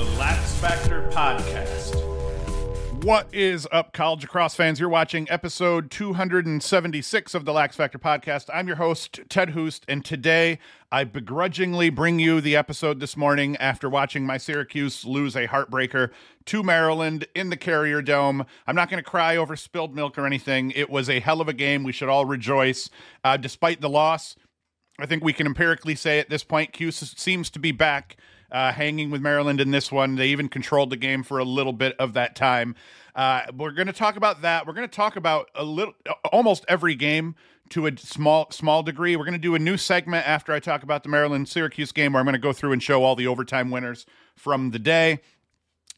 the 0.00 0.18
Lax 0.18 0.54
Factor 0.54 1.06
Podcast. 1.10 1.94
What 3.04 3.28
is 3.34 3.68
up, 3.70 3.92
college 3.92 4.22
lacrosse 4.22 4.54
fans? 4.54 4.80
You're 4.80 4.88
watching 4.88 5.30
episode 5.30 5.90
276 5.90 7.34
of 7.34 7.44
the 7.44 7.52
Lax 7.52 7.76
Factor 7.76 7.98
Podcast. 7.98 8.48
I'm 8.50 8.66
your 8.66 8.76
host, 8.76 9.20
Ted 9.28 9.50
Hoost, 9.50 9.84
and 9.88 10.02
today 10.02 10.58
I 10.90 11.04
begrudgingly 11.04 11.90
bring 11.90 12.18
you 12.18 12.40
the 12.40 12.56
episode 12.56 12.98
this 12.98 13.14
morning 13.14 13.58
after 13.58 13.90
watching 13.90 14.24
my 14.24 14.38
Syracuse 14.38 15.04
lose 15.04 15.36
a 15.36 15.48
heartbreaker 15.48 16.08
to 16.46 16.62
Maryland 16.62 17.26
in 17.34 17.50
the 17.50 17.58
Carrier 17.58 18.00
Dome. 18.00 18.46
I'm 18.66 18.76
not 18.76 18.88
going 18.88 19.04
to 19.04 19.10
cry 19.10 19.36
over 19.36 19.54
spilled 19.54 19.94
milk 19.94 20.16
or 20.16 20.24
anything. 20.24 20.70
It 20.70 20.88
was 20.88 21.10
a 21.10 21.20
hell 21.20 21.42
of 21.42 21.48
a 21.48 21.52
game. 21.52 21.84
We 21.84 21.92
should 21.92 22.08
all 22.08 22.24
rejoice. 22.24 22.88
Uh, 23.22 23.36
despite 23.36 23.82
the 23.82 23.90
loss, 23.90 24.34
I 24.98 25.04
think 25.04 25.22
we 25.22 25.34
can 25.34 25.46
empirically 25.46 25.94
say 25.94 26.20
at 26.20 26.30
this 26.30 26.42
point, 26.42 26.72
Cuse 26.72 26.96
seems 27.18 27.50
to 27.50 27.58
be 27.58 27.72
back 27.72 28.16
uh, 28.52 28.72
hanging 28.72 29.10
with 29.10 29.20
Maryland 29.20 29.60
in 29.60 29.70
this 29.70 29.90
one. 29.90 30.16
They 30.16 30.28
even 30.28 30.48
controlled 30.48 30.90
the 30.90 30.96
game 30.96 31.22
for 31.22 31.38
a 31.38 31.44
little 31.44 31.72
bit 31.72 31.96
of 31.98 32.14
that 32.14 32.36
time. 32.36 32.74
Uh, 33.14 33.42
we're 33.56 33.72
going 33.72 33.86
to 33.86 33.92
talk 33.92 34.16
about 34.16 34.42
that. 34.42 34.66
We're 34.66 34.72
going 34.72 34.88
to 34.88 34.94
talk 34.94 35.16
about 35.16 35.50
a 35.54 35.64
little, 35.64 35.94
almost 36.32 36.64
every 36.68 36.94
game 36.94 37.34
to 37.70 37.86
a 37.86 37.96
small 37.96 38.50
small 38.50 38.82
degree. 38.82 39.16
We're 39.16 39.24
going 39.24 39.32
to 39.32 39.38
do 39.38 39.54
a 39.54 39.58
new 39.58 39.76
segment 39.76 40.26
after 40.26 40.52
I 40.52 40.60
talk 40.60 40.82
about 40.82 41.02
the 41.02 41.08
Maryland 41.08 41.48
Syracuse 41.48 41.92
game, 41.92 42.12
where 42.12 42.20
I'm 42.20 42.26
going 42.26 42.32
to 42.34 42.38
go 42.38 42.52
through 42.52 42.72
and 42.72 42.82
show 42.82 43.04
all 43.04 43.16
the 43.16 43.26
overtime 43.26 43.70
winners 43.70 44.06
from 44.36 44.70
the 44.70 44.78
day 44.78 45.20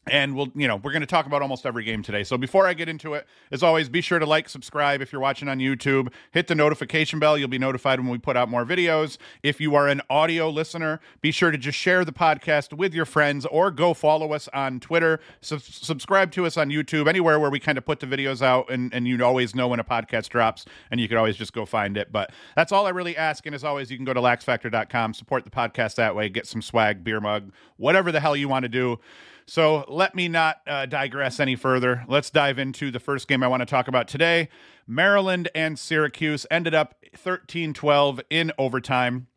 and 0.07 0.35
we'll 0.35 0.51
you 0.55 0.67
know 0.67 0.75
we're 0.77 0.91
going 0.91 1.01
to 1.01 1.07
talk 1.07 1.25
about 1.25 1.41
almost 1.41 1.65
every 1.65 1.83
game 1.83 2.03
today. 2.03 2.23
So 2.23 2.37
before 2.37 2.67
i 2.67 2.73
get 2.73 2.89
into 2.89 3.13
it 3.13 3.25
as 3.51 3.63
always 3.63 3.89
be 3.89 4.01
sure 4.01 4.19
to 4.19 4.25
like 4.25 4.49
subscribe 4.49 5.01
if 5.01 5.11
you're 5.11 5.21
watching 5.21 5.47
on 5.47 5.59
youtube. 5.59 6.11
Hit 6.31 6.47
the 6.47 6.55
notification 6.55 7.19
bell. 7.19 7.37
You'll 7.37 7.47
be 7.47 7.59
notified 7.59 7.99
when 7.99 8.09
we 8.09 8.17
put 8.17 8.35
out 8.35 8.49
more 8.49 8.65
videos. 8.65 9.17
If 9.41 9.61
you 9.61 9.75
are 9.75 9.87
an 9.87 10.01
audio 10.09 10.49
listener 10.49 10.99
be 11.21 11.31
sure 11.31 11.51
to 11.51 11.57
just 11.57 11.77
share 11.77 12.03
the 12.03 12.11
podcast 12.11 12.73
with 12.73 12.93
your 12.93 13.05
friends 13.05 13.45
or 13.45 13.71
go 13.71 13.93
follow 13.93 14.33
us 14.33 14.49
on 14.53 14.79
twitter. 14.79 15.19
Sub- 15.41 15.61
subscribe 15.61 16.31
to 16.31 16.45
us 16.45 16.57
on 16.57 16.69
youtube 16.69 17.07
anywhere 17.07 17.39
where 17.39 17.49
we 17.49 17.59
kind 17.59 17.77
of 17.77 17.85
put 17.85 17.99
the 17.99 18.07
videos 18.07 18.41
out 18.41 18.69
and, 18.69 18.93
and 18.93 19.07
you 19.07 19.23
always 19.23 19.55
know 19.55 19.67
when 19.69 19.79
a 19.79 19.83
podcast 19.83 20.29
drops 20.29 20.65
and 20.91 20.99
you 20.99 21.07
can 21.07 21.17
always 21.17 21.37
just 21.37 21.53
go 21.53 21.65
find 21.65 21.97
it. 21.97 22.11
But 22.11 22.31
that's 22.55 22.71
all 22.71 22.85
i 22.85 22.89
really 22.89 23.15
ask 23.15 23.45
and 23.45 23.55
as 23.55 23.63
always 23.63 23.89
you 23.89 23.97
can 23.97 24.05
go 24.05 24.13
to 24.13 24.19
laxfactor.com 24.19 25.13
support 25.13 25.45
the 25.45 25.49
podcast 25.49 25.95
that 25.95 26.15
way 26.15 26.29
get 26.29 26.45
some 26.45 26.61
swag 26.61 27.03
beer 27.03 27.21
mug 27.21 27.51
whatever 27.77 28.11
the 28.11 28.19
hell 28.19 28.35
you 28.35 28.49
want 28.49 28.63
to 28.63 28.69
do 28.69 28.99
so 29.45 29.85
let 29.87 30.15
me 30.15 30.27
not 30.27 30.57
uh, 30.67 30.85
digress 30.85 31.39
any 31.39 31.55
further. 31.55 32.05
Let's 32.07 32.29
dive 32.29 32.59
into 32.59 32.91
the 32.91 32.99
first 32.99 33.27
game 33.27 33.43
I 33.43 33.47
want 33.47 33.61
to 33.61 33.65
talk 33.65 33.87
about 33.87 34.07
today. 34.07 34.49
Maryland 34.87 35.49
and 35.55 35.77
Syracuse 35.77 36.45
ended 36.51 36.73
up 36.73 36.95
13 37.15 37.73
12 37.73 38.21
in 38.29 38.51
overtime. 38.57 39.27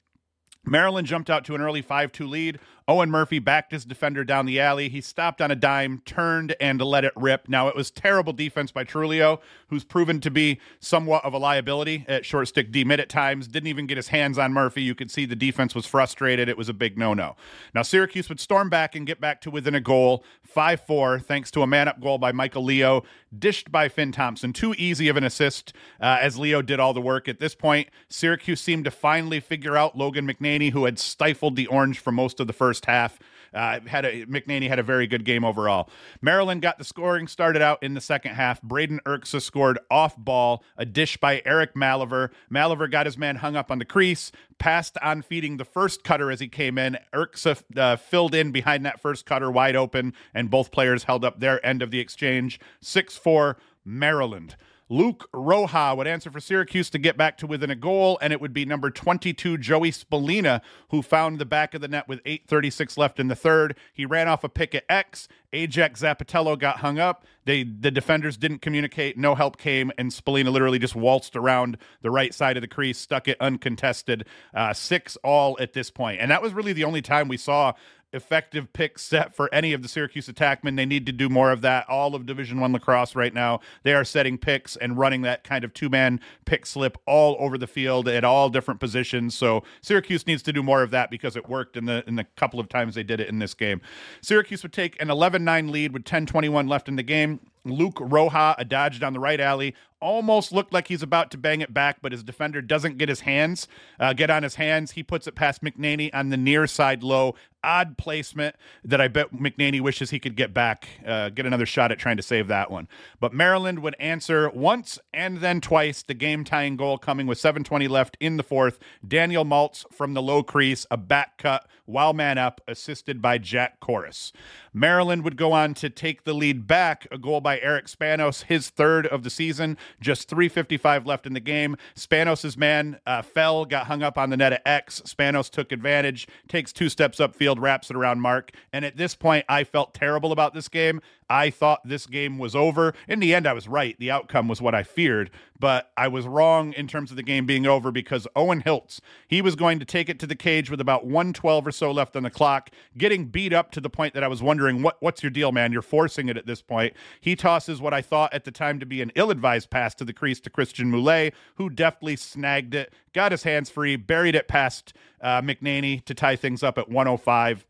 Maryland 0.65 1.07
jumped 1.07 1.31
out 1.31 1.45
to 1.45 1.55
an 1.55 1.61
early 1.61 1.83
5 1.83 2.13
2 2.13 2.27
lead. 2.27 2.59
Owen 2.89 3.11
Murphy 3.11 3.41
backed 3.41 3.73
his 3.73 3.85
defender 3.85 4.23
down 4.23 4.47
the 4.47 4.61
alley. 4.61 4.89
He 4.89 5.01
stopped 5.01 5.41
on 5.41 5.51
a 5.51 5.57
dime, 5.57 6.03
turned, 6.05 6.55
and 6.61 6.81
let 6.81 7.05
it 7.05 7.13
rip. 7.17 7.49
Now, 7.49 7.67
it 7.67 7.75
was 7.75 7.91
terrible 7.91 8.33
defense 8.33 8.71
by 8.71 8.85
Trulio, 8.85 9.41
who's 9.69 9.83
proven 9.83 10.21
to 10.21 10.31
be 10.31 10.61
somewhat 10.79 11.25
of 11.25 11.35
a 11.35 11.39
liability 11.39 12.05
at 12.07 12.25
short 12.25 12.47
stick 12.47 12.71
D 12.71 12.85
mid 12.85 13.01
at 13.01 13.09
times. 13.09 13.49
Didn't 13.49 13.67
even 13.67 13.87
get 13.87 13.97
his 13.97 14.09
hands 14.09 14.39
on 14.39 14.53
Murphy. 14.53 14.83
You 14.83 14.95
could 14.95 15.11
see 15.11 15.25
the 15.25 15.35
defense 15.35 15.75
was 15.75 15.85
frustrated. 15.85 16.49
It 16.49 16.57
was 16.57 16.69
a 16.69 16.75
big 16.75 16.97
no 16.97 17.13
no. 17.13 17.35
Now, 17.75 17.83
Syracuse 17.83 18.29
would 18.29 18.39
storm 18.39 18.71
back 18.71 18.95
and 18.95 19.05
get 19.05 19.21
back 19.21 19.41
to 19.41 19.51
within 19.51 19.75
a 19.75 19.81
goal, 19.81 20.25
5 20.45 20.81
4, 20.83 21.19
thanks 21.19 21.51
to 21.53 21.63
a 21.63 21.67
man 21.67 21.89
up 21.89 22.01
goal 22.01 22.19
by 22.19 22.31
Michael 22.31 22.63
Leo, 22.63 23.03
dished 23.37 23.73
by 23.73 23.89
Finn 23.89 24.13
Thompson. 24.13 24.53
Too 24.53 24.75
easy 24.79 25.09
of 25.09 25.17
an 25.17 25.25
assist 25.25 25.73
uh, 26.01 26.19
as 26.21 26.39
Leo 26.39 26.63
did 26.63 26.79
all 26.79 26.95
the 26.95 27.01
work. 27.01 27.29
At 27.29 27.41
this 27.41 27.57
point, 27.57 27.89
Syracuse 28.09 28.61
seemed 28.61 28.85
to 28.85 28.93
finally 28.93 29.41
figure 29.41 29.77
out 29.77 29.99
Logan 29.99 30.27
McNaney, 30.27 30.71
who 30.71 30.85
had 30.85 31.01
stifled 31.01 31.57
the 31.57 31.67
Orange 31.67 31.99
for 31.99 32.13
most 32.13 32.39
of 32.39 32.47
the 32.47 32.53
first 32.53 32.76
half. 32.85 33.19
Uh, 33.55 33.81
had 33.87 34.05
a 34.05 34.27
McNaney 34.27 34.69
had 34.69 34.79
a 34.79 34.83
very 34.83 35.07
good 35.07 35.25
game 35.25 35.43
overall. 35.43 35.89
Maryland 36.21 36.61
got 36.61 36.77
the 36.77 36.85
scoring 36.85 37.27
started 37.27 37.63
out 37.63 37.83
in 37.83 37.95
the 37.95 38.01
second 38.03 38.35
half. 38.35 38.61
Braden 38.61 39.01
Erksa 39.07 39.41
scored 39.41 39.79
off 39.91 40.15
ball, 40.19 40.63
a 40.77 40.85
dish 40.85 41.17
by 41.17 41.41
Eric 41.47 41.75
Malever. 41.75 42.31
Malever 42.53 42.91
got 42.91 43.07
his 43.07 43.17
man 43.17 43.37
hung 43.37 43.57
up 43.57 43.71
on 43.71 43.79
the 43.79 43.85
crease, 43.87 44.31
passed 44.59 44.99
on 45.01 45.23
feeding 45.23 45.57
the 45.57 45.65
first 45.65 46.05
cutter 46.05 46.31
as 46.31 46.41
he 46.41 46.49
came 46.49 46.77
in. 46.77 46.99
Erksa 47.15 47.63
uh, 47.77 47.97
filled 47.97 48.35
in 48.35 48.53
behind 48.53 48.85
that 48.85 49.01
first 49.01 49.25
cutter 49.25 49.51
wide 49.51 49.77
open, 49.77 50.13
and 50.35 50.51
both 50.51 50.71
players 50.71 51.05
held 51.05 51.25
up 51.25 51.41
their 51.41 51.65
end 51.65 51.81
of 51.81 51.91
the 51.91 52.01
exchange. 52.01 52.61
6 52.83 53.17
4 53.17 53.57
Maryland. 53.87 54.57
Luke 54.89 55.29
Rhoa 55.33 55.97
would 55.97 56.07
answer 56.07 56.31
for 56.31 56.39
Syracuse 56.39 56.91
to 56.91 56.99
get 56.99 57.17
back 57.17 57.37
to 57.39 57.47
within 57.47 57.71
a 57.71 57.75
goal, 57.75 58.19
and 58.23 58.33
it 58.33 58.41
would 58.41 58.53
be 58.53 58.65
number 58.65 58.89
22, 58.89 59.59
Joey 59.59 59.91
Spallina, 59.91 60.61
who 60.91 61.03
found 61.03 61.41
the 61.41 61.45
back 61.45 61.75
of 61.75 61.81
the 61.81 61.89
net 61.89 62.07
with 62.07 62.23
8.36 62.23 62.97
left 62.97 63.19
in 63.19 63.27
the 63.27 63.35
third. 63.35 63.77
He 63.93 64.07
ran 64.07 64.29
off 64.29 64.45
a 64.45 64.49
pick 64.49 64.75
at 64.77 64.85
X. 64.89 65.27
Ajax 65.53 66.03
Zappitello 66.03 66.57
got 66.59 66.79
hung 66.79 66.99
up. 66.99 67.25
They 67.45 67.65
The 67.65 67.91
defenders 67.91 68.37
didn't 68.37 68.61
communicate. 68.61 69.19
No 69.19 69.35
help 69.35 69.57
came, 69.57 69.91
and 69.99 70.11
Spallina 70.11 70.53
literally 70.53 70.79
just 70.79 70.95
waltzed 70.95 71.35
around 71.35 71.79
the 72.03 72.11
right 72.11 72.33
side 72.33 72.57
of 72.57 72.61
the 72.61 72.69
crease, 72.69 72.99
stuck 72.99 73.27
it 73.27 73.37
uncontested. 73.41 74.27
Uh, 74.55 74.73
six 74.73 75.17
all 75.25 75.57
at 75.61 75.73
this 75.73 75.91
point. 75.91 76.21
And 76.21 76.31
that 76.31 76.43
was 76.43 76.53
really 76.53 76.73
the 76.73 76.85
only 76.85 77.03
time 77.03 77.27
we 77.27 77.37
saw 77.37 77.73
effective 78.13 78.73
pick 78.73 78.99
set 78.99 79.35
for 79.35 79.53
any 79.53 79.73
of 79.73 79.83
the 79.83 79.89
Syracuse 79.89 80.29
attackmen. 80.29 80.77
They 80.77 80.87
need 80.87 81.07
to 81.07 81.13
do 81.13 81.29
more 81.29 81.51
of 81.51 81.61
that. 81.63 81.89
All 81.89 82.15
of 82.15 82.27
Division 82.27 82.61
One 82.61 82.73
lacrosse 82.73 83.15
right 83.15 83.35
now, 83.35 83.61
they 83.83 83.95
are 83.95 84.05
setting 84.05 84.39
picks 84.39 84.77
and 84.77 84.97
running 84.97 85.23
that 85.23 85.45
kind 85.45 85.65
of 85.65 85.75
two 85.75 85.89
man 85.89 86.21
pick 86.45 86.67
slip 86.67 86.99
all 87.07 87.37
over 87.39 87.59
the 87.59 87.67
field 87.67 88.09
at 88.09 88.25
all 88.25 88.49
different 88.49 88.81
positions. 88.81 89.35
So 89.35 89.63
Syracuse 89.83 90.27
needs 90.27 90.43
to 90.45 90.53
do 90.53 90.63
more 90.63 90.83
of 90.83 90.91
that 90.91 91.11
because 91.11 91.37
it 91.37 91.49
worked 91.49 91.77
in 91.77 91.85
the 91.87 92.05
in 92.07 92.17
the 92.17 92.25
couple 92.37 92.61
of 92.61 92.69
times 92.69 92.95
they 92.95 93.03
did 93.03 93.21
it 93.21 93.29
in 93.29 93.39
this 93.39 93.55
game. 93.55 93.81
Syracuse 94.21 94.63
would 94.63 94.73
take 94.73 95.01
an 95.01 95.09
11-9 95.09 95.71
lead 95.71 95.93
with 95.93 96.05
10-21 96.05 96.69
left 96.69 96.89
in 96.89 96.97
the 96.97 97.03
game. 97.03 97.41
Luke 97.67 97.99
Rhoa, 98.01 98.55
a 98.59 98.65
dodge 98.65 99.01
down 99.01 99.13
the 99.13 99.21
right 99.21 99.41
alley, 99.41 99.75
almost 100.01 100.53
looked 100.53 100.73
like 100.73 100.89
he's 100.89 101.03
about 101.03 101.31
to 101.31 101.39
bang 101.39 101.61
it 101.61 101.73
back, 101.73 101.99
but 102.03 102.13
his 102.13 102.23
defender 102.23 102.61
doesn't 102.61 102.99
get 102.99 103.09
his 103.09 103.21
hands, 103.21 103.67
uh, 103.99 104.13
get 104.13 104.31
on 104.31 104.43
his 104.43 104.57
hands. 104.57 104.93
He 104.93 105.03
puts 105.03 105.27
it 105.27 105.35
past 105.35 105.63
McNaney 105.63 106.11
on 106.15 106.29
the 106.29 106.37
near 106.37 106.67
side 106.67 107.03
low. 107.03 107.35
Odd 107.65 107.99
placement 107.99 108.55
that 108.85 109.01
I 109.01 109.09
bet 109.09 109.35
McNaney 109.35 109.81
wishes 109.81 110.11
he 110.11 110.21
could 110.21 110.37
get 110.37 110.55
back, 110.55 110.87
uh, 111.05 111.31
get 111.31 111.47
another 111.47 111.67
shot 111.67 111.91
at 111.91 111.99
trying 111.99 112.17
to 112.17 112.23
save 112.23 112.47
that 112.49 112.71
one. 112.71 112.87
But 113.19 113.33
Maryland 113.33 113.81
would 113.81 113.97
answer 113.99 114.49
once 114.51 114.99
and 115.13 115.39
then 115.39 115.61
twice, 115.61 116.03
the 116.03 116.15
game 116.15 116.45
tying 116.45 116.77
goal 116.77 116.99
coming 116.99 117.27
with 117.27 117.39
7.20 117.39 117.89
left 117.89 118.17
in 118.21 118.37
the 118.37 118.45
fourth. 118.45 118.79
Daniel 119.07 119.45
Maltz 119.45 119.85
from 119.93 120.15
the 120.15 120.23
low 120.23 120.45
crease, 120.45 120.87
a 120.91 120.97
back 120.97 121.39
cut 121.39 121.67
while 121.87 122.13
man 122.13 122.39
up, 122.39 122.61
assisted 122.69 123.23
by 123.23 123.39
Jack 123.39 123.81
Koras. 123.81 124.33
Maryland 124.73 125.25
would 125.25 125.37
go 125.37 125.53
on 125.53 125.73
to 125.75 125.89
take 125.89 126.25
the 126.25 126.35
lead 126.35 126.67
back, 126.67 127.07
a 127.11 127.19
goal 127.19 127.41
by 127.41 127.59
Eric 127.61 127.87
Spanos, 127.87 128.45
his 128.45 128.69
third 128.69 129.07
of 129.07 129.23
the 129.23 129.31
season. 129.31 129.79
Just 130.01 130.29
3.55 130.29 131.07
left 131.07 131.27
in 131.27 131.33
the 131.33 131.41
game. 131.41 131.77
Spanos' 131.95 132.57
man 132.57 133.01
uh, 133.07 133.23
fell, 133.23 133.65
got 133.65 133.87
hung 133.87 134.03
up 134.03 134.19
on 134.19 134.31
the 134.31 134.37
net 134.37 134.53
at 134.53 134.63
X. 134.67 135.01
Spanos 135.07 135.49
took 135.49 135.73
advantage, 135.73 136.29
takes 136.49 136.73
two 136.73 136.89
steps 136.89 137.19
upfield, 137.19 137.59
wraps 137.59 137.91
it 137.91 137.97
around 137.97 138.21
Mark. 138.21 138.51
And 138.73 138.85
at 138.85 138.97
this 138.97 139.15
point, 139.15 139.47
I 139.49 139.65
felt 139.65 139.95
terrible 139.95 140.33
about 140.33 140.53
this 140.53 140.69
game. 140.69 141.01
I 141.29 141.51
thought 141.51 141.81
this 141.85 142.07
game 142.07 142.39
was 142.39 142.55
over. 142.55 142.95
In 143.09 143.21
the 143.21 143.35
end, 143.35 143.47
I 143.47 143.53
was 143.53 143.67
right. 143.67 143.99
The 143.99 144.11
outcome 144.11 144.47
was 144.47 144.61
what 144.61 144.75
I 144.75 144.83
feared, 144.83 145.31
but 145.59 145.91
I 145.97 146.09
was 146.09 146.27
wrong 146.27 146.73
in 146.73 146.87
terms 146.87 147.11
of 147.11 147.17
the 147.17 147.23
game 147.23 147.47
being 147.47 147.67
over 147.67 147.91
because 147.91 148.27
Owen 148.37 148.63
Hiltz, 148.63 149.01
he 149.27 149.41
was 149.43 149.57
going 149.57 149.79
to 149.79 149.85
take 149.85 150.09
it 150.09 150.19
to 150.21 150.27
the 150.27 150.35
cage 150.35 150.71
with 150.71 150.81
about 150.81 151.07
112 151.07 151.67
or 151.67 151.73
so 151.73 151.91
left 151.91 152.17
on 152.17 152.23
the 152.23 152.31
clock, 152.31 152.71
getting 152.97 153.27
beat 153.27 153.53
up 153.53 153.71
to 153.73 153.81
the 153.81 153.91
point 153.91 154.15
that 154.15 154.25
I 154.25 154.29
was 154.29 154.43
wondering, 154.43 154.83
what, 154.83 154.97
what's 155.01 155.23
your 155.23 155.31
deal, 155.31 155.53
man? 155.53 155.73
You're 155.73 155.83
forcing 155.83 156.29
it 156.29 156.37
at 156.37 156.47
this 156.47 156.63
point. 156.63 156.95
He 157.21 157.37
tosses 157.37 157.81
what 157.81 157.95
I 157.95 158.03
thought 158.03 158.33
at 158.35 158.45
the 158.45 158.51
time 158.51 158.81
to 158.81 158.87
be 158.87 159.03
an 159.03 159.13
ill 159.15 159.31
advised 159.31 159.71
pass 159.71 159.95
to 159.97 160.05
the 160.05 160.13
crease 160.13 160.41
to 160.41 160.51
Christian 160.51 160.91
Mulé, 160.91 161.33
who 161.57 161.71
deftly 161.71 162.17
snagged 162.17 162.75
it, 162.75 162.93
got 163.13 163.33
his 163.33 163.43
hands 163.43 163.71
free, 163.71 163.97
buried 163.97 164.35
it 164.35 164.49
past 164.49 164.93
uh, 165.21 165.41
McNaney 165.41 166.05
to 166.05 166.15
tie 166.15 166.37
things 166.37 166.63
up 166.63 166.79
at 166.79 166.89
105 166.89 167.67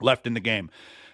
left 0.00 0.26
in 0.26 0.34
the 0.34 0.40
game. 0.40 0.70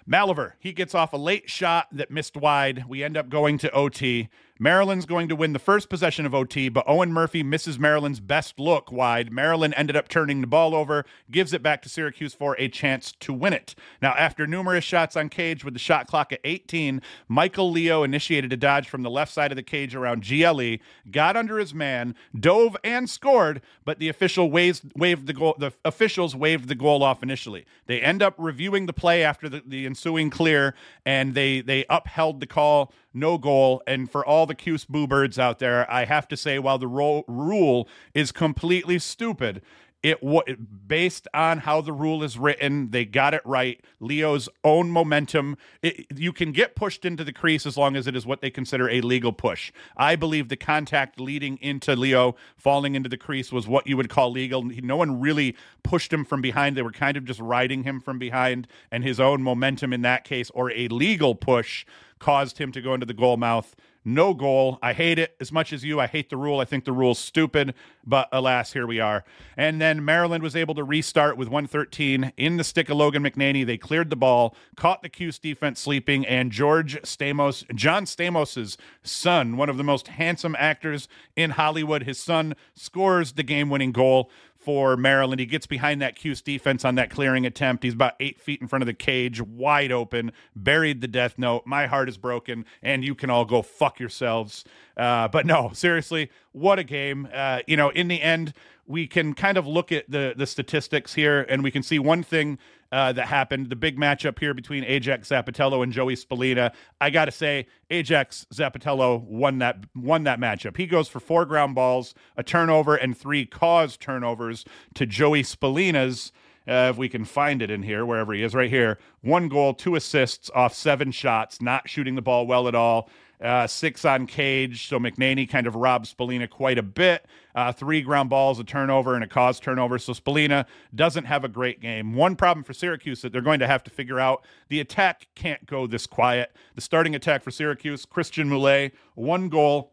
Malever, 0.08 0.52
he 0.58 0.72
gets 0.72 0.94
off 0.94 1.12
a 1.12 1.16
late 1.16 1.48
shot 1.48 1.86
that 1.93 2.10
missed 2.10 2.36
wide. 2.36 2.84
We 2.88 3.04
end 3.04 3.16
up 3.16 3.28
going 3.28 3.58
to 3.58 3.70
OT. 3.70 4.28
Maryland's 4.62 5.06
going 5.06 5.26
to 5.26 5.34
win 5.34 5.54
the 5.54 5.58
first 5.58 5.88
possession 5.88 6.26
of 6.26 6.34
OT, 6.34 6.68
but 6.68 6.84
Owen 6.86 7.14
Murphy 7.14 7.42
misses 7.42 7.78
Maryland's 7.78 8.20
best 8.20 8.60
look 8.60 8.92
wide. 8.92 9.32
Maryland 9.32 9.72
ended 9.74 9.96
up 9.96 10.06
turning 10.06 10.42
the 10.42 10.46
ball 10.46 10.74
over, 10.74 11.06
gives 11.30 11.54
it 11.54 11.62
back 11.62 11.80
to 11.80 11.88
Syracuse 11.88 12.34
for 12.34 12.54
a 12.58 12.68
chance 12.68 13.12
to 13.20 13.32
win 13.32 13.54
it. 13.54 13.74
Now, 14.02 14.10
after 14.10 14.46
numerous 14.46 14.84
shots 14.84 15.16
on 15.16 15.30
cage 15.30 15.64
with 15.64 15.72
the 15.72 15.80
shot 15.80 16.06
clock 16.06 16.30
at 16.30 16.40
18, 16.44 17.00
Michael 17.26 17.70
Leo 17.70 18.02
initiated 18.02 18.52
a 18.52 18.56
dodge 18.58 18.86
from 18.86 19.02
the 19.02 19.08
left 19.08 19.32
side 19.32 19.50
of 19.50 19.56
the 19.56 19.62
cage 19.62 19.94
around 19.94 20.28
GLE, 20.28 20.76
got 21.10 21.38
under 21.38 21.58
his 21.58 21.72
man, 21.72 22.14
dove 22.38 22.76
and 22.84 23.08
scored, 23.08 23.62
but 23.86 23.98
the 23.98 24.10
official 24.10 24.50
waved, 24.50 24.92
waved 24.94 25.26
the 25.26 25.32
goal. 25.32 25.54
The 25.58 25.72
officials 25.86 26.36
waved 26.36 26.68
the 26.68 26.74
goal 26.74 27.02
off 27.02 27.22
initially. 27.22 27.64
They 27.86 28.02
end 28.02 28.22
up 28.22 28.34
reviewing 28.36 28.84
the 28.84 28.92
play 28.92 29.24
after 29.24 29.48
the, 29.48 29.62
the 29.66 29.86
ensuing 29.86 30.28
clear, 30.28 30.74
and 31.06 31.34
they 31.34 31.62
they 31.62 31.86
upheld 31.88 32.40
the 32.40 32.46
call 32.46 32.92
no 33.12 33.38
goal. 33.38 33.82
And 33.86 34.10
for 34.10 34.24
all 34.24 34.46
the 34.46 34.54
Cuse 34.54 34.84
boo 34.84 35.06
birds 35.06 35.38
out 35.38 35.58
there, 35.58 35.90
I 35.90 36.04
have 36.04 36.28
to 36.28 36.36
say, 36.36 36.58
while 36.58 36.78
the 36.78 36.88
ro- 36.88 37.24
rule 37.26 37.88
is 38.14 38.32
completely 38.32 38.98
stupid, 38.98 39.62
it 40.02 40.23
was 40.23 40.44
based 40.87 41.29
on 41.35 41.58
how 41.58 41.81
the 41.81 41.93
rule 41.93 42.23
is 42.23 42.38
written 42.38 42.91
they 42.91 43.05
got 43.05 43.35
it 43.35 43.43
right. 43.44 43.81
Leo's 44.00 44.49
own 44.64 44.91
momentum 44.91 45.56
it, 45.82 46.06
you 46.17 46.32
can 46.32 46.52
get 46.52 46.75
pushed 46.75 47.05
into 47.05 47.25
the 47.25 47.32
crease 47.32 47.67
as 47.67 47.76
long 47.76 47.97
as 47.97 48.06
it 48.06 48.17
is 48.17 48.26
what 48.26 48.41
they 48.41 48.50
consider 48.50 48.88
a 48.88 49.00
legal 49.00 49.32
push. 49.32 49.73
I 49.97 50.17
believe 50.17 50.49
the 50.49 50.56
contact 50.56 51.20
leading 51.20 51.58
into 51.58 51.94
leo 51.97 52.37
falling 52.56 52.94
into 52.94 53.08
the 53.08 53.17
crease 53.17 53.52
was 53.52 53.67
what 53.67 53.87
you 53.87 53.97
would 53.97 54.08
call 54.08 54.31
legal. 54.31 54.62
No 54.62 54.97
one 54.97 55.20
really 55.20 55.56
pushed 55.82 56.12
him 56.12 56.25
from 56.25 56.41
behind. 56.41 56.76
They 56.76 56.82
were 56.82 56.93
kind 56.93 57.17
of 57.17 57.25
just 57.25 57.41
riding 57.41 57.85
him 57.85 58.00
from 58.00 58.19
behind 58.19 58.67
and 58.91 59.05
his 59.05 59.20
own 59.20 59.43
momentum 59.43 59.93
in 59.93 60.03
that 60.03 60.25
case 60.25 60.50
or 60.50 60.70
a 60.73 60.88
legal 60.88 61.35
push 61.35 61.85
caused 62.19 62.58
him 62.58 62.70
to 62.73 62.81
go 62.81 62.94
into 62.94 63.06
the 63.06 63.14
goal 63.14 63.37
mouth 63.37 63.75
no 64.05 64.35
goal. 64.35 64.79
I 64.82 64.93
hate 64.93 65.19
it 65.19 65.37
as 65.41 65.52
much 65.52 65.73
as 65.73 65.85
you. 65.85 66.00
I 66.00 66.06
hate 66.06 66.31
the 66.31 66.37
rule. 66.37 66.61
I 66.61 66.64
think 66.64 66.85
the 66.85 66.93
rule's 66.93 67.19
stupid, 67.19 67.75
but 68.05 68.29
alas, 68.32 68.73
here 68.73 68.87
we 68.87 69.00
are. 69.00 69.25
And 69.56 69.81
then 69.81 70.05
Maryland 70.05 70.43
was 70.43 70.56
able 70.56 70.75
to 70.76 70.85
restart 70.85 71.37
with 71.37 71.49
113 71.49 72.32
in 72.37 72.56
the 72.56 72.64
stick 72.64 72.88
of 72.88 72.97
Logan 72.97 73.23
McNaney. 73.23 73.67
They 73.67 73.76
cleared 73.76 74.11
the 74.11 74.17
ball, 74.17 74.56
caught 74.76 75.02
the 75.02 75.08
Cuse 75.08 75.38
defense 75.38 75.81
sleeping, 75.81 76.26
and 76.26 76.50
George 76.50 77.00
Stamos, 77.02 77.64
John 77.75 78.05
Stamos's 78.05 78.79
son, 79.02 79.56
one 79.56 79.69
of 79.69 79.76
the 79.76 79.85
most 79.85 80.08
handsome 80.08 80.56
actors 80.58 81.08
in 81.37 81.50
Hollywood, 81.50 82.05
his 82.05 82.19
son 82.19 82.55
scores 82.75 83.32
the 83.32 83.43
game-winning 83.43 83.93
goal 83.93 84.31
for 84.60 84.96
Maryland. 84.96 85.40
He 85.40 85.46
gets 85.46 85.66
behind 85.66 86.02
that 86.02 86.16
Cuse 86.16 86.42
defense 86.42 86.84
on 86.84 86.94
that 86.96 87.10
clearing 87.10 87.46
attempt. 87.46 87.82
He's 87.82 87.94
about 87.94 88.14
eight 88.20 88.40
feet 88.40 88.60
in 88.60 88.68
front 88.68 88.82
of 88.82 88.86
the 88.86 88.94
cage, 88.94 89.40
wide 89.40 89.90
open, 89.90 90.32
buried 90.54 91.00
the 91.00 91.08
death 91.08 91.38
note. 91.38 91.62
My 91.66 91.86
heart 91.86 92.08
is 92.08 92.18
broken, 92.18 92.66
and 92.82 93.02
you 93.02 93.14
can 93.14 93.30
all 93.30 93.46
go 93.46 93.62
fuck 93.62 93.98
yourselves. 93.98 94.64
Uh, 94.96 95.28
but 95.28 95.46
no, 95.46 95.70
seriously, 95.72 96.30
what 96.52 96.78
a 96.78 96.84
game. 96.84 97.26
Uh, 97.32 97.60
you 97.66 97.76
know, 97.76 97.88
in 97.88 98.08
the 98.08 98.20
end, 98.20 98.52
we 98.86 99.06
can 99.06 99.32
kind 99.34 99.56
of 99.56 99.66
look 99.66 99.90
at 99.92 100.10
the 100.10 100.34
the 100.36 100.46
statistics 100.46 101.14
here, 101.14 101.46
and 101.48 101.62
we 101.62 101.70
can 101.70 101.82
see 101.82 101.98
one 101.98 102.22
thing 102.22 102.58
uh, 102.92 103.12
that 103.12 103.26
happened. 103.26 103.70
The 103.70 103.76
big 103.76 103.98
matchup 103.98 104.38
here 104.38 104.54
between 104.54 104.84
Ajax 104.84 105.28
Zappitello 105.28 105.82
and 105.82 105.92
Joey 105.92 106.16
Spallina. 106.16 106.72
I 107.00 107.10
got 107.10 107.26
to 107.26 107.31
say, 107.31 107.66
Ajax 107.90 108.46
Zappitello 108.52 109.22
won 109.22 109.58
that 109.58 109.78
won 109.94 110.25
that 110.25 110.40
matchup. 110.40 110.76
He 110.76 110.87
goes 110.87 111.08
for 111.08 111.20
four 111.20 111.44
ground 111.44 111.75
balls, 111.75 112.14
a 112.37 112.42
turnover, 112.42 112.96
and 112.96 113.16
three 113.16 113.46
caused 113.46 114.00
turnovers 114.00 114.64
to 114.94 115.06
Joey 115.06 115.42
Spallina's. 115.42 116.32
Uh, 116.69 116.90
if 116.90 116.98
we 116.98 117.08
can 117.08 117.25
find 117.25 117.62
it 117.62 117.70
in 117.70 117.82
here, 117.82 118.04
wherever 118.04 118.32
he 118.32 118.42
is, 118.42 118.54
right 118.54 118.70
here. 118.70 118.98
One 119.22 119.48
goal, 119.48 119.72
two 119.75 119.96
assists 119.96 120.50
off 120.54 120.75
seven 120.75 121.10
shots, 121.10 121.60
not 121.60 121.88
shooting 121.88 122.14
the 122.14 122.22
ball 122.22 122.46
well 122.46 122.69
at 122.69 122.75
all 122.75 123.08
uh, 123.42 123.66
six 123.66 124.04
on 124.04 124.26
cage. 124.26 124.88
So 124.88 124.98
McNaney 124.98 125.48
kind 125.48 125.66
of 125.66 125.75
robbed 125.75 126.06
Spallina 126.06 126.48
quite 126.48 126.78
a 126.78 126.82
bit. 126.82 127.26
Uh, 127.54 127.72
three 127.72 128.02
ground 128.02 128.31
balls, 128.31 128.60
a 128.60 128.64
turnover, 128.64 129.14
and 129.14 129.25
a 129.25 129.26
cause 129.26 129.58
turnover. 129.58 129.98
So 129.98 130.12
Spallina 130.12 130.66
doesn't 130.94 131.25
have 131.25 131.44
a 131.44 131.48
great 131.48 131.81
game. 131.81 132.14
One 132.14 132.37
problem 132.37 132.64
for 132.64 132.72
Syracuse 132.72 133.22
that 133.22 133.32
they're 133.32 133.40
going 133.40 133.60
to 133.60 133.66
have 133.66 133.82
to 133.84 133.90
figure 133.90 134.20
out 134.20 134.44
the 134.69 134.81
attack 134.81 135.28
can't 135.34 135.64
go 135.66 135.87
this 135.87 136.06
quiet. 136.06 136.54
The 136.75 136.81
starting 136.81 137.14
attack 137.14 137.42
for 137.42 137.50
Syracuse, 137.50 138.04
Christian 138.04 138.48
Mulé, 138.48 138.92
one 139.14 139.48
goal 139.48 139.93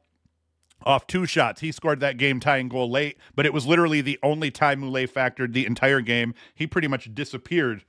off 0.86 1.08
two 1.08 1.26
shots. 1.26 1.62
He 1.62 1.72
scored 1.72 2.00
that 2.02 2.18
game 2.18 2.40
tying 2.40 2.70
goal 2.70 2.90
late, 2.90 3.18
but 3.36 3.46
it 3.46 3.54
was 3.54 3.66
literally 3.66 4.02
the 4.02 4.20
only 4.22 4.52
time 4.52 4.82
Mulé 4.82 5.10
factored 5.10 5.54
the 5.54 5.66
entire 5.66 6.02
game. 6.02 6.36
He 6.54 6.68
pretty 6.68 6.88
much 6.88 7.14
disappeared 7.16 7.84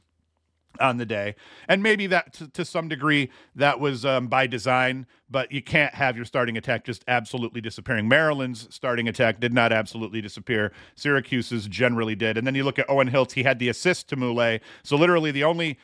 on 0.80 0.96
the 0.96 1.06
day. 1.06 1.34
And 1.68 1.82
maybe 1.82 2.06
that 2.08 2.32
to, 2.34 2.48
to 2.48 2.64
some 2.64 2.88
degree 2.88 3.30
that 3.54 3.80
was 3.80 4.04
um, 4.04 4.28
by 4.28 4.46
design, 4.46 5.06
but 5.30 5.50
you 5.52 5.62
can't 5.62 5.94
have 5.94 6.16
your 6.16 6.24
starting 6.24 6.56
attack 6.56 6.84
just 6.84 7.04
absolutely 7.08 7.60
disappearing. 7.60 8.08
Maryland's 8.08 8.68
starting 8.74 9.08
attack 9.08 9.40
did 9.40 9.52
not 9.52 9.72
absolutely 9.72 10.20
disappear. 10.20 10.72
Syracuse's 10.94 11.66
generally 11.66 12.14
did. 12.14 12.38
And 12.38 12.46
then 12.46 12.54
you 12.54 12.64
look 12.64 12.78
at 12.78 12.88
Owen 12.88 13.10
Hiltz, 13.10 13.32
he 13.32 13.42
had 13.42 13.58
the 13.58 13.68
assist 13.68 14.08
to 14.08 14.16
Mulé. 14.16 14.60
So 14.82 14.96
literally 14.96 15.30
the 15.30 15.44
only 15.44 15.78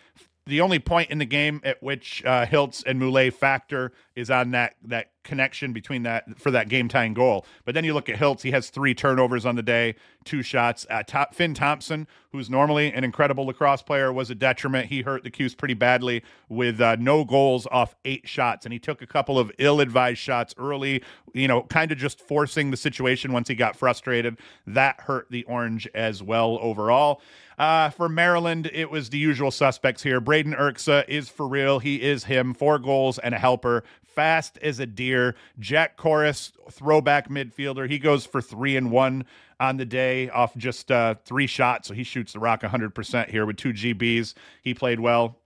the 0.47 0.61
only 0.61 0.79
point 0.79 1.11
in 1.11 1.19
the 1.19 1.25
game 1.25 1.61
at 1.65 1.83
which 1.83 2.23
uh, 2.25 2.45
Hiltz 2.45 2.85
and 2.85 3.01
Mulé 3.01 3.33
factor 3.33 3.93
is 4.15 4.31
on 4.31 4.51
that 4.51 4.75
that 4.85 5.11
connection 5.25 5.73
between 5.73 6.03
that 6.05 6.39
for 6.39 6.51
that 6.51 6.69
game 6.69 6.89
tying 6.89 7.15
goal. 7.15 7.45
But 7.65 7.75
then 7.75 7.85
you 7.85 7.95
look 7.95 8.09
at 8.09 8.19
Hiltz; 8.19 8.43
he 8.43 8.53
has 8.53 8.71
three 8.71 8.95
turnovers 8.95 9.45
on 9.45 9.57
the 9.57 9.63
day, 9.63 9.97
two 10.25 10.43
shots. 10.43 10.87
Uh, 10.89 11.03
top, 11.03 11.35
Finn 11.35 11.55
Thompson, 11.55 12.07
who's 12.31 12.49
normally 12.49 12.93
an 12.93 13.05
incredible 13.05 13.47
lacrosse 13.47 13.83
player, 13.83 14.13
was 14.13 14.31
a 14.31 14.35
detriment. 14.35 14.87
He 14.87 15.03
hurt 15.03 15.25
the 15.25 15.31
Cuse 15.31 15.55
pretty 15.55 15.75
badly 15.75 16.23
with 16.49 16.81
uh, 16.81 16.97
no 16.97 17.25
goals 17.25 17.67
off 17.71 17.97
eight 18.05 18.29
shots, 18.29 18.67
and 18.67 18.73
he 18.73 18.79
took 18.79 19.03
a 19.03 19.07
couple 19.07 19.39
of 19.39 19.51
ill-advised 19.59 20.19
shots 20.19 20.55
early. 20.59 21.03
You 21.33 21.49
know, 21.49 21.63
kind 21.63 21.91
of 21.91 21.99
just 21.99 22.21
forcing 22.21 22.71
the 22.71 22.77
situation 22.77 23.33
once 23.33 23.49
he 23.49 23.55
got 23.55 23.77
frustrated. 23.77 24.39
That 24.67 25.01
hurt 25.01 25.27
the 25.31 25.45
Orange 25.45 25.89
as 25.95 26.23
well 26.23 26.59
overall. 26.61 27.21
Uh, 27.59 27.91
for 27.91 28.09
Maryland, 28.09 28.69
it 28.73 28.91
was 28.91 29.11
the 29.11 29.19
usual 29.19 29.51
suspects 29.51 30.03
here. 30.03 30.21
Braden 30.21 30.55
Erksa 30.55 31.09
is 31.09 31.29
for 31.29 31.47
real. 31.47 31.79
He 31.79 32.03
is 32.03 32.25
him. 32.25 32.53
Four 32.53 32.79
goals 32.79 33.19
and 33.19 33.35
a 33.35 33.39
helper. 33.39 33.85
Fast 34.15 34.59
as 34.59 34.79
a 34.79 34.87
deer. 34.87 35.35
Jack 35.59 35.97
Koras, 35.97 36.53
throwback 36.71 37.29
midfielder. 37.29 37.89
He 37.89 37.99
goes 37.99 38.25
for 38.27 38.41
three 38.41 38.77
and 38.77 38.91
one 38.91 39.25
on 39.61 39.77
the 39.77 39.85
day 39.85 40.29
off 40.31 40.57
just 40.57 40.91
uh, 40.91 41.15
three 41.25 41.47
shots. 41.47 41.89
So 41.89 41.95
he 41.95 42.05
shoots 42.05 42.33
the 42.33 42.41
rock 42.41 42.63
100% 42.63 43.31
here 43.31 43.47
with 43.47 43.57
two 43.57 43.73
GBs. 43.73 44.35
He 44.63 44.75
played 44.75 45.01
well. 45.01 45.39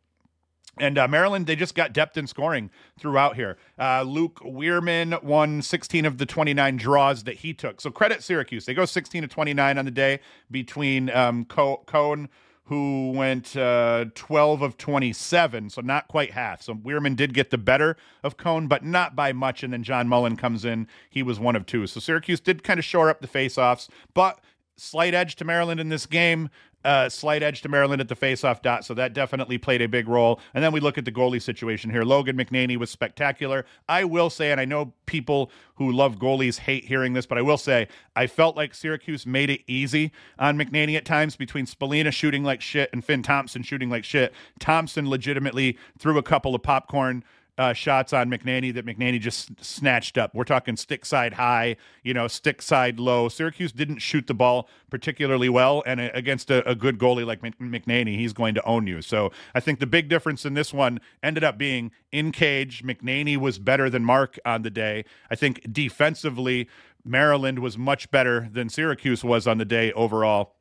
And 0.81 0.97
uh, 0.97 1.09
Maryland, 1.09 1.47
they 1.47 1.57
just 1.57 1.75
got 1.75 1.93
depth 1.93 2.17
in 2.17 2.27
scoring 2.27 2.71
throughout 2.99 3.37
here. 3.37 3.57
Uh, 3.79 4.03
Luke 4.03 4.41
Wierman 4.45 5.23
won 5.23 5.61
16 5.63 6.05
of 6.05 6.19
the 6.19 6.27
29 6.27 6.77
draws 6.77 7.25
that 7.25 7.37
he 7.37 7.53
took. 7.53 7.81
So 7.81 7.91
credit 7.91 8.23
Syracuse. 8.23 8.65
They 8.65 8.75
go 8.75 8.85
16 8.85 9.23
to 9.23 9.29
29 9.29 9.79
on 9.79 9.85
the 9.85 9.91
day 9.91 10.21
between 10.51 11.11
um, 11.11 11.45
Kohn, 11.47 12.29
who 12.69 13.13
went 13.13 13.57
uh, 13.57 14.05
12 14.15 14.61
of 14.61 14.77
27, 14.77 15.71
so 15.71 15.81
not 15.81 16.07
quite 16.07 16.33
half. 16.33 16.61
So 16.61 16.75
Wierman 16.75 17.17
did 17.17 17.33
get 17.33 17.49
the 17.49 17.57
better 17.57 17.97
of 18.23 18.37
Kohn, 18.37 18.69
but 18.69 18.85
not 18.85 19.17
by 19.17 19.33
much. 19.33 19.63
And 19.63 19.73
then 19.73 19.83
John 19.83 20.07
Mullen 20.07 20.37
comes 20.37 20.67
in. 20.67 20.87
He 21.09 21.23
was 21.23 21.41
one 21.41 21.57
of 21.57 21.65
two. 21.65 21.87
So 21.87 21.99
Syracuse 21.99 22.41
did 22.41 22.63
kind 22.63 22.79
of 22.79 22.85
shore 22.85 23.09
up 23.09 23.23
the 23.23 23.27
faceoffs, 23.27 23.89
but 24.13 24.41
slight 24.77 25.15
edge 25.15 25.35
to 25.37 25.47
Maryland 25.47 25.81
in 25.81 25.89
this 25.89 26.05
game 26.05 26.51
uh, 26.85 27.09
slight 27.09 27.43
edge 27.43 27.63
to 27.63 27.69
Maryland 27.69 28.01
at 28.01 28.09
the 28.09 28.17
faceoff 28.17 28.63
dot, 28.63 28.85
so 28.85 28.95
that 28.95 29.13
definitely 29.13 29.59
played 29.59 29.83
a 29.83 29.89
big 29.89 30.09
role. 30.09 30.41
And 30.55 30.63
then 30.63 30.73
we 30.73 30.81
look 30.81 30.97
at 30.97 31.05
the 31.05 31.13
goalie 31.13 31.43
situation 31.43 31.91
here. 31.91 32.03
Logan 32.03 32.37
McNaney 32.37 32.77
was 32.77 32.91
spectacular. 32.91 33.67
I 33.89 34.05
will 34.05 34.31
say, 34.31 34.53
and 34.53 34.61
I 34.61 34.65
know 34.65 34.93
people 35.07 35.51
who 35.75 35.91
love 35.93 36.19
goalies 36.19 36.59
hate 36.59 36.85
hearing 36.85 37.13
this, 37.13 37.27
but 37.27 37.39
I 37.39 37.43
will 37.43 37.59
say 37.59 37.89
I 38.17 38.27
felt 38.27 38.57
like 38.57 38.75
Syracuse 38.75 39.27
made 39.27 39.51
it 39.51 39.63
easy 39.67 40.13
on 40.39 40.57
McNaney 40.59 40.97
at 40.97 41.05
times 41.05 41.37
between 41.37 41.67
Spallina 41.67 42.13
shooting 42.13 42.45
like 42.45 42.61
shit 42.61 42.91
and 42.93 43.05
Finn 43.05 43.23
Thompson 43.23 43.63
shooting 43.63 43.91
like 43.91 44.05
shit. 44.05 44.33
Thompson 44.59 45.09
legitimately 45.09 45.77
threw 45.99 46.19
a 46.19 46.23
couple 46.23 46.55
of 46.55 46.63
popcorn 46.63 47.25
uh, 47.59 47.73
shots 47.73 48.13
on 48.13 48.31
McNaney 48.31 48.73
that 48.73 48.87
McNaney 48.87 49.21
just 49.21 49.63
snatched 49.63 50.17
up. 50.17 50.35
We're 50.35 50.45
talking 50.45 50.77
stick 50.77 51.05
side 51.05 51.35
high, 51.35 51.77
you 52.05 52.15
know, 52.15 52.29
stick 52.29 52.63
side 52.63 53.01
low. 53.01 53.29
Syracuse 53.29 53.73
didn't 53.73 53.99
shoot 53.99 54.29
the 54.29 54.35
ball 54.35 54.69
particularly 54.91 55.49
well, 55.49 55.83
and 55.85 56.01
against 56.01 56.51
a, 56.51 56.67
a, 56.69 56.75
good 56.75 56.99
goalie 56.99 57.27
like 57.27 57.43
McNaney, 57.43 58.17
he's 58.17 58.33
going 58.33 58.55
to 58.55 58.65
own 58.65 58.87
you. 58.87 59.03
So 59.03 59.33
I 59.55 59.61
think 59.61 59.81
the 59.81 59.87
big 59.87 60.09
difference 60.09 60.47
in 60.47 60.55
this 60.55 60.73
one 60.73 61.01
ended 61.23 61.45
up 61.45 61.59
being 61.59 61.91
in 62.13 62.33
cage. 62.33 62.85
McNaney 62.85 63.37
was 63.37 63.59
better 63.59 63.91
than 63.91 64.05
Mark 64.05 64.39
on 64.47 64.63
the 64.63 64.71
day. 64.71 65.05
I 65.31 65.35
think 65.35 65.73
defensively, 65.73 66.69
Maryland 67.05 67.59
was 67.59 67.77
much 67.77 68.11
better 68.11 68.49
than 68.53 68.69
Syracuse 68.69 69.25
was 69.25 69.47
on 69.47 69.59
the 69.59 69.65
day 69.65 69.93
overall. 69.93 70.55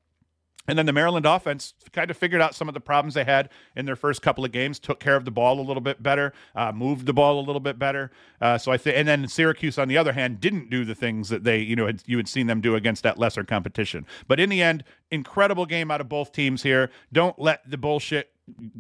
And 0.68 0.78
then 0.78 0.86
the 0.86 0.94
Maryland 0.94 1.26
offense 1.26 1.74
kind 1.94 2.12
of 2.12 2.18
figured 2.18 2.42
out 2.42 2.54
some 2.54 2.68
of 2.68 2.74
the 2.74 2.80
problems 2.82 3.14
they 3.14 3.24
had 3.24 3.50
in 3.76 3.86
their 3.86 3.96
first 3.96 4.22
couple 4.22 4.44
of 4.44 4.52
games, 4.52 4.80
took 4.80 5.00
care 5.00 5.16
of 5.16 5.26
the 5.26 5.32
ball 5.32 5.60
a 5.60 5.62
little 5.62 5.82
bit 5.82 6.04
better, 6.04 6.34
uh, 6.56 6.72
moved 6.72 7.06
the 7.06 7.14
ball 7.14 7.40
a 7.40 7.46
little 7.46 7.60
bit 7.60 7.80
better. 7.80 8.12
Uh, 8.42 8.58
so 8.58 8.72
I 8.72 8.78
think, 8.78 8.98
and 8.98 9.08
then 9.08 9.28
Syracuse, 9.28 9.78
on 9.78 9.88
the 9.88 9.98
other 9.98 10.14
hand, 10.14 10.42
didn't 10.42 10.70
do 10.70 10.84
the 10.84 10.96
things 10.96 11.30
that 11.30 11.44
they, 11.44 11.60
you 11.60 11.76
know, 11.76 11.88
had, 11.88 12.04
you 12.06 12.18
had 12.18 12.28
seen 12.28 12.48
them 12.48 12.62
do 12.62 12.76
against 12.76 13.04
that 13.04 13.18
lesser 13.18 13.44
competition. 13.44 14.06
But 14.28 14.40
in 14.40 14.50
the 14.50 14.62
end, 14.62 14.84
incredible 15.10 15.66
game 15.66 15.90
out 15.90 16.02
of 16.02 16.10
both 16.10 16.32
teams 16.32 16.64
here. 16.64 16.90
Don't 17.14 17.40
let 17.40 17.70
the 17.70 17.78
bullshit 17.78 18.32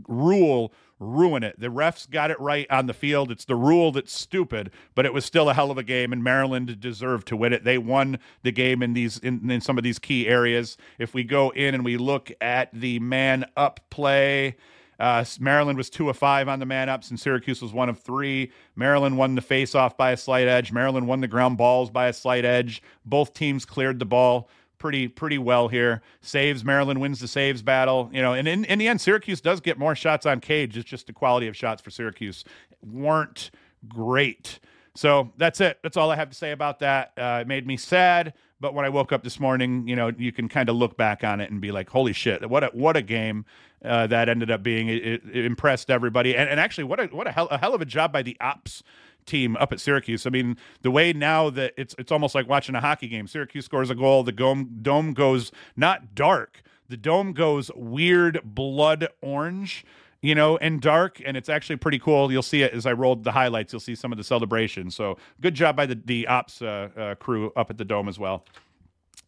rule 0.07 0.73
ruin 0.99 1.43
it. 1.43 1.59
The 1.59 1.67
refs 1.67 2.09
got 2.09 2.31
it 2.31 2.39
right 2.39 2.67
on 2.69 2.87
the 2.87 2.93
field. 2.93 3.31
It's 3.31 3.45
the 3.45 3.55
rule 3.55 3.91
that's 3.91 4.11
stupid, 4.11 4.71
but 4.95 5.05
it 5.05 5.13
was 5.13 5.25
still 5.25 5.49
a 5.49 5.53
hell 5.53 5.71
of 5.71 5.77
a 5.77 5.83
game, 5.83 6.11
and 6.11 6.23
Maryland 6.23 6.79
deserved 6.79 7.27
to 7.27 7.37
win 7.37 7.53
it. 7.53 7.63
They 7.63 7.77
won 7.77 8.19
the 8.43 8.51
game 8.51 8.81
in 8.81 8.93
these 8.93 9.17
in, 9.19 9.49
in 9.49 9.61
some 9.61 9.77
of 9.77 9.83
these 9.83 9.99
key 9.99 10.27
areas. 10.27 10.77
If 10.97 11.13
we 11.13 11.23
go 11.23 11.51
in 11.51 11.75
and 11.75 11.85
we 11.85 11.97
look 11.97 12.31
at 12.41 12.69
the 12.73 12.99
man 12.99 13.45
up 13.55 13.79
play. 13.89 14.57
Uh, 14.99 15.23
Maryland 15.39 15.77
was 15.77 15.91
two 15.91 16.09
of 16.09 16.17
five 16.17 16.47
on 16.47 16.57
the 16.57 16.65
man 16.65 16.89
ups, 16.89 17.11
and 17.11 17.19
Syracuse 17.19 17.61
was 17.61 17.71
one 17.71 17.87
of 17.87 17.99
three. 17.99 18.51
Maryland 18.75 19.15
won 19.15 19.35
the 19.35 19.41
face 19.41 19.75
off 19.75 19.95
by 19.95 20.09
a 20.09 20.17
slight 20.17 20.47
edge. 20.47 20.71
Maryland 20.71 21.07
won 21.07 21.21
the 21.21 21.27
ground 21.27 21.55
balls 21.55 21.91
by 21.91 22.07
a 22.07 22.13
slight 22.13 22.45
edge. 22.45 22.81
Both 23.05 23.35
teams 23.35 23.63
cleared 23.63 23.99
the 23.99 24.05
ball 24.05 24.49
pretty 24.77 25.07
pretty 25.07 25.37
well 25.37 25.67
here. 25.67 26.01
Saves 26.21 26.63
Maryland 26.63 27.01
wins 27.01 27.19
the 27.19 27.27
saves 27.27 27.61
battle, 27.61 28.09
you 28.13 28.21
know, 28.21 28.33
and 28.33 28.47
in, 28.47 28.65
in 28.65 28.79
the 28.79 28.87
end, 28.87 29.01
Syracuse 29.01 29.41
does 29.41 29.61
get 29.61 29.77
more 29.77 29.95
shots 29.95 30.25
on 30.25 30.39
cage. 30.39 30.77
It's 30.77 30.89
just 30.89 31.07
the 31.07 31.13
quality 31.13 31.47
of 31.47 31.55
shots 31.55 31.81
for 31.81 31.89
Syracuse 31.89 32.43
weren't 32.81 33.51
great. 33.87 34.59
So 34.95 35.31
that's 35.37 35.61
it. 35.61 35.77
That's 35.83 35.95
all 35.95 36.09
I 36.09 36.15
have 36.15 36.29
to 36.29 36.35
say 36.35 36.51
about 36.51 36.79
that. 36.79 37.11
Uh, 37.17 37.39
it 37.41 37.47
made 37.47 37.67
me 37.67 37.77
sad, 37.77 38.33
but 38.59 38.73
when 38.73 38.83
I 38.83 38.89
woke 38.89 39.11
up 39.11 39.23
this 39.23 39.39
morning, 39.39 39.87
you 39.87 39.95
know, 39.95 40.11
you 40.17 40.31
can 40.31 40.49
kind 40.49 40.69
of 40.69 40.75
look 40.75 40.97
back 40.97 41.23
on 41.23 41.39
it 41.39 41.51
and 41.51 41.61
be 41.61 41.71
like, 41.71 41.89
"Holy 41.89 42.13
shit! 42.13 42.49
What 42.49 42.63
a 42.63 42.67
what 42.67 42.97
a 42.97 43.03
game 43.03 43.45
uh, 43.85 44.07
that 44.07 44.27
ended 44.27 44.49
up 44.49 44.63
being." 44.63 44.89
It, 44.89 45.03
it, 45.31 45.45
impressed 45.45 45.91
everybody, 45.91 46.35
and, 46.35 46.49
and 46.49 46.59
actually, 46.59 46.85
what 46.85 46.99
a 46.99 47.05
what 47.07 47.27
a 47.27 47.31
hell, 47.31 47.47
a 47.51 47.59
hell 47.59 47.75
of 47.75 47.81
a 47.81 47.85
job 47.85 48.11
by 48.11 48.23
the 48.23 48.35
ops 48.41 48.81
team 49.27 49.55
up 49.57 49.71
at 49.71 49.79
Syracuse. 49.79 50.25
I 50.25 50.31
mean, 50.31 50.57
the 50.81 50.91
way 50.91 51.13
now 51.13 51.49
that 51.51 51.73
it's 51.77 51.93
it's 51.99 52.11
almost 52.11 52.33
like 52.33 52.47
watching 52.47 52.75
a 52.75 52.81
hockey 52.81 53.07
game. 53.07 53.27
Syracuse 53.27 53.65
scores 53.65 53.89
a 53.89 53.95
goal, 53.95 54.23
the 54.23 54.31
dome 54.31 54.79
dome 54.81 55.13
goes 55.13 55.51
not 55.75 56.15
dark, 56.15 56.63
the 56.89 56.97
dome 56.97 57.33
goes 57.33 57.69
weird 57.75 58.41
blood 58.43 59.07
orange 59.21 59.85
you 60.21 60.33
know, 60.33 60.57
and 60.57 60.81
dark, 60.81 61.21
and 61.23 61.37
it's 61.37 61.49
actually 61.49 61.75
pretty 61.75 61.99
cool. 61.99 62.31
You'll 62.31 62.41
see 62.41 62.63
it 62.63 62.73
as 62.73 62.85
I 62.85 62.93
rolled 62.93 63.23
the 63.23 63.31
highlights. 63.31 63.71
You'll 63.71 63.79
see 63.79 63.95
some 63.95 64.11
of 64.11 64.17
the 64.17 64.23
celebration. 64.23 64.89
So 64.89 65.17
good 65.41 65.53
job 65.53 65.75
by 65.75 65.85
the 65.85 66.01
the 66.03 66.27
ops 66.27 66.61
uh, 66.61 66.89
uh, 66.97 67.15
crew 67.15 67.51
up 67.55 67.69
at 67.69 67.77
the 67.77 67.85
dome 67.85 68.07
as 68.07 68.17
well. 68.17 68.43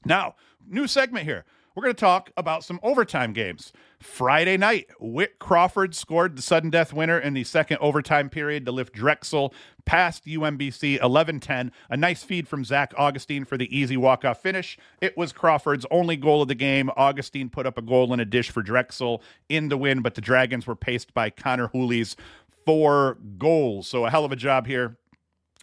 Now, 0.05 0.35
new 0.67 0.87
segment 0.87 1.25
here. 1.25 1.45
We're 1.79 1.83
going 1.83 1.95
to 1.95 2.01
talk 2.01 2.31
about 2.35 2.65
some 2.65 2.81
overtime 2.83 3.31
games. 3.31 3.71
Friday 4.01 4.57
night, 4.57 4.89
Whit 4.99 5.39
Crawford 5.39 5.95
scored 5.95 6.35
the 6.35 6.41
sudden 6.41 6.69
death 6.69 6.91
winner 6.91 7.17
in 7.17 7.33
the 7.33 7.45
second 7.45 7.77
overtime 7.77 8.29
period 8.29 8.65
to 8.65 8.73
lift 8.73 8.91
Drexel 8.91 9.53
past 9.85 10.25
UMBC 10.25 11.01
11 11.01 11.39
10. 11.39 11.71
A 11.89 11.95
nice 11.95 12.21
feed 12.21 12.49
from 12.49 12.65
Zach 12.65 12.93
Augustine 12.97 13.45
for 13.45 13.55
the 13.55 13.73
easy 13.73 13.95
walk 13.95 14.25
off 14.25 14.41
finish. 14.41 14.77
It 14.99 15.15
was 15.15 15.31
Crawford's 15.31 15.85
only 15.89 16.17
goal 16.17 16.41
of 16.41 16.49
the 16.49 16.53
game. 16.53 16.91
Augustine 16.97 17.49
put 17.49 17.65
up 17.65 17.77
a 17.77 17.81
goal 17.81 18.11
and 18.11 18.21
a 18.21 18.25
dish 18.25 18.49
for 18.49 18.61
Drexel 18.61 19.23
in 19.47 19.69
the 19.69 19.77
win, 19.77 20.01
but 20.01 20.15
the 20.15 20.21
Dragons 20.21 20.67
were 20.67 20.75
paced 20.75 21.13
by 21.13 21.29
Connor 21.29 21.69
Hooley's 21.69 22.17
four 22.65 23.19
goals. 23.37 23.87
So 23.87 24.05
a 24.05 24.09
hell 24.09 24.25
of 24.25 24.33
a 24.33 24.35
job 24.35 24.67
here 24.67 24.97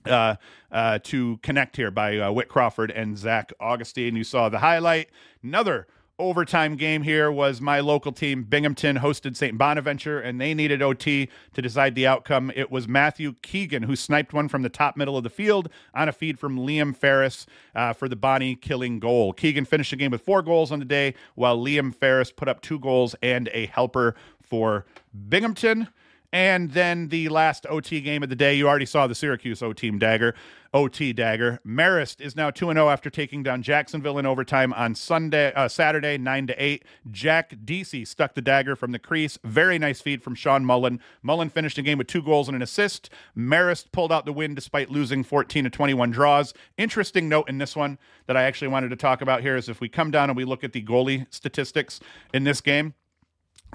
uh, 0.06 0.37
uh, 0.73 0.99
to 1.02 1.37
connect 1.42 1.76
here 1.76 1.90
by 1.90 2.16
uh, 2.16 2.32
Whit 2.32 2.49
Crawford 2.49 2.90
and 2.90 3.18
Zach 3.18 3.52
Augustine. 3.61 4.16
You 4.16 4.25
saw 4.25 4.49
the 4.49 4.61
highlight. 4.61 5.11
Another 5.42 5.87
overtime 6.18 6.76
game 6.76 7.02
here 7.02 7.30
was 7.30 7.61
my 7.61 7.80
local 7.80 8.12
team, 8.12 8.42
Binghamton, 8.44 8.99
hosted 8.99 9.37
St. 9.37 9.58
Bonaventure, 9.58 10.20
and 10.20 10.40
they 10.40 10.54
needed 10.54 10.80
OT 10.80 11.28
to 11.52 11.62
decide 11.62 11.94
the 11.94 12.06
outcome. 12.06 12.50
It 12.54 12.70
was 12.70 12.88
Matthew 12.88 13.35
Keegan 13.42 13.82
who 13.82 13.96
sniped 13.96 14.32
one 14.32 14.49
from 14.49 14.62
the 14.62 14.68
top 14.68 14.96
middle 14.96 15.16
of 15.16 15.25
the 15.25 15.30
field 15.30 15.68
on 15.94 16.08
a 16.08 16.12
feed 16.12 16.38
from 16.38 16.58
Liam 16.58 16.96
Ferris 16.96 17.46
uh, 17.75 17.92
for 17.92 18.08
the 18.08 18.16
Bonnie 18.16 18.54
killing 18.54 18.99
goal. 18.99 19.32
Keegan 19.32 19.64
finished 19.64 19.90
the 19.90 19.96
game 19.96 20.11
with 20.11 20.23
four 20.23 20.42
goals 20.42 20.73
on 20.73 20.78
the 20.78 20.85
day, 20.85 21.14
while 21.35 21.58
Liam 21.58 21.94
Ferris 21.94 22.32
put 22.32 22.49
up 22.49 22.61
two 22.61 22.78
goals 22.78 23.14
and 23.23 23.49
a 23.52 23.66
helper 23.66 24.14
for 24.40 24.87
Binghamton. 25.28 25.88
And 26.33 26.71
then 26.73 27.09
the 27.09 27.28
last 27.28 27.66
OT 27.68 28.00
game 28.00 28.23
of 28.23 28.28
the 28.28 28.37
day, 28.37 28.54
you 28.54 28.68
already 28.68 28.87
saw 28.87 29.06
the 29.06 29.14
Syracuse 29.14 29.62
OT 29.62 29.90
dagger. 29.90 30.35
OT 30.75 31.12
dagger. 31.12 31.59
Marist 31.66 32.21
is 32.21 32.37
now 32.37 32.50
2 32.50 32.66
0 32.73 32.88
after 32.90 33.09
taking 33.09 33.42
down 33.42 33.62
Jacksonville 33.62 34.18
in 34.18 34.26
overtime 34.26 34.73
on 34.75 34.95
Sunday, 34.95 35.52
uh, 35.54 35.68
Saturday, 35.68 36.18
9 36.18 36.49
to 36.49 36.62
8. 36.62 36.85
Jack 37.11 37.54
Deasy 37.64 38.04
stuck 38.04 38.35
the 38.35 38.42
dagger 38.42 38.76
from 38.76 38.92
the 38.92 38.99
crease. 38.99 39.38
Very 39.42 39.78
nice 39.78 40.00
feed 40.00 40.23
from 40.23 40.35
Sean 40.35 40.64
Mullen. 40.64 41.00
Mullen 41.23 41.49
finished 41.49 41.76
the 41.76 41.83
game 41.83 41.99
with 41.99 42.09
two 42.09 42.23
goals 42.23 42.49
and 42.49 42.56
an 42.56 42.62
assist. 42.62 43.09
Marist 43.37 43.90
pulled 43.92 44.12
out 44.12 44.26
the 44.26 44.33
win 44.33 44.54
despite 44.54 44.90
losing 44.90 45.25
14 45.25 45.64
to 45.64 45.71
21 45.71 46.11
draws. 46.11 46.52
Interesting 46.76 47.28
note 47.28 47.49
in 47.49 47.59
this 47.59 47.75
one 47.75 47.99
that 48.26 48.37
I 48.37 48.42
actually 48.42 48.68
wanted 48.68 48.90
to 48.90 48.97
talk 48.97 49.23
about 49.23 49.40
here 49.40 49.56
is 49.56 49.68
if 49.68 49.80
we 49.80 49.88
come 49.88 50.11
down 50.11 50.28
and 50.28 50.37
we 50.37 50.45
look 50.45 50.64
at 50.64 50.73
the 50.73 50.83
goalie 50.83 51.26
statistics 51.30 52.00
in 52.35 52.45
this 52.45 52.61
game. 52.61 52.95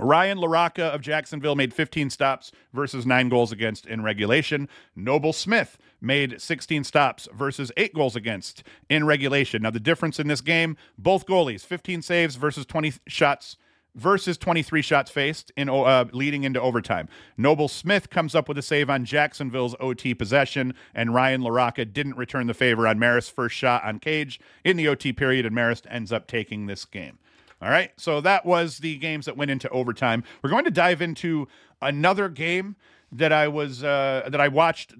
Ryan 0.01 0.39
LaRocca 0.39 0.89
of 0.93 1.01
Jacksonville 1.01 1.55
made 1.55 1.73
15 1.73 2.09
stops 2.09 2.51
versus 2.73 3.05
nine 3.05 3.29
goals 3.29 3.51
against 3.51 3.85
in 3.85 4.01
regulation. 4.01 4.67
Noble 4.95 5.31
Smith 5.31 5.77
made 6.01 6.41
16 6.41 6.83
stops 6.83 7.27
versus 7.33 7.71
eight 7.77 7.93
goals 7.93 8.15
against 8.15 8.63
in 8.89 9.05
regulation. 9.05 9.61
Now, 9.61 9.69
the 9.69 9.79
difference 9.79 10.19
in 10.19 10.27
this 10.27 10.41
game 10.41 10.75
both 10.97 11.27
goalies, 11.27 11.63
15 11.63 12.01
saves 12.01 12.35
versus 12.35 12.65
20 12.65 12.93
shots 13.07 13.57
versus 13.93 14.37
23 14.37 14.81
shots 14.81 15.11
faced 15.11 15.51
in 15.55 15.69
uh, 15.69 16.05
leading 16.11 16.45
into 16.45 16.59
overtime. 16.59 17.07
Noble 17.37 17.67
Smith 17.67 18.09
comes 18.09 18.33
up 18.33 18.47
with 18.47 18.57
a 18.57 18.61
save 18.61 18.89
on 18.89 19.05
Jacksonville's 19.05 19.75
OT 19.79 20.13
possession, 20.13 20.73
and 20.95 21.13
Ryan 21.13 21.41
LaRocca 21.41 21.91
didn't 21.91 22.17
return 22.17 22.47
the 22.47 22.53
favor 22.53 22.87
on 22.87 22.97
Marist's 22.97 23.29
first 23.29 23.55
shot 23.55 23.83
on 23.83 23.99
Cage 23.99 24.39
in 24.63 24.77
the 24.77 24.87
OT 24.87 25.13
period, 25.13 25.45
and 25.45 25.55
Marist 25.55 25.85
ends 25.89 26.11
up 26.11 26.25
taking 26.25 26.65
this 26.65 26.85
game. 26.85 27.19
All 27.61 27.69
right. 27.69 27.91
So 27.97 28.21
that 28.21 28.45
was 28.45 28.79
the 28.79 28.97
games 28.97 29.25
that 29.25 29.37
went 29.37 29.51
into 29.51 29.69
overtime. 29.69 30.23
We're 30.41 30.49
going 30.49 30.65
to 30.65 30.71
dive 30.71 31.01
into 31.01 31.47
another 31.81 32.27
game 32.27 32.75
that 33.13 33.33
I 33.33 33.49
was 33.49 33.83
uh, 33.83 34.27
that 34.29 34.39
I 34.39 34.47
watched 34.47 34.93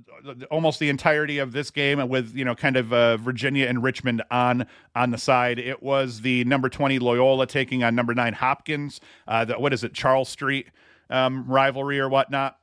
almost 0.49 0.79
the 0.79 0.89
entirety 0.89 1.37
of 1.37 1.53
this 1.53 1.71
game 1.71 2.07
with 2.09 2.35
you 2.35 2.43
know 2.43 2.55
kind 2.55 2.75
of 2.75 2.91
uh, 2.91 3.17
Virginia 3.17 3.67
and 3.67 3.81
Richmond 3.81 4.21
on 4.29 4.67
on 4.95 5.11
the 5.11 5.17
side. 5.17 5.59
It 5.59 5.81
was 5.81 6.21
the 6.21 6.43
number 6.43 6.69
twenty 6.69 6.99
Loyola 6.99 7.47
taking 7.47 7.83
on 7.83 7.95
number 7.95 8.13
nine 8.13 8.33
Hopkins. 8.33 8.99
Uh, 9.27 9.45
the, 9.45 9.59
what 9.59 9.73
is 9.73 9.83
it, 9.83 9.93
Charles 9.93 10.29
Street 10.29 10.67
um, 11.09 11.45
rivalry 11.47 11.99
or 11.99 12.09
whatnot. 12.09 12.57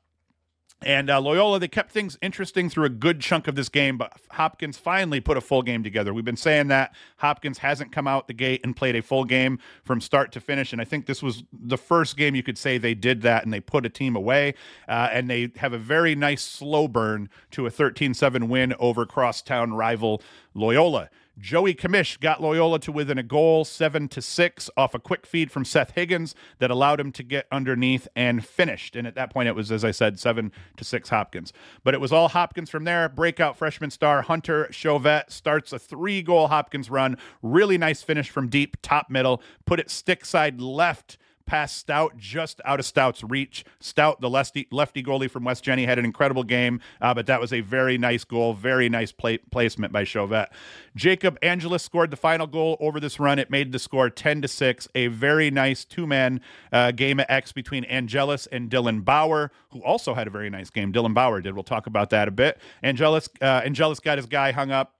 And 0.82 1.10
uh, 1.10 1.20
Loyola, 1.20 1.58
they 1.58 1.66
kept 1.66 1.90
things 1.90 2.16
interesting 2.22 2.70
through 2.70 2.84
a 2.84 2.90
good 2.90 3.20
chunk 3.20 3.48
of 3.48 3.56
this 3.56 3.68
game, 3.68 3.98
but 3.98 4.12
Hopkins 4.30 4.78
finally 4.78 5.20
put 5.20 5.36
a 5.36 5.40
full 5.40 5.62
game 5.62 5.82
together. 5.82 6.14
We've 6.14 6.24
been 6.24 6.36
saying 6.36 6.68
that 6.68 6.94
Hopkins 7.16 7.58
hasn't 7.58 7.90
come 7.90 8.06
out 8.06 8.28
the 8.28 8.32
gate 8.34 8.60
and 8.62 8.76
played 8.76 8.94
a 8.94 9.02
full 9.02 9.24
game 9.24 9.58
from 9.84 10.00
start 10.00 10.30
to 10.32 10.40
finish. 10.40 10.72
And 10.72 10.80
I 10.80 10.84
think 10.84 11.06
this 11.06 11.20
was 11.20 11.42
the 11.52 11.76
first 11.76 12.16
game 12.16 12.36
you 12.36 12.44
could 12.44 12.56
say 12.56 12.78
they 12.78 12.94
did 12.94 13.22
that 13.22 13.42
and 13.42 13.52
they 13.52 13.60
put 13.60 13.86
a 13.86 13.88
team 13.88 14.14
away. 14.14 14.54
Uh, 14.88 15.08
and 15.12 15.28
they 15.28 15.50
have 15.56 15.72
a 15.72 15.78
very 15.78 16.14
nice 16.14 16.42
slow 16.42 16.86
burn 16.86 17.28
to 17.50 17.66
a 17.66 17.70
13 17.70 18.14
7 18.14 18.48
win 18.48 18.72
over 18.78 19.04
crosstown 19.04 19.74
rival 19.74 20.22
Loyola. 20.54 21.10
Joey 21.38 21.74
Kamish 21.74 22.18
got 22.18 22.42
Loyola 22.42 22.80
to 22.80 22.92
within 22.92 23.18
a 23.18 23.22
goal, 23.22 23.64
seven 23.64 24.08
to 24.08 24.20
six, 24.20 24.68
off 24.76 24.94
a 24.94 24.98
quick 24.98 25.24
feed 25.24 25.50
from 25.50 25.64
Seth 25.64 25.92
Higgins 25.92 26.34
that 26.58 26.70
allowed 26.70 26.98
him 26.98 27.12
to 27.12 27.22
get 27.22 27.46
underneath 27.52 28.08
and 28.16 28.44
finished. 28.44 28.96
And 28.96 29.06
at 29.06 29.14
that 29.14 29.32
point, 29.32 29.48
it 29.48 29.54
was, 29.54 29.70
as 29.70 29.84
I 29.84 29.92
said, 29.92 30.18
seven 30.18 30.52
to 30.76 30.84
six 30.84 31.10
Hopkins. 31.10 31.52
But 31.84 31.94
it 31.94 32.00
was 32.00 32.12
all 32.12 32.28
Hopkins 32.28 32.70
from 32.70 32.84
there. 32.84 33.08
Breakout 33.08 33.56
freshman 33.56 33.90
star 33.90 34.22
Hunter 34.22 34.68
Chauvette 34.70 35.30
starts 35.30 35.72
a 35.72 35.78
three 35.78 36.22
goal 36.22 36.48
Hopkins 36.48 36.90
run. 36.90 37.16
Really 37.42 37.78
nice 37.78 38.02
finish 38.02 38.30
from 38.30 38.48
deep, 38.48 38.76
top 38.82 39.08
middle, 39.08 39.40
put 39.64 39.80
it 39.80 39.90
stick 39.90 40.24
side 40.24 40.60
left 40.60 41.18
past 41.48 41.78
Stout, 41.78 42.16
just 42.16 42.60
out 42.64 42.78
of 42.78 42.86
Stout's 42.86 43.24
reach. 43.24 43.64
Stout, 43.80 44.20
the 44.20 44.30
lefty, 44.30 44.68
lefty 44.70 45.02
goalie 45.02 45.30
from 45.30 45.44
West 45.44 45.64
Genny, 45.64 45.86
had 45.86 45.98
an 45.98 46.04
incredible 46.04 46.44
game, 46.44 46.80
uh, 47.00 47.14
but 47.14 47.26
that 47.26 47.40
was 47.40 47.52
a 47.52 47.60
very 47.60 47.98
nice 47.98 48.22
goal, 48.22 48.52
very 48.52 48.88
nice 48.88 49.10
play, 49.10 49.38
placement 49.38 49.92
by 49.92 50.04
Chauvette. 50.04 50.52
Jacob 50.94 51.38
Angelus 51.42 51.82
scored 51.82 52.10
the 52.10 52.16
final 52.16 52.46
goal 52.46 52.76
over 52.80 53.00
this 53.00 53.18
run. 53.18 53.38
It 53.38 53.50
made 53.50 53.72
the 53.72 53.78
score 53.78 54.10
10 54.10 54.42
to 54.42 54.48
6. 54.48 54.88
A 54.94 55.06
very 55.08 55.50
nice 55.50 55.84
two 55.84 56.06
man 56.06 56.40
uh, 56.70 56.92
game 56.92 57.18
at 57.18 57.30
X 57.30 57.52
between 57.52 57.84
Angelus 57.84 58.46
and 58.46 58.70
Dylan 58.70 59.04
Bauer, 59.04 59.50
who 59.70 59.82
also 59.82 60.14
had 60.14 60.26
a 60.26 60.30
very 60.30 60.50
nice 60.50 60.70
game. 60.70 60.92
Dylan 60.92 61.14
Bauer 61.14 61.40
did. 61.40 61.54
We'll 61.54 61.64
talk 61.64 61.86
about 61.86 62.10
that 62.10 62.28
a 62.28 62.30
bit. 62.30 62.58
Angelus, 62.82 63.28
uh, 63.40 63.62
Angelus 63.64 64.00
got 64.00 64.18
his 64.18 64.26
guy 64.26 64.52
hung 64.52 64.70
up 64.70 64.94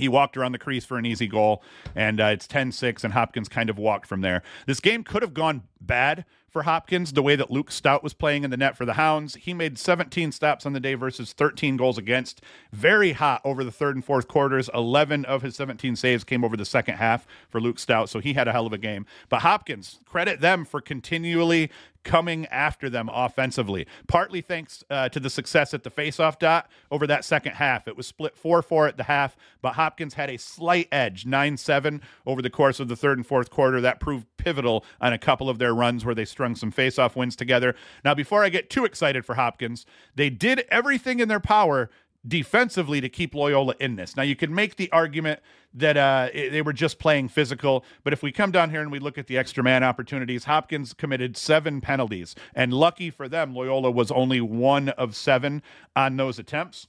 he 0.00 0.08
walked 0.08 0.36
around 0.36 0.52
the 0.52 0.58
crease 0.58 0.84
for 0.84 0.98
an 0.98 1.06
easy 1.06 1.26
goal, 1.26 1.62
and 1.94 2.20
uh, 2.20 2.24
it's 2.24 2.46
10 2.46 2.72
6, 2.72 3.04
and 3.04 3.12
Hopkins 3.12 3.48
kind 3.48 3.70
of 3.70 3.78
walked 3.78 4.06
from 4.06 4.22
there. 4.22 4.42
This 4.66 4.80
game 4.80 5.04
could 5.04 5.22
have 5.22 5.34
gone 5.34 5.62
bad 5.80 6.24
for 6.50 6.64
Hopkins 6.64 7.12
the 7.12 7.22
way 7.22 7.36
that 7.36 7.50
Luke 7.50 7.70
Stout 7.70 8.02
was 8.02 8.12
playing 8.12 8.42
in 8.42 8.50
the 8.50 8.56
net 8.56 8.76
for 8.76 8.84
the 8.84 8.94
Hounds. 8.94 9.36
He 9.36 9.54
made 9.54 9.78
17 9.78 10.32
stops 10.32 10.66
on 10.66 10.72
the 10.72 10.80
day 10.80 10.94
versus 10.94 11.32
13 11.32 11.76
goals 11.76 11.96
against. 11.96 12.42
Very 12.72 13.12
hot 13.12 13.40
over 13.44 13.62
the 13.62 13.70
third 13.70 13.94
and 13.94 14.04
fourth 14.04 14.26
quarters. 14.26 14.68
11 14.74 15.24
of 15.26 15.42
his 15.42 15.54
17 15.54 15.94
saves 15.96 16.24
came 16.24 16.44
over 16.44 16.56
the 16.56 16.64
second 16.64 16.96
half 16.96 17.26
for 17.48 17.60
Luke 17.60 17.78
Stout, 17.78 18.08
so 18.08 18.18
he 18.18 18.32
had 18.32 18.48
a 18.48 18.52
hell 18.52 18.66
of 18.66 18.72
a 18.72 18.78
game. 18.78 19.06
But 19.28 19.42
Hopkins, 19.42 20.00
credit 20.04 20.40
them 20.40 20.64
for 20.64 20.80
continually 20.80 21.70
coming 22.04 22.46
after 22.46 22.88
them 22.88 23.10
offensively, 23.12 23.86
partly 24.08 24.40
thanks 24.40 24.84
uh, 24.90 25.08
to 25.08 25.20
the 25.20 25.30
success 25.30 25.74
at 25.74 25.82
the 25.82 25.90
faceoff 25.90 26.38
dot 26.38 26.68
over 26.90 27.06
that 27.06 27.24
second 27.24 27.52
half. 27.52 27.86
It 27.86 27.96
was 27.96 28.06
split 28.06 28.36
4 28.36 28.62
4 28.62 28.88
at 28.88 28.96
the 28.96 29.04
half, 29.04 29.36
but 29.62 29.74
Hopkins 29.74 30.14
had 30.14 30.30
a 30.30 30.38
slight 30.38 30.88
edge, 30.90 31.26
9 31.26 31.56
7 31.56 32.00
over 32.26 32.42
the 32.42 32.50
course 32.50 32.80
of 32.80 32.88
the 32.88 32.96
third 32.96 33.18
and 33.18 33.26
fourth 33.26 33.50
quarter. 33.50 33.80
That 33.80 34.00
proved 34.00 34.26
pivotal 34.36 34.84
on 35.00 35.12
a 35.12 35.18
couple 35.18 35.48
of 35.48 35.58
their 35.58 35.74
runs 35.74 36.04
where 36.04 36.14
they 36.14 36.24
strung 36.24 36.54
some 36.54 36.72
faceoff 36.72 37.16
wins 37.16 37.36
together. 37.36 37.74
Now, 38.04 38.14
before 38.14 38.44
I 38.44 38.48
get 38.48 38.70
too 38.70 38.84
excited 38.84 39.24
for 39.24 39.34
Hopkins, 39.34 39.86
they 40.14 40.30
did 40.30 40.64
everything 40.70 41.20
in 41.20 41.28
their 41.28 41.40
power 41.40 41.90
defensively 42.26 43.00
to 43.00 43.08
keep 43.08 43.34
Loyola 43.34 43.74
in 43.80 43.96
this. 43.96 44.16
Now, 44.16 44.22
you 44.22 44.36
could 44.36 44.50
make 44.50 44.76
the 44.76 44.90
argument 44.92 45.40
that 45.72 45.96
uh, 45.96 46.28
they 46.32 46.62
were 46.62 46.72
just 46.72 46.98
playing 46.98 47.28
physical, 47.28 47.84
but 48.04 48.12
if 48.12 48.22
we 48.22 48.32
come 48.32 48.50
down 48.50 48.70
here 48.70 48.82
and 48.82 48.90
we 48.90 48.98
look 48.98 49.18
at 49.18 49.26
the 49.26 49.38
extra 49.38 49.62
man 49.62 49.82
opportunities, 49.82 50.44
Hopkins 50.44 50.92
committed 50.92 51.36
seven 51.36 51.80
penalties, 51.80 52.34
and 52.54 52.72
lucky 52.72 53.10
for 53.10 53.28
them, 53.28 53.54
Loyola 53.54 53.90
was 53.90 54.10
only 54.10 54.40
one 54.40 54.90
of 54.90 55.16
seven 55.16 55.62
on 55.96 56.16
those 56.16 56.38
attempts. 56.38 56.88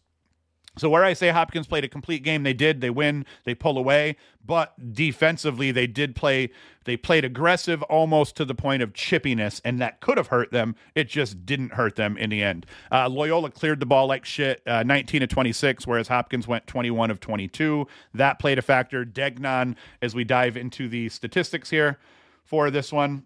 So 0.78 0.90
where 0.90 1.04
I 1.04 1.12
say 1.12 1.30
Hopkins 1.30 1.68
played 1.68 1.84
a 1.84 1.90
complete 1.90 2.24
game, 2.24 2.44
they 2.44 2.54
did. 2.54 2.80
They 2.80 2.90
win, 2.90 3.26
they 3.44 3.54
pull 3.54 3.78
away, 3.78 4.16
but 4.46 4.94
defensively 4.94 5.72
they 5.72 5.86
did 5.86 6.16
play. 6.16 6.50
They 6.86 6.96
played 6.96 7.26
aggressive, 7.26 7.84
almost 7.84 8.38
to 8.38 8.46
the 8.46 8.56
point 8.56 8.82
of 8.82 8.94
chippiness, 8.94 9.60
and 9.66 9.80
that 9.82 10.00
could 10.00 10.18
have 10.18 10.28
hurt 10.28 10.52
them. 10.52 10.76
It 10.96 11.10
just 11.10 11.46
didn't 11.46 11.74
hurt 11.74 11.98
them 11.98 12.16
in 12.16 12.30
the 12.30 12.42
end. 12.42 12.66
Uh, 12.90 13.10
Loyola 13.10 13.52
cleared 13.52 13.82
the 13.82 13.86
ball 13.86 14.08
like 14.08 14.24
shit, 14.24 14.62
uh, 14.66 14.84
19 14.84 15.24
of 15.24 15.30
26, 15.30 15.86
whereas 15.86 16.08
Hopkins 16.08 16.48
went 16.48 16.68
21 16.68 17.12
of 17.12 17.20
22. 17.20 17.86
That 18.14 18.40
played 18.40 18.58
a 18.58 18.62
factor. 18.62 19.04
Degnan, 19.04 19.76
as 20.02 20.16
we 20.16 20.24
dive 20.24 20.56
into 20.56 20.88
the 20.88 21.10
statistics 21.10 21.70
here 21.70 22.00
for 22.46 22.72
this 22.72 22.94
one, 22.94 23.26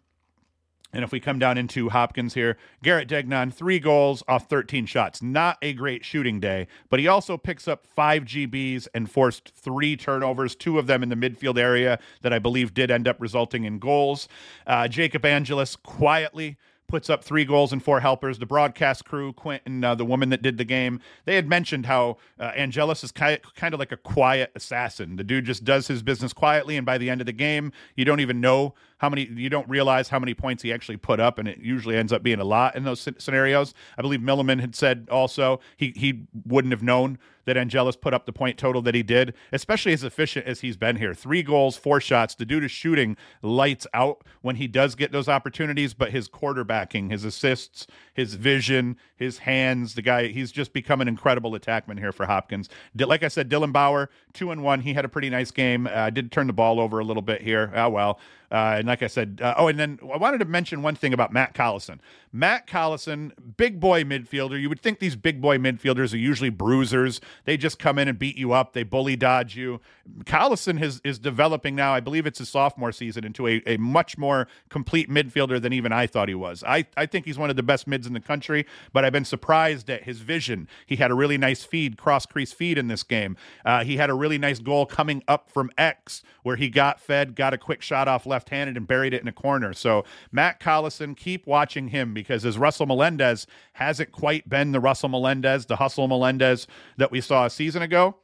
and 0.95 1.03
if 1.03 1.11
we 1.11 1.19
come 1.19 1.37
down 1.37 1.57
into 1.57 1.89
Hopkins 1.89 2.33
here, 2.35 2.57
Garrett 2.81 3.09
Degnan, 3.09 3.51
three 3.51 3.79
goals 3.79 4.23
off 4.29 4.47
13 4.47 4.85
shots. 4.85 5.21
Not 5.21 5.57
a 5.61 5.73
great 5.73 6.05
shooting 6.05 6.39
day, 6.39 6.67
but 6.89 7.01
he 7.01 7.07
also 7.07 7.37
picks 7.37 7.67
up 7.67 7.85
five 7.85 8.23
GBs 8.23 8.87
and 8.93 9.11
forced 9.11 9.51
three 9.53 9.97
turnovers, 9.97 10.55
two 10.55 10.79
of 10.79 10.87
them 10.87 11.03
in 11.03 11.09
the 11.09 11.15
midfield 11.15 11.57
area 11.57 11.99
that 12.21 12.31
I 12.31 12.39
believe 12.39 12.73
did 12.73 12.89
end 12.89 13.09
up 13.09 13.17
resulting 13.19 13.65
in 13.65 13.77
goals. 13.77 14.29
Uh, 14.65 14.87
Jacob 14.87 15.25
Angelus 15.25 15.75
quietly 15.75 16.57
puts 16.87 17.09
up 17.09 17.23
three 17.23 17.45
goals 17.45 17.73
and 17.73 17.83
four 17.83 17.99
helpers. 17.99 18.39
The 18.39 18.45
broadcast 18.45 19.05
crew, 19.05 19.33
Quentin, 19.33 19.83
uh, 19.83 19.95
the 19.95 20.05
woman 20.05 20.29
that 20.29 20.41
did 20.41 20.57
the 20.57 20.65
game, 20.65 21.01
they 21.25 21.35
had 21.35 21.47
mentioned 21.47 21.85
how 21.85 22.17
uh, 22.39 22.51
Angelus 22.55 23.03
is 23.03 23.11
ki- 23.11 23.39
kind 23.55 23.73
of 23.73 23.79
like 23.79 23.91
a 23.91 23.97
quiet 23.97 24.51
assassin. 24.55 25.15
The 25.15 25.23
dude 25.23 25.45
just 25.45 25.63
does 25.63 25.87
his 25.87 26.03
business 26.03 26.33
quietly, 26.33 26.77
and 26.77 26.85
by 26.85 26.97
the 26.97 27.09
end 27.09 27.21
of 27.21 27.27
the 27.27 27.33
game, 27.33 27.71
you 27.95 28.05
don't 28.05 28.19
even 28.19 28.39
know 28.39 28.75
how 29.05 29.09
many, 29.09 29.29
you 29.35 29.49
don't 29.49 29.69
realize 29.69 30.09
how 30.09 30.17
many 30.17 30.33
points 30.33 30.63
he 30.63 30.73
actually 30.73 30.97
put 30.97 31.19
up, 31.19 31.37
and 31.37 31.47
it 31.47 31.59
usually 31.59 31.95
ends 31.95 32.11
up 32.11 32.23
being 32.23 32.39
a 32.39 32.43
lot 32.43 32.75
in 32.75 32.85
those 32.85 33.07
scenarios. 33.19 33.75
I 33.99 34.01
believe 34.01 34.19
Milliman 34.19 34.59
had 34.59 34.75
said 34.75 35.07
also 35.11 35.59
he 35.77 35.93
he 35.95 36.23
wouldn't 36.43 36.71
have 36.71 36.81
known 36.81 37.19
that 37.45 37.55
Angelus 37.55 37.95
put 37.95 38.11
up 38.11 38.25
the 38.25 38.33
point 38.33 38.57
total 38.57 38.81
that 38.81 38.95
he 38.95 39.03
did, 39.03 39.35
especially 39.53 39.93
as 39.93 40.03
efficient 40.03 40.47
as 40.47 40.61
he's 40.61 40.77
been 40.77 40.95
here. 40.95 41.13
Three 41.13 41.43
goals, 41.43 41.77
four 41.77 42.01
shots. 42.01 42.33
The 42.33 42.43
dude 42.43 42.63
is 42.63 42.71
shooting 42.71 43.15
lights 43.43 43.85
out 43.93 44.23
when 44.41 44.55
he 44.55 44.67
does 44.67 44.95
get 44.95 45.11
those 45.11 45.29
opportunities, 45.29 45.93
but 45.93 46.09
his 46.09 46.27
quarterbacking, 46.27 47.11
his 47.11 47.23
assists, 47.23 47.85
his 48.15 48.33
vision, 48.33 48.97
his 49.15 49.37
hands, 49.37 49.93
the 49.93 50.01
guy, 50.01 50.29
he's 50.29 50.51
just 50.51 50.73
become 50.73 51.01
an 51.01 51.07
incredible 51.07 51.51
attackman 51.51 51.99
here 51.99 52.11
for 52.11 52.25
Hopkins. 52.25 52.67
Like 52.95 53.21
I 53.21 53.27
said, 53.27 53.47
Dylan 53.47 53.71
Bauer, 53.71 54.09
two 54.33 54.49
and 54.49 54.63
one. 54.63 54.81
He 54.81 54.95
had 54.95 55.05
a 55.05 55.09
pretty 55.09 55.29
nice 55.29 55.51
game. 55.51 55.85
Uh, 55.85 56.09
did 56.09 56.31
turn 56.31 56.47
the 56.47 56.53
ball 56.53 56.79
over 56.79 56.97
a 56.97 57.03
little 57.03 57.21
bit 57.21 57.43
here. 57.43 57.71
Oh, 57.75 57.89
well. 57.89 58.19
Uh, 58.55 58.77
and 58.77 58.87
like 58.87 59.03
I 59.03 59.07
said, 59.07 59.41
uh, 59.43 59.53
oh, 59.57 59.67
and 59.67 59.77
then 59.77 59.99
I 60.01 60.15
wanted 60.15 60.37
to 60.37 60.45
mention 60.45 60.81
one 60.81 60.95
thing 60.95 61.13
about 61.13 61.33
Matt 61.33 61.53
Collison. 61.53 61.99
Matt 62.31 62.67
Collison, 62.67 63.31
big 63.57 63.81
boy 63.81 64.05
midfielder. 64.05 64.59
You 64.59 64.69
would 64.69 64.81
think 64.81 64.99
these 64.99 65.17
big 65.17 65.41
boy 65.41 65.57
midfielders 65.57 66.13
are 66.13 66.17
usually 66.17 66.49
bruisers. 66.49 67.19
They 67.43 67.57
just 67.57 67.79
come 67.79 67.99
in 67.99 68.07
and 68.07 68.17
beat 68.17 68.37
you 68.37 68.53
up. 68.53 68.71
They 68.71 68.83
bully 68.83 69.17
dodge 69.17 69.57
you. 69.57 69.81
Collison 70.23 70.81
is, 70.81 71.01
is 71.03 71.19
developing 71.19 71.75
now. 71.75 71.93
I 71.93 71.99
believe 71.99 72.25
it's 72.25 72.39
his 72.39 72.47
sophomore 72.47 72.93
season 72.93 73.25
into 73.25 73.45
a, 73.45 73.61
a 73.65 73.75
much 73.75 74.17
more 74.17 74.47
complete 74.69 75.09
midfielder 75.09 75.61
than 75.61 75.73
even 75.73 75.91
I 75.91 76.07
thought 76.07 76.29
he 76.29 76.35
was. 76.35 76.63
I, 76.65 76.85
I 76.95 77.07
think 77.07 77.25
he's 77.25 77.37
one 77.37 77.49
of 77.49 77.57
the 77.57 77.63
best 77.63 77.87
mids 77.87 78.07
in 78.07 78.13
the 78.13 78.21
country, 78.21 78.65
but 78.93 79.03
I've 79.03 79.13
been 79.13 79.25
surprised 79.25 79.89
at 79.89 80.03
his 80.03 80.19
vision. 80.19 80.69
He 80.85 80.95
had 80.95 81.11
a 81.11 81.15
really 81.15 81.37
nice 81.37 81.65
feed, 81.65 81.97
cross 81.97 82.25
crease 82.25 82.53
feed 82.53 82.77
in 82.77 82.87
this 82.87 83.03
game. 83.03 83.35
Uh, 83.65 83.83
he 83.83 83.97
had 83.97 84.09
a 84.09 84.13
really 84.13 84.37
nice 84.37 84.59
goal 84.59 84.85
coming 84.85 85.23
up 85.27 85.51
from 85.51 85.71
X 85.77 86.23
where 86.43 86.55
he 86.55 86.69
got 86.69 87.01
fed, 87.01 87.35
got 87.35 87.53
a 87.53 87.57
quick 87.57 87.81
shot 87.81 88.07
off 88.07 88.25
left 88.25 88.44
handed 88.49 88.77
and 88.77 88.87
buried 88.87 89.13
it 89.13 89.21
in 89.21 89.27
a 89.27 89.33
corner. 89.33 89.73
So 89.73 90.03
Matt 90.31 90.59
Collison, 90.59 91.15
keep 91.15 91.45
watching 91.47 91.89
him 91.89 92.13
because 92.13 92.45
as 92.45 92.57
Russell 92.57 92.85
Melendez 92.85 93.47
hasn't 93.73 94.11
quite 94.11 94.47
been 94.49 94.71
the 94.71 94.79
Russell 94.79 95.09
Melendez, 95.09 95.65
the 95.65 95.77
hustle 95.77 96.07
Melendez 96.07 96.67
that 96.97 97.11
we 97.11 97.21
saw 97.21 97.45
a 97.45 97.49
season 97.49 97.81
ago. 97.81 98.15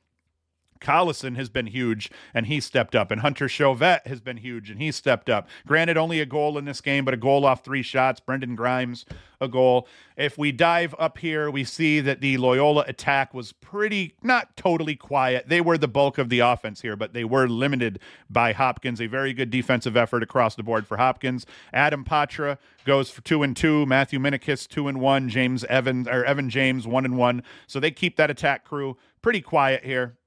Collison 0.82 1.36
has 1.38 1.50
been 1.50 1.68
huge 1.68 2.10
and 2.34 2.48
he 2.48 2.60
stepped 2.60 2.96
up, 2.96 3.12
and 3.12 3.22
Hunter 3.22 3.48
Chauvette 3.48 4.06
has 4.08 4.20
been 4.20 4.38
huge 4.38 4.70
and 4.70 4.82
he 4.82 4.92
stepped 4.92 5.30
up. 5.30 5.48
Granted, 5.66 5.98
only 5.98 6.20
a 6.20 6.26
goal 6.26 6.58
in 6.58 6.66
this 6.66 6.82
game, 6.82 7.06
but 7.06 7.14
a 7.14 7.18
goal 7.18 7.46
off 7.46 7.64
three 7.64 7.84
shots. 7.84 8.20
Brendan 8.20 8.56
Grimes, 8.56 9.06
a 9.40 9.48
goal. 9.48 9.88
If 10.18 10.38
we 10.38 10.52
dive 10.52 10.94
up 11.00 11.18
here, 11.20 11.50
we 11.50 11.64
see 11.64 12.00
that 12.02 12.22
the 12.22 12.38
Loyola 12.38 12.84
attack 12.88 13.34
was 13.34 13.54
pretty, 13.54 14.16
not 14.22 14.56
totally 14.58 14.96
quiet. 14.96 15.48
They 15.48 15.62
were 15.62 15.78
the 15.78 15.88
bulk 15.88 16.18
of 16.18 16.30
the 16.30 16.40
offense 16.40 16.82
here, 16.82 16.96
but 16.96 17.14
they 17.14 17.24
were 17.24 17.48
limited 17.48 18.00
by 18.30 18.54
Hopkins. 18.54 19.02
A 19.02 19.08
very 19.08 19.34
good 19.34 19.50
defensive 19.50 19.96
effort 19.96 20.24
across 20.24 20.56
the 20.56 20.64
board 20.64 20.88
for 20.88 20.98
Hopkins. 20.98 21.46
Adam 21.74 22.04
Patra 22.04 22.58
goes 22.86 23.10
for 23.10 23.22
two 23.22 23.44
and 23.44 23.56
two. 23.56 23.86
Matthew 23.86 24.20
Minikis, 24.20 24.68
two 24.68 24.88
and 24.88 25.00
one. 25.00 25.30
James 25.30 25.64
Evans, 25.66 26.08
or 26.08 26.24
Evan 26.26 26.50
James, 26.50 26.88
one 26.88 27.06
and 27.06 27.18
one. 27.18 27.44
So 27.68 27.80
they 27.80 27.92
keep 27.92 28.18
that 28.18 28.30
attack 28.30 28.66
crew 28.66 28.98
pretty 29.22 29.42
quiet 29.42 29.84
here 29.84 30.18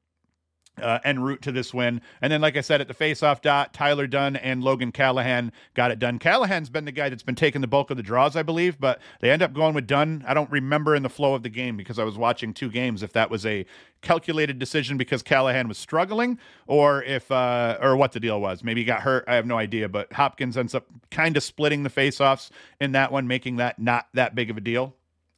uh, 0.81 0.99
en 1.05 1.21
route 1.21 1.43
to 1.43 1.53
this 1.53 1.73
win. 1.73 2.01
And 2.21 2.33
then, 2.33 2.41
like 2.41 2.57
I 2.57 2.61
said, 2.61 2.81
at 2.81 2.89
the 2.89 2.95
faceoff 2.95 3.41
dot, 3.41 3.73
Tyler 3.73 4.07
Dunn 4.07 4.37
and 4.37 4.63
Logan 4.63 4.93
Callahan 4.93 5.53
got 5.75 5.91
it 5.91 5.99
done. 5.99 6.19
Callahan's 6.19 6.71
been 6.71 6.85
the 6.85 6.93
guy 6.93 7.09
that's 7.09 7.23
been 7.23 7.35
taking 7.35 7.61
the 7.61 7.67
bulk 7.67 7.91
of 7.91 7.97
the 7.97 8.03
draws, 8.03 8.37
I 8.37 8.43
believe, 8.43 8.79
but 8.79 9.01
they 9.21 9.31
end 9.31 9.43
up 9.43 9.53
going 9.53 9.75
with 9.75 9.87
Dunn. 9.87 10.25
I 10.27 10.35
don't 10.35 10.51
remember 10.51 10.95
in 10.95 11.03
the 11.03 11.09
flow 11.09 11.35
of 11.35 11.43
the 11.43 11.49
game 11.49 11.77
because 11.77 11.99
I 11.99 12.05
was 12.05 12.19
watching 12.19 12.53
two 12.53 12.71
games 12.71 13.03
if 13.03 13.13
that 13.13 13.31
was 13.31 13.47
a 13.47 13.67
calculated 14.03 14.59
decision 14.59 14.97
because 14.97 15.23
Callahan 15.23 15.67
was 15.69 15.79
struggling 15.79 16.39
or 16.67 17.03
if 17.03 17.31
uh, 17.31 17.79
or 17.81 17.97
what 17.97 18.13
the 18.13 18.21
deal 18.21 18.41
was. 18.41 18.63
Maybe 18.63 18.83
he 18.83 18.85
got 18.85 19.01
hurt. 19.01 19.25
I 19.27 19.35
have 19.35 19.47
no 19.47 19.59
idea. 19.59 19.89
But 19.89 20.13
Hopkins 20.13 20.57
ends 20.57 20.75
up 20.75 20.87
kind 21.11 21.37
of 21.37 21.43
splitting 21.43 21.83
the 21.83 21.91
faceoffs 21.91 22.51
in 22.81 22.93
that 22.93 23.13
one, 23.13 23.27
making 23.27 23.57
that 23.57 23.79
not 23.79 24.09
that 24.15 24.35
big 24.35 24.51
of 24.51 24.57
a 24.57 24.61
deal. 24.61 24.95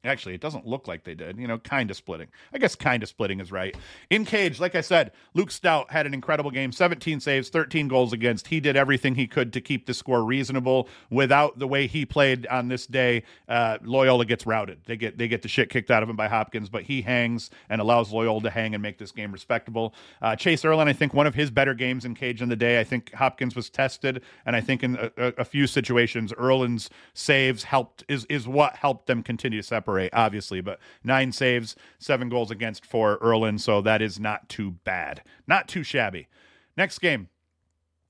Actually, 0.06 0.34
it 0.34 0.40
doesn't 0.40 0.66
look 0.66 0.88
like 0.88 1.04
they 1.04 1.14
did. 1.14 1.38
You 1.38 1.46
know, 1.46 1.58
kind 1.58 1.90
of 1.90 1.96
splitting. 1.96 2.28
I 2.52 2.58
guess 2.58 2.74
kind 2.74 3.02
of 3.02 3.08
splitting 3.08 3.40
is 3.40 3.52
right. 3.52 3.76
In 4.10 4.24
cage, 4.24 4.60
like 4.60 4.74
I 4.74 4.80
said, 4.80 5.12
Luke 5.34 5.50
Stout 5.50 5.90
had 5.90 6.06
an 6.06 6.14
incredible 6.14 6.50
game 6.50 6.72
17 6.72 7.20
saves, 7.20 7.48
13 7.48 7.88
goals 7.88 8.12
against. 8.12 8.46
He 8.46 8.60
did 8.60 8.76
everything 8.76 9.14
he 9.14 9.26
could 9.26 9.52
to 9.52 9.60
keep 9.60 9.86
the 9.86 9.94
score 9.94 10.24
reasonable. 10.24 10.88
Without 11.10 11.58
the 11.58 11.66
way 11.66 11.86
he 11.86 12.06
played 12.06 12.46
on 12.46 12.68
this 12.68 12.86
day, 12.86 13.24
uh, 13.48 13.78
Loyola 13.82 14.24
gets 14.24 14.46
routed. 14.46 14.78
They 14.86 14.96
get 14.96 15.18
they 15.18 15.28
get 15.28 15.42
the 15.42 15.48
shit 15.48 15.70
kicked 15.70 15.90
out 15.90 16.02
of 16.02 16.08
him 16.08 16.16
by 16.16 16.28
Hopkins, 16.28 16.68
but 16.68 16.82
he 16.82 17.02
hangs 17.02 17.50
and 17.68 17.80
allows 17.80 18.12
Loyola 18.12 18.42
to 18.42 18.50
hang 18.50 18.74
and 18.74 18.82
make 18.82 18.98
this 18.98 19.12
game 19.12 19.32
respectable. 19.32 19.94
Uh, 20.22 20.36
Chase 20.36 20.64
Erlin, 20.64 20.88
I 20.88 20.92
think 20.92 21.14
one 21.14 21.26
of 21.26 21.34
his 21.34 21.50
better 21.50 21.74
games 21.74 22.04
in 22.04 22.14
cage 22.14 22.42
in 22.42 22.48
the 22.48 22.56
day. 22.56 22.78
I 22.80 22.84
think 22.84 23.12
Hopkins 23.14 23.56
was 23.56 23.70
tested, 23.70 24.22
and 24.44 24.54
I 24.54 24.60
think 24.60 24.82
in 24.82 24.96
a, 24.96 25.10
a 25.38 25.44
few 25.44 25.66
situations, 25.66 26.32
Erlin's 26.38 26.90
saves 27.14 27.64
helped 27.64 28.04
is 28.08 28.24
is 28.26 28.46
what 28.46 28.76
helped 28.76 29.06
them 29.06 29.22
continue 29.22 29.60
to 29.60 29.66
separate 29.66 29.95
separate, 29.96 30.14
obviously, 30.14 30.60
but 30.60 30.78
nine 31.04 31.32
saves, 31.32 31.76
seven 31.98 32.28
goals 32.28 32.50
against 32.50 32.84
for 32.84 33.18
Erlin, 33.22 33.58
so 33.58 33.80
that 33.82 34.02
is 34.02 34.20
not 34.20 34.48
too 34.48 34.72
bad. 34.84 35.22
Not 35.46 35.68
too 35.68 35.82
shabby. 35.82 36.28
Next 36.76 36.98
game 36.98 37.28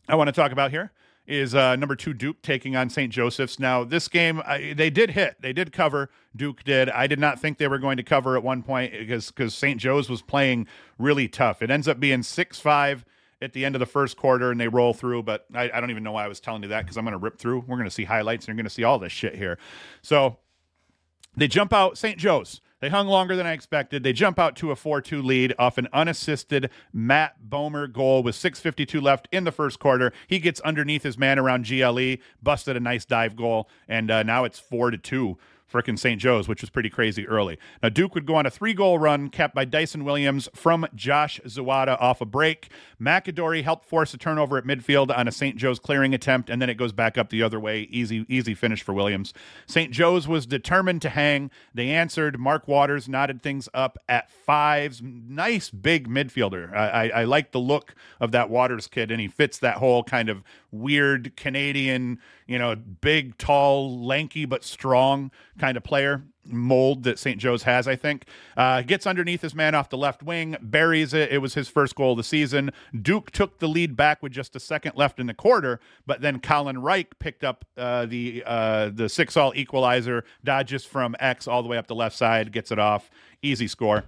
I 0.09 0.17
want 0.17 0.29
to 0.29 0.33
talk 0.33 0.53
about 0.53 0.71
here 0.71 0.93
is 1.27 1.55
uh, 1.55 1.75
number 1.77 1.97
two 1.97 2.15
Duke 2.15 2.41
taking 2.43 2.77
on 2.77 2.89
St. 2.89 3.13
Joseph's. 3.13 3.59
Now, 3.59 3.83
this 3.83 4.07
game, 4.07 4.41
I, 4.47 4.75
they 4.77 4.91
did 4.91 5.11
hit, 5.11 5.37
they 5.41 5.53
did 5.53 5.73
cover. 5.73 6.11
Duke 6.35 6.63
did. 6.65 6.89
I 6.91 7.07
did 7.07 7.19
not 7.19 7.41
think 7.41 7.59
they 7.59 7.69
were 7.69 7.79
going 7.79 7.97
to 7.97 8.05
cover 8.05 8.37
at 8.37 8.43
one 8.43 8.63
point 8.63 8.93
because 8.93 9.31
because 9.31 9.55
St. 9.55 9.81
Joe's 9.81 10.09
was 10.09 10.23
playing 10.23 10.67
really 10.99 11.29
tough. 11.29 11.63
It 11.63 11.71
ends 11.71 11.89
up 11.89 11.99
being 11.99 12.23
six 12.23 12.61
five 12.61 13.05
at 13.43 13.53
the 13.53 13.65
end 13.65 13.75
of 13.75 13.81
the 13.81 13.87
first 13.87 14.17
quarter 14.17 14.51
and 14.51 14.61
they 14.61 14.69
roll 14.69 14.95
through. 14.95 15.23
But 15.23 15.47
I, 15.55 15.71
I 15.73 15.81
don't 15.81 15.91
even 15.91 16.03
know 16.03 16.13
why 16.13 16.25
I 16.25 16.29
was 16.29 16.41
telling 16.41 16.63
you 16.63 16.69
that 16.71 16.83
because 16.83 16.97
I'm 16.97 17.05
going 17.05 17.13
to 17.13 17.19
rip 17.19 17.39
through. 17.39 17.65
We're 17.67 17.77
going 17.77 17.89
to 17.89 17.95
see 17.95 18.05
highlights 18.05 18.45
and 18.45 18.49
you're 18.49 18.63
going 18.63 18.69
to 18.69 18.75
see 18.75 18.85
all 18.85 18.99
this 18.99 19.13
shit 19.13 19.35
here. 19.35 19.59
So 20.03 20.39
they 21.37 21.49
jump 21.49 21.73
out 21.73 21.99
St. 21.99 22.19
Joe's. 22.19 22.61
They 22.81 22.91
hung 22.91 23.07
longer 23.07 23.37
than 23.37 23.47
I 23.47 23.53
expected. 23.53 24.03
They 24.03 24.13
jump 24.13 24.39
out 24.39 24.55
to 24.57 24.71
a 24.71 24.77
4 24.77 25.01
2 25.01 25.23
lead 25.23 25.55
off 25.59 25.79
an 25.79 25.89
unassisted 25.93 26.71
Matt 26.93 27.37
Bomer 27.49 27.91
goal 27.91 28.23
with 28.23 28.35
6.52 28.35 29.01
left 29.01 29.29
in 29.33 29.45
the 29.45 29.53
first 29.53 29.79
quarter. 29.79 30.13
He 30.27 30.39
gets 30.39 30.61
underneath 30.61 31.03
his 31.03 31.17
man 31.17 31.39
around 31.39 31.67
GLE, 31.67 32.17
busted 32.43 32.77
a 32.77 32.81
nice 32.81 33.07
dive 33.07 33.35
goal, 33.35 33.69
and 33.89 34.11
uh, 34.11 34.23
now 34.23 34.45
it's 34.45 34.59
4 34.59 34.91
to 34.91 34.99
2 34.99 35.39
frickin' 35.71 35.99
St. 35.99 36.21
Joe's, 36.21 36.49
which 36.49 36.61
was 36.61 36.71
pretty 36.71 36.91
crazy 36.91 37.27
early. 37.27 37.59
Now, 37.83 37.89
Duke 37.89 38.15
would 38.15 38.27
go 38.27 38.37
on 38.37 38.47
a 38.47 38.51
three 38.51 38.75
goal 38.75 38.99
run 38.99 39.29
capped 39.29 39.55
by 39.55 39.65
Dyson 39.65 40.05
Williams 40.05 40.49
from 40.55 40.87
Josh 40.95 41.41
Zawada 41.45 42.01
off 42.01 42.21
a 42.21 42.25
break. 42.25 42.71
McAdory 43.01 43.63
helped 43.63 43.85
force 43.85 44.15
a 44.15 44.19
turnover 44.19 44.57
at 44.59 44.65
midfield 44.65 45.17
on 45.17 45.29
a 45.29 45.33
St. 45.33 45.57
Joe's 45.57 45.79
clearing 45.79 46.15
attempt, 46.15 46.51
and 46.51 46.63
then 46.63 46.71
it 46.71 46.75
goes 46.75 46.93
back 46.93 47.19
up 47.19 47.31
the 47.31 47.43
other 47.43 47.59
way. 47.59 47.83
Easy, 47.91 48.25
easy 48.29 48.55
finish 48.55 48.83
for 48.83 48.93
Williams. 48.93 49.35
St. 49.67 49.93
Joe's 49.93 50.29
was 50.29 50.47
determined 50.47 51.03
to 51.03 51.09
hang. 51.11 51.51
They 51.75 51.89
answered. 51.91 52.39
Mark 52.39 52.69
Waters 52.69 53.09
knotted 53.09 53.43
things 53.43 53.69
up 53.75 53.99
at 54.09 54.31
fives. 54.31 55.03
Nice 55.03 55.71
big 55.71 56.09
midfielder. 56.09 56.75
I, 56.75 56.89
I, 56.89 57.09
I 57.21 57.25
like 57.25 57.53
the 57.53 57.61
look 57.61 57.95
of 58.21 58.33
that 58.33 58.51
Waters 58.51 58.87
kid, 58.87 59.11
and 59.11 59.21
he 59.21 59.29
fits 59.29 59.59
that 59.59 59.77
whole 59.77 60.05
kind 60.05 60.29
of 60.29 60.43
weird 60.71 61.37
Canadian, 61.37 62.21
you 62.47 62.59
know, 62.59 62.77
big, 62.77 63.37
tall, 63.39 64.05
lanky, 64.05 64.45
but 64.45 64.65
strong 64.65 65.31
kind 65.59 65.77
of 65.77 65.85
player 65.85 66.23
mold 66.49 67.03
that 67.05 67.19
St. 67.19 67.39
Joe's 67.39 67.65
has, 67.65 67.89
I 67.89 67.97
think. 67.97 68.27
Uh, 68.57 68.83
gets 68.83 69.07
underneath 69.07 69.43
his 69.43 69.55
man 69.55 69.75
off 69.75 69.89
the 69.89 69.99
left 69.99 70.23
wing, 70.23 70.57
buries 70.61 71.15
it. 71.15 71.33
It 71.33 71.39
was 71.39 71.55
his 71.55 71.69
first 71.69 71.95
goal 71.95 72.13
of 72.13 72.19
the 72.19 72.25
season. 72.25 72.71
Duke 73.01 73.31
took 73.31 73.59
the 73.59 73.69
lead 73.69 73.97
back 73.97 74.23
with 74.23 74.33
just 74.33 74.57
a 74.57 74.61
second 74.61 74.93
left 74.97 75.19
in 75.19 75.27
the 75.27 75.35
quarter, 75.35 75.81
but 76.07 76.21
then 76.21 76.41
Colin 76.41 76.81
Reich 76.81 77.19
picked 77.19 77.45
up 77.45 77.65
uh, 77.77 78.07
the 78.07 78.43
uh, 78.47 78.91
the 78.93 79.09
six 79.09 79.37
all 79.37 79.53
equalizer, 79.55 80.25
dodges 80.45 80.85
from 80.85 81.17
X 81.19 81.49
all 81.49 81.63
the 81.63 81.69
way 81.69 81.79
up 81.79 81.87
the 81.87 81.95
left 81.95 82.17
side, 82.17 82.53
gets 82.53 82.71
it 82.71 82.79
off. 82.79 83.11
Easy 83.43 83.67
score. 83.69 84.05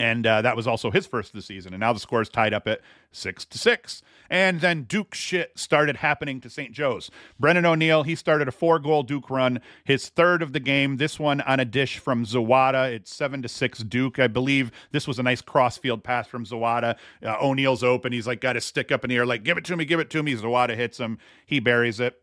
And 0.00 0.26
uh, 0.26 0.42
that 0.42 0.56
was 0.56 0.66
also 0.66 0.90
his 0.90 1.06
first 1.06 1.30
of 1.30 1.34
the 1.34 1.42
season. 1.42 1.72
And 1.72 1.80
now 1.80 1.92
the 1.92 2.00
score 2.00 2.20
is 2.20 2.28
tied 2.28 2.52
up 2.52 2.66
at 2.66 2.80
six 3.12 3.44
to 3.46 3.58
six. 3.58 4.02
And 4.28 4.60
then 4.60 4.84
Duke 4.84 5.14
shit 5.14 5.58
started 5.58 5.96
happening 5.96 6.40
to 6.40 6.50
St. 6.50 6.72
Joe's. 6.72 7.10
Brennan 7.38 7.66
O'Neill 7.66 8.02
he 8.02 8.14
started 8.14 8.48
a 8.48 8.52
four 8.52 8.78
goal 8.78 9.02
Duke 9.02 9.30
run, 9.30 9.60
his 9.84 10.08
third 10.08 10.42
of 10.42 10.52
the 10.52 10.60
game. 10.60 10.96
This 10.96 11.18
one 11.18 11.40
on 11.42 11.60
a 11.60 11.64
dish 11.64 11.98
from 11.98 12.24
Zawada. 12.24 12.90
It's 12.90 13.14
seven 13.14 13.42
to 13.42 13.48
six 13.48 13.80
Duke. 13.80 14.18
I 14.18 14.26
believe 14.26 14.72
this 14.92 15.06
was 15.06 15.18
a 15.18 15.22
nice 15.22 15.40
cross 15.40 15.78
field 15.78 16.02
pass 16.02 16.26
from 16.26 16.44
Zawada. 16.44 16.96
Uh, 17.24 17.36
O'Neill's 17.40 17.84
open. 17.84 18.12
He's 18.12 18.26
like 18.26 18.40
got 18.40 18.56
his 18.56 18.64
stick 18.64 18.90
up 18.90 19.04
in 19.04 19.10
the 19.10 19.16
air, 19.16 19.26
like 19.26 19.42
give 19.42 19.58
it 19.58 19.64
to 19.66 19.76
me, 19.76 19.84
give 19.84 20.00
it 20.00 20.10
to 20.10 20.22
me. 20.22 20.34
Zawada 20.34 20.74
hits 20.74 20.98
him. 20.98 21.18
He 21.46 21.60
buries 21.60 22.00
it. 22.00 22.20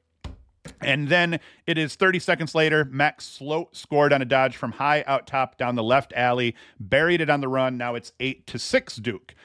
And 0.82 1.10
then 1.10 1.40
it 1.66 1.78
is 1.78 1.96
30 1.96 2.20
seconds 2.20 2.56
later. 2.56 2.86
Max 2.86 3.26
Sloat 3.26 3.76
scored 3.76 4.14
on 4.14 4.22
a 4.22 4.26
dodge 4.26 4.58
from 4.58 4.74
high 4.74 5.04
out 5.08 5.28
top 5.28 5.58
down 5.58 5.76
the 5.76 5.84
left 5.84 6.14
alley, 6.14 6.56
buried 6.80 7.22
it 7.22 7.30
on 7.30 7.42
the 7.42 7.48
run. 7.48 7.78
Now 7.78 7.96
it's 7.96 8.14
8 8.20 8.46
to 8.48 8.60
6 8.60 8.96
Duke. 8.98 9.36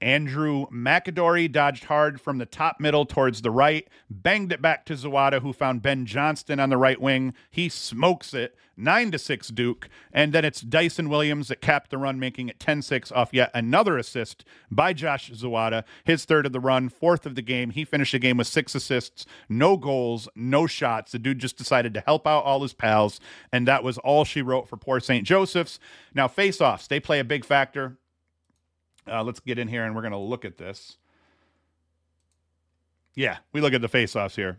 Andrew 0.00 0.66
McAdory 0.70 1.50
dodged 1.50 1.84
hard 1.84 2.20
from 2.20 2.38
the 2.38 2.46
top 2.46 2.80
middle 2.80 3.04
towards 3.04 3.42
the 3.42 3.50
right, 3.50 3.86
banged 4.08 4.52
it 4.52 4.62
back 4.62 4.84
to 4.86 4.94
Zawada, 4.94 5.42
who 5.42 5.52
found 5.52 5.82
Ben 5.82 6.06
Johnston 6.06 6.58
on 6.58 6.70
the 6.70 6.76
right 6.76 7.00
wing. 7.00 7.34
He 7.50 7.68
smokes 7.68 8.32
it, 8.32 8.56
9 8.80 9.10
to 9.10 9.18
6 9.18 9.48
Duke. 9.48 9.88
And 10.12 10.32
then 10.32 10.44
it's 10.44 10.60
Dyson 10.60 11.08
Williams 11.08 11.48
that 11.48 11.60
capped 11.60 11.90
the 11.90 11.98
run, 11.98 12.18
making 12.18 12.48
it 12.48 12.58
10 12.58 12.82
6 12.82 13.12
off 13.12 13.30
yet 13.32 13.50
another 13.54 13.98
assist 13.98 14.44
by 14.70 14.92
Josh 14.92 15.30
Zawada. 15.30 15.84
His 16.04 16.24
third 16.24 16.46
of 16.46 16.52
the 16.52 16.60
run, 16.60 16.88
fourth 16.88 17.26
of 17.26 17.34
the 17.34 17.42
game. 17.42 17.70
He 17.70 17.84
finished 17.84 18.12
the 18.12 18.18
game 18.18 18.38
with 18.38 18.46
six 18.46 18.74
assists, 18.74 19.26
no 19.48 19.76
goals, 19.76 20.28
no 20.34 20.66
shots. 20.66 21.12
The 21.12 21.18
dude 21.18 21.38
just 21.38 21.58
decided 21.58 21.94
to 21.94 22.00
help 22.00 22.26
out 22.26 22.44
all 22.44 22.62
his 22.62 22.72
pals. 22.72 23.20
And 23.52 23.68
that 23.68 23.84
was 23.84 23.98
all 23.98 24.24
she 24.24 24.42
wrote 24.42 24.68
for 24.68 24.76
poor 24.76 25.00
St. 25.00 25.26
Joseph's. 25.26 25.78
Now, 26.14 26.28
face 26.28 26.60
offs, 26.60 26.86
they 26.86 27.00
play 27.00 27.20
a 27.20 27.24
big 27.24 27.44
factor. 27.44 27.98
Uh, 29.06 29.22
let's 29.22 29.40
get 29.40 29.58
in 29.58 29.68
here 29.68 29.84
and 29.84 29.94
we're 29.94 30.02
going 30.02 30.12
to 30.12 30.18
look 30.18 30.44
at 30.44 30.58
this. 30.58 30.96
Yeah, 33.14 33.38
we 33.52 33.60
look 33.60 33.72
at 33.72 33.80
the 33.80 33.88
face-offs 33.88 34.36
here. 34.36 34.58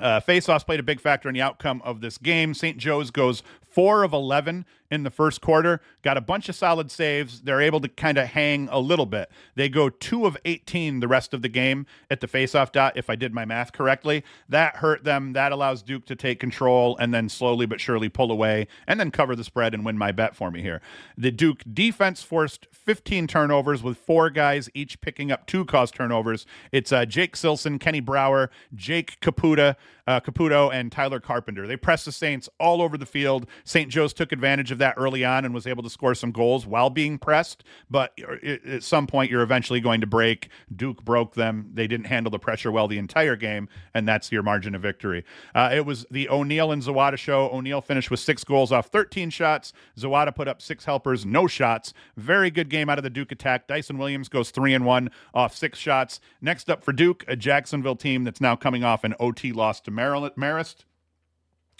Uh, 0.00 0.20
face-offs 0.20 0.64
played 0.64 0.80
a 0.80 0.84
big 0.84 1.00
factor 1.00 1.28
in 1.28 1.34
the 1.34 1.42
outcome 1.42 1.82
of 1.84 2.00
this 2.00 2.18
game. 2.18 2.54
St. 2.54 2.78
Joe's 2.78 3.10
goes 3.10 3.42
four 3.70 4.02
of 4.02 4.12
11 4.12 4.64
in 4.90 5.02
the 5.02 5.10
first 5.10 5.40
quarter, 5.40 5.80
got 6.02 6.16
a 6.16 6.20
bunch 6.20 6.48
of 6.48 6.54
solid 6.54 6.90
saves. 6.90 7.42
They're 7.42 7.60
able 7.60 7.80
to 7.80 7.88
kind 7.88 8.16
of 8.16 8.28
hang 8.28 8.68
a 8.70 8.78
little 8.78 9.06
bit. 9.06 9.30
They 9.54 9.68
go 9.68 9.90
two 9.90 10.26
of 10.26 10.36
18 10.44 11.00
the 11.00 11.08
rest 11.08 11.34
of 11.34 11.42
the 11.42 11.48
game 11.48 11.86
at 12.10 12.20
the 12.20 12.26
faceoff 12.26 12.72
dot, 12.72 12.96
if 12.96 13.10
I 13.10 13.16
did 13.16 13.34
my 13.34 13.44
math 13.44 13.72
correctly. 13.72 14.24
That 14.48 14.76
hurt 14.76 15.04
them. 15.04 15.34
That 15.34 15.52
allows 15.52 15.82
Duke 15.82 16.06
to 16.06 16.16
take 16.16 16.40
control 16.40 16.96
and 16.98 17.12
then 17.12 17.28
slowly 17.28 17.66
but 17.66 17.80
surely 17.80 18.08
pull 18.08 18.32
away 18.32 18.66
and 18.86 18.98
then 18.98 19.10
cover 19.10 19.36
the 19.36 19.44
spread 19.44 19.74
and 19.74 19.84
win 19.84 19.98
my 19.98 20.12
bet 20.12 20.34
for 20.34 20.50
me 20.50 20.62
here. 20.62 20.80
The 21.16 21.30
Duke 21.30 21.62
defense 21.70 22.22
forced 22.22 22.66
15 22.72 23.26
turnovers 23.26 23.82
with 23.82 23.98
four 23.98 24.30
guys 24.30 24.70
each 24.74 25.00
picking 25.00 25.30
up 25.30 25.46
two 25.46 25.64
cause 25.64 25.90
turnovers. 25.90 26.46
It's 26.72 26.92
uh, 26.92 27.04
Jake 27.04 27.36
Silson, 27.36 27.78
Kenny 27.78 28.00
Brower, 28.00 28.50
Jake 28.74 29.20
Caputa, 29.20 29.76
uh, 30.08 30.18
Caputo, 30.20 30.72
and 30.72 30.90
Tyler 30.90 31.20
Carpenter. 31.20 31.66
They 31.66 31.76
pressed 31.76 32.06
the 32.06 32.12
Saints 32.12 32.48
all 32.58 32.80
over 32.80 32.96
the 32.96 33.04
field. 33.04 33.46
St. 33.64 33.90
Joe's 33.90 34.14
took 34.14 34.32
advantage 34.32 34.72
of 34.72 34.78
that 34.78 34.94
early 34.96 35.22
on 35.22 35.44
and 35.44 35.52
was 35.52 35.66
able 35.66 35.82
to 35.82 35.90
score 35.90 36.14
some 36.14 36.32
goals 36.32 36.66
while 36.66 36.88
being 36.88 37.18
pressed. 37.18 37.62
But 37.90 38.18
at 38.42 38.82
some 38.82 39.06
point, 39.06 39.30
you're 39.30 39.42
eventually 39.42 39.80
going 39.80 40.00
to 40.00 40.06
break. 40.06 40.48
Duke 40.74 41.04
broke 41.04 41.34
them. 41.34 41.70
They 41.74 41.86
didn't 41.86 42.06
handle 42.06 42.30
the 42.30 42.38
pressure 42.38 42.72
well 42.72 42.88
the 42.88 42.96
entire 42.96 43.36
game, 43.36 43.68
and 43.92 44.08
that's 44.08 44.32
your 44.32 44.42
margin 44.42 44.74
of 44.74 44.80
victory. 44.80 45.26
Uh, 45.54 45.68
it 45.74 45.84
was 45.84 46.06
the 46.10 46.26
O'Neill 46.30 46.72
and 46.72 46.82
Zawada 46.82 47.18
show. 47.18 47.50
O'Neill 47.50 47.82
finished 47.82 48.10
with 48.10 48.20
six 48.20 48.44
goals 48.44 48.72
off 48.72 48.86
13 48.86 49.28
shots. 49.28 49.74
Zawada 49.98 50.34
put 50.34 50.48
up 50.48 50.62
six 50.62 50.86
helpers, 50.86 51.26
no 51.26 51.46
shots. 51.46 51.92
Very 52.16 52.50
good 52.50 52.70
game 52.70 52.88
out 52.88 52.98
of 52.98 53.04
the 53.04 53.10
Duke 53.10 53.30
attack. 53.30 53.66
Dyson 53.66 53.98
Williams 53.98 54.30
goes 54.30 54.50
three 54.50 54.72
and 54.72 54.86
one 54.86 55.10
off 55.34 55.54
six 55.54 55.78
shots. 55.78 56.18
Next 56.40 56.70
up 56.70 56.82
for 56.82 56.94
Duke, 56.94 57.26
a 57.28 57.36
Jacksonville 57.36 57.96
team 57.96 58.24
that's 58.24 58.40
now 58.40 58.56
coming 58.56 58.84
off 58.84 59.04
an 59.04 59.14
OT 59.20 59.52
loss 59.52 59.82
to 59.82 59.97
Maryland, 59.98 60.34
Marist. 60.36 60.84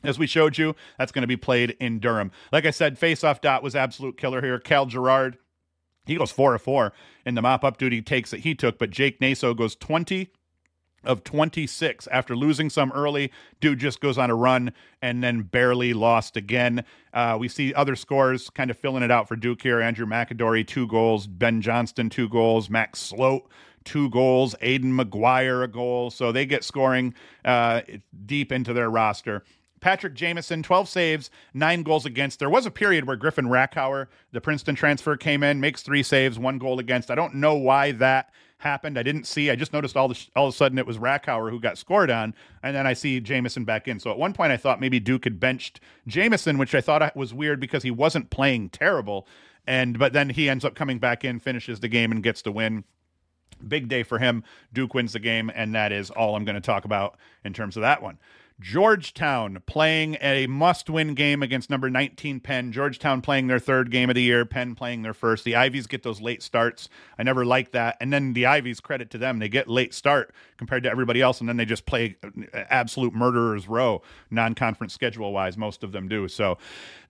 As 0.05 0.19
we 0.19 0.27
showed 0.27 0.59
you, 0.59 0.77
that's 0.99 1.13
going 1.13 1.23
to 1.23 1.29
be 1.29 1.37
played 1.37 1.77
in 1.81 1.99
Durham. 1.99 2.31
Like 2.53 2.67
I 2.67 2.71
said, 2.71 2.99
face-off 2.99 3.41
dot 3.41 3.63
was 3.63 3.75
absolute 3.75 4.17
killer 4.17 4.43
here. 4.43 4.59
Cal 4.59 4.87
Gerard, 4.87 5.39
he 6.07 6.17
goes 6.17 6.31
four 6.31 6.55
of 6.55 6.63
four 6.63 6.93
in 7.25 7.35
the 7.35 7.43
mop-up 7.43 7.79
duty 7.79 8.03
takes 8.03 8.31
that 8.31 8.41
he 8.41 8.55
took, 8.55 8.79
but 8.79 8.91
Jake 8.91 9.21
Naso 9.21 9.55
goes 9.55 9.75
20 9.77 10.31
of 11.05 11.25
26 11.25 12.07
after 12.09 12.37
losing 12.37 12.71
some 12.71 12.93
early. 12.93 13.33
Dude 13.61 13.79
just 13.79 14.01
goes 14.01 14.19
on 14.19 14.31
a 14.31 14.35
run 14.35 14.73
and 15.01 15.23
then 15.23 15.43
barely 15.43 15.93
lost 15.95 16.37
again. 16.37 16.85
Uh, 17.13 17.37
we 17.39 17.49
see 17.49 17.73
other 17.75 17.97
scores 17.97 18.51
kind 18.51 18.71
of 18.71 18.79
filling 18.79 19.03
it 19.03 19.11
out 19.11 19.29
for 19.29 19.37
Duke 19.37 19.63
here. 19.63 19.81
Andrew 19.81 20.07
McAdory, 20.07 20.67
two 20.67 20.87
goals. 20.87 21.27
Ben 21.27 21.61
Johnston, 21.61 22.11
two 22.11 22.29
goals. 22.29 22.69
Max 22.69 23.01
Sloat, 23.01 23.49
two 23.89 24.11
goals. 24.11 24.55
Aiden 24.63 24.93
McGuire, 24.93 25.65
a 25.65 25.69
goal. 25.69 26.11
So 26.11 26.31
they 26.31 26.45
get 26.45 26.63
scoring 26.63 27.15
uh, 27.45 27.81
deep 28.27 28.53
into 28.53 28.75
their 28.75 28.91
roster. 28.91 29.43
Patrick 29.81 30.15
Jamison, 30.15 30.63
12 30.63 30.89
saves, 30.89 31.31
nine 31.55 31.83
goals 31.83 32.05
against. 32.05 32.39
There 32.39 32.51
was 32.51 32.67
a 32.67 32.71
period 32.71 33.07
where 33.07 33.17
Griffin 33.17 33.47
Rackhauer, 33.47 34.09
the 34.33 34.41
Princeton 34.41 34.75
transfer, 34.75 35.17
came 35.17 35.43
in, 35.43 35.61
makes 35.61 35.83
three 35.83 36.03
saves, 36.03 36.39
one 36.39 36.59
goal 36.59 36.79
against. 36.79 37.11
I 37.11 37.15
don't 37.15 37.35
know 37.35 37.55
why 37.55 37.93
that 37.93 38.31
happened. 38.59 38.99
I 38.99 39.03
didn't 39.05 39.25
see. 39.25 39.51
I 39.51 39.57
just 39.57 39.73
noticed 39.73 39.97
all 39.97 40.09
the 40.09 40.19
all 40.37 40.49
of 40.49 40.55
a 40.55 40.57
sudden 40.57 40.79
it 40.79 40.87
was 40.87 40.99
Rackhauer 40.99 41.51
who 41.51 41.61
got 41.61 41.79
scored 41.79 42.11
on, 42.11 42.35
and 42.63 42.75
then 42.75 42.87
I 42.87 42.93
see 42.93 43.21
Jamison 43.21 43.65
back 43.65 43.89
in. 43.89 44.01
So 44.01 44.11
at 44.11 44.19
one 44.19 44.33
point 44.33 44.53
I 44.53 44.57
thought 44.57 44.81
maybe 44.81 45.01
Duke 45.01 45.25
had 45.25 45.41
benched 45.41 45.81
Jamison, 46.07 46.59
which 46.59 46.75
I 46.75 46.81
thought 46.81 47.17
was 47.17 47.33
weird 47.33 47.61
because 47.61 47.85
he 47.85 47.93
wasn't 47.93 48.31
playing 48.31 48.71
terrible. 48.71 49.29
And 49.67 49.99
but 49.99 50.13
then 50.13 50.31
he 50.31 50.49
ends 50.49 50.65
up 50.65 50.75
coming 50.75 50.99
back 50.99 51.25
in, 51.25 51.39
finishes 51.39 51.81
the 51.81 51.89
game, 51.89 52.11
and 52.11 52.23
gets 52.23 52.43
the 52.43 52.51
win. 52.53 52.85
Big 53.67 53.89
day 53.89 54.03
for 54.03 54.19
him. 54.19 54.45
Duke 54.73 54.95
wins 54.95 55.13
the 55.13 55.19
game, 55.19 55.51
and 55.55 55.75
that 55.75 55.93
is 55.93 56.11
all 56.11 56.37
I'm 56.37 56.45
going 56.45 56.55
to 56.55 56.61
talk 56.61 56.85
about 56.85 57.17
in 57.45 57.53
terms 57.53 57.77
of 57.77 57.83
that 57.83 58.03
one. 58.03 58.19
Georgetown 58.61 59.63
playing 59.67 60.17
a 60.21 60.49
must 60.49 60.91
win 60.91 61.15
game 61.15 61.45
against 61.45 61.71
number 61.71 61.89
19 61.89 62.41
Penn. 62.41 62.73
Georgetown 62.73 63.21
playing 63.21 63.47
their 63.47 63.61
third 63.61 63.89
game 63.93 64.09
of 64.09 64.17
the 64.17 64.23
year, 64.23 64.45
Penn 64.45 64.75
playing 64.75 65.03
their 65.03 65.15
first. 65.15 65.45
The 65.45 65.55
Ivies 65.55 65.87
get 65.87 66.03
those 66.03 66.21
late 66.21 66.43
starts. 66.43 66.89
I 67.17 67.23
never 67.23 67.45
like 67.45 67.71
that. 67.71 67.97
And 68.01 68.13
then 68.13 68.33
the 68.33 68.47
Ivies, 68.47 68.81
credit 68.81 69.11
to 69.11 69.19
them, 69.19 69.39
they 69.39 69.49
get 69.49 69.69
late 69.69 69.95
start 69.95 70.35
compared 70.57 70.83
to 70.83 70.91
everybody 70.91 71.23
else. 71.23 71.39
And 71.39 71.49
then 71.49 71.57
they 71.57 71.65
just 71.65 71.87
play 71.87 72.17
uh, 72.25 72.31
absolute 72.69 73.15
murderer's 73.15 73.69
row, 73.69 74.03
non 74.29 74.57
conference 74.57 74.93
schedule 74.93 75.33
wise. 75.33 75.57
Most 75.57 75.85
of 75.85 75.93
them 75.93 76.09
do. 76.09 76.27
So 76.27 76.59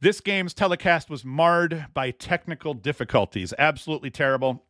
this 0.00 0.20
game's 0.20 0.52
telecast 0.52 1.08
was 1.08 1.24
marred 1.24 1.86
by 1.94 2.10
technical 2.10 2.74
difficulties. 2.74 3.54
Absolutely 3.58 4.10
terrible. 4.10 4.64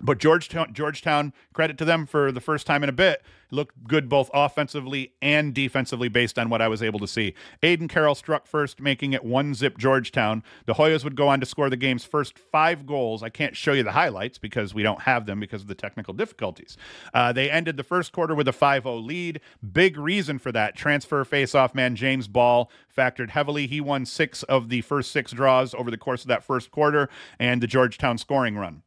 But 0.00 0.18
Georgetown, 0.18 0.72
Georgetown, 0.72 1.32
credit 1.52 1.78
to 1.78 1.84
them 1.84 2.06
for 2.06 2.32
the 2.32 2.40
first 2.40 2.66
time 2.66 2.82
in 2.82 2.88
a 2.88 2.92
bit, 2.92 3.22
looked 3.50 3.84
good 3.84 4.08
both 4.08 4.28
offensively 4.34 5.12
and 5.22 5.54
defensively 5.54 6.08
based 6.08 6.38
on 6.38 6.50
what 6.50 6.60
I 6.60 6.66
was 6.66 6.82
able 6.82 6.98
to 6.98 7.06
see. 7.06 7.34
Aiden 7.62 7.88
Carroll 7.88 8.16
struck 8.16 8.46
first, 8.46 8.80
making 8.80 9.12
it 9.12 9.24
one 9.24 9.54
zip 9.54 9.78
Georgetown. 9.78 10.42
The 10.66 10.74
Hoyas 10.74 11.04
would 11.04 11.14
go 11.14 11.28
on 11.28 11.40
to 11.40 11.46
score 11.46 11.70
the 11.70 11.76
game's 11.76 12.04
first 12.04 12.38
five 12.38 12.86
goals. 12.86 13.22
I 13.22 13.28
can't 13.28 13.56
show 13.56 13.72
you 13.72 13.84
the 13.84 13.92
highlights 13.92 14.36
because 14.36 14.74
we 14.74 14.82
don't 14.82 15.02
have 15.02 15.26
them 15.26 15.40
because 15.40 15.62
of 15.62 15.68
the 15.68 15.74
technical 15.74 16.12
difficulties. 16.12 16.76
Uh, 17.12 17.32
they 17.32 17.50
ended 17.50 17.76
the 17.76 17.84
first 17.84 18.12
quarter 18.12 18.34
with 18.34 18.48
a 18.48 18.52
5 18.52 18.82
0 18.82 18.96
lead. 18.96 19.40
Big 19.72 19.96
reason 19.96 20.38
for 20.38 20.50
that 20.52 20.74
transfer 20.74 21.24
face-off 21.24 21.74
man 21.74 21.94
James 21.94 22.26
Ball 22.28 22.70
factored 22.94 23.30
heavily. 23.30 23.66
He 23.66 23.80
won 23.80 24.04
six 24.06 24.42
of 24.44 24.68
the 24.68 24.80
first 24.80 25.12
six 25.12 25.32
draws 25.32 25.72
over 25.74 25.90
the 25.90 25.96
course 25.96 26.22
of 26.22 26.28
that 26.28 26.44
first 26.44 26.70
quarter 26.70 27.08
and 27.38 27.62
the 27.62 27.66
Georgetown 27.66 28.18
scoring 28.18 28.56
run. 28.56 28.82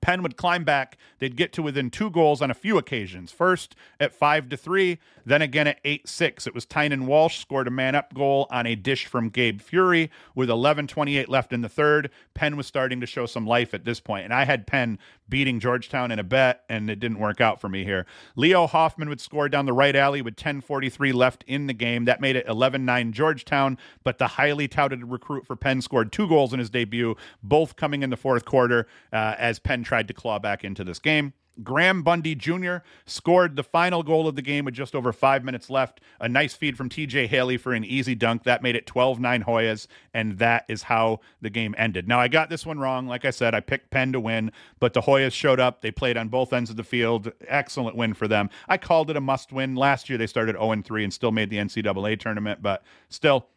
Penn 0.00 0.22
would 0.22 0.36
climb 0.36 0.64
back. 0.64 0.96
They'd 1.18 1.36
get 1.36 1.52
to 1.54 1.62
within 1.62 1.90
two 1.90 2.10
goals 2.10 2.42
on 2.42 2.50
a 2.50 2.54
few 2.54 2.78
occasions. 2.78 3.30
First 3.30 3.76
at 4.00 4.14
five 4.14 4.48
to 4.48 4.56
three, 4.56 4.98
then 5.24 5.42
again 5.42 5.66
at 5.66 5.78
eight 5.84 6.08
six. 6.08 6.46
It 6.46 6.54
was 6.54 6.64
Tynan 6.64 7.06
Walsh 7.06 7.38
scored 7.38 7.68
a 7.68 7.70
man 7.70 7.94
up 7.94 8.14
goal 8.14 8.46
on 8.50 8.66
a 8.66 8.74
dish 8.74 9.06
from 9.06 9.28
Gabe 9.28 9.60
Fury 9.60 10.10
with 10.34 10.48
11:28 10.48 11.28
left 11.28 11.52
in 11.52 11.60
the 11.60 11.68
third. 11.68 12.10
Penn 12.34 12.56
was 12.56 12.66
starting 12.66 13.00
to 13.00 13.06
show 13.06 13.26
some 13.26 13.46
life 13.46 13.74
at 13.74 13.84
this 13.84 14.00
point, 14.00 14.24
and 14.24 14.34
I 14.34 14.44
had 14.44 14.66
Penn 14.66 14.98
beating 15.28 15.60
Georgetown 15.60 16.10
in 16.10 16.18
a 16.18 16.24
bet, 16.24 16.64
and 16.68 16.90
it 16.90 17.00
didn't 17.00 17.18
work 17.18 17.40
out 17.40 17.60
for 17.60 17.68
me 17.68 17.84
here. 17.84 18.04
Leo 18.36 18.66
Hoffman 18.66 19.08
would 19.08 19.20
score 19.20 19.48
down 19.48 19.64
the 19.64 19.72
right 19.72 19.96
alley 19.96 20.20
with 20.20 20.36
10:43 20.36 21.12
left 21.12 21.44
in 21.46 21.66
the 21.68 21.72
game. 21.72 22.04
That 22.04 22.20
made 22.20 22.36
it 22.36 22.46
11-9 22.46 23.12
Georgetown, 23.12 23.78
but 24.04 24.18
the 24.18 24.26
highly 24.26 24.68
touted 24.68 25.04
recruit 25.04 25.46
for 25.46 25.56
Penn 25.56 25.80
scored 25.80 26.12
two 26.12 26.28
goals 26.28 26.52
in 26.52 26.58
his 26.58 26.70
debut, 26.70 27.16
both 27.42 27.76
coming 27.76 28.02
in 28.02 28.10
the 28.10 28.16
fourth 28.16 28.44
quarter 28.44 28.86
uh, 29.12 29.34
as 29.38 29.58
Penn 29.58 29.81
tried 29.82 30.08
to 30.08 30.14
claw 30.14 30.38
back 30.38 30.64
into 30.64 30.84
this 30.84 30.98
game. 30.98 31.32
Graham 31.62 32.02
Bundy 32.02 32.34
Jr. 32.34 32.76
scored 33.04 33.56
the 33.56 33.62
final 33.62 34.02
goal 34.02 34.26
of 34.26 34.36
the 34.36 34.42
game 34.42 34.64
with 34.64 34.72
just 34.72 34.94
over 34.94 35.12
five 35.12 35.44
minutes 35.44 35.68
left. 35.68 36.00
A 36.18 36.26
nice 36.28 36.54
feed 36.54 36.78
from 36.78 36.88
TJ 36.88 37.28
Haley 37.28 37.58
for 37.58 37.74
an 37.74 37.84
easy 37.84 38.14
dunk. 38.14 38.44
That 38.44 38.62
made 38.62 38.74
it 38.74 38.86
12 38.86 39.20
9 39.20 39.44
Hoyas, 39.44 39.86
and 40.14 40.38
that 40.38 40.64
is 40.68 40.84
how 40.84 41.20
the 41.42 41.50
game 41.50 41.74
ended. 41.76 42.08
Now, 42.08 42.18
I 42.20 42.28
got 42.28 42.48
this 42.48 42.64
one 42.64 42.78
wrong. 42.78 43.06
Like 43.06 43.26
I 43.26 43.30
said, 43.30 43.54
I 43.54 43.60
picked 43.60 43.90
Penn 43.90 44.12
to 44.12 44.20
win, 44.20 44.50
but 44.80 44.94
the 44.94 45.02
Hoyas 45.02 45.32
showed 45.32 45.60
up. 45.60 45.82
They 45.82 45.90
played 45.90 46.16
on 46.16 46.28
both 46.28 46.54
ends 46.54 46.70
of 46.70 46.76
the 46.76 46.84
field. 46.84 47.30
Excellent 47.46 47.96
win 47.96 48.14
for 48.14 48.26
them. 48.26 48.48
I 48.68 48.78
called 48.78 49.10
it 49.10 49.16
a 49.16 49.20
must 49.20 49.52
win. 49.52 49.74
Last 49.74 50.08
year, 50.08 50.16
they 50.18 50.26
started 50.26 50.56
0 50.56 50.80
3 50.82 51.04
and 51.04 51.12
still 51.12 51.32
made 51.32 51.50
the 51.50 51.58
NCAA 51.58 52.18
tournament, 52.18 52.62
but 52.62 52.82
still, 53.10 53.48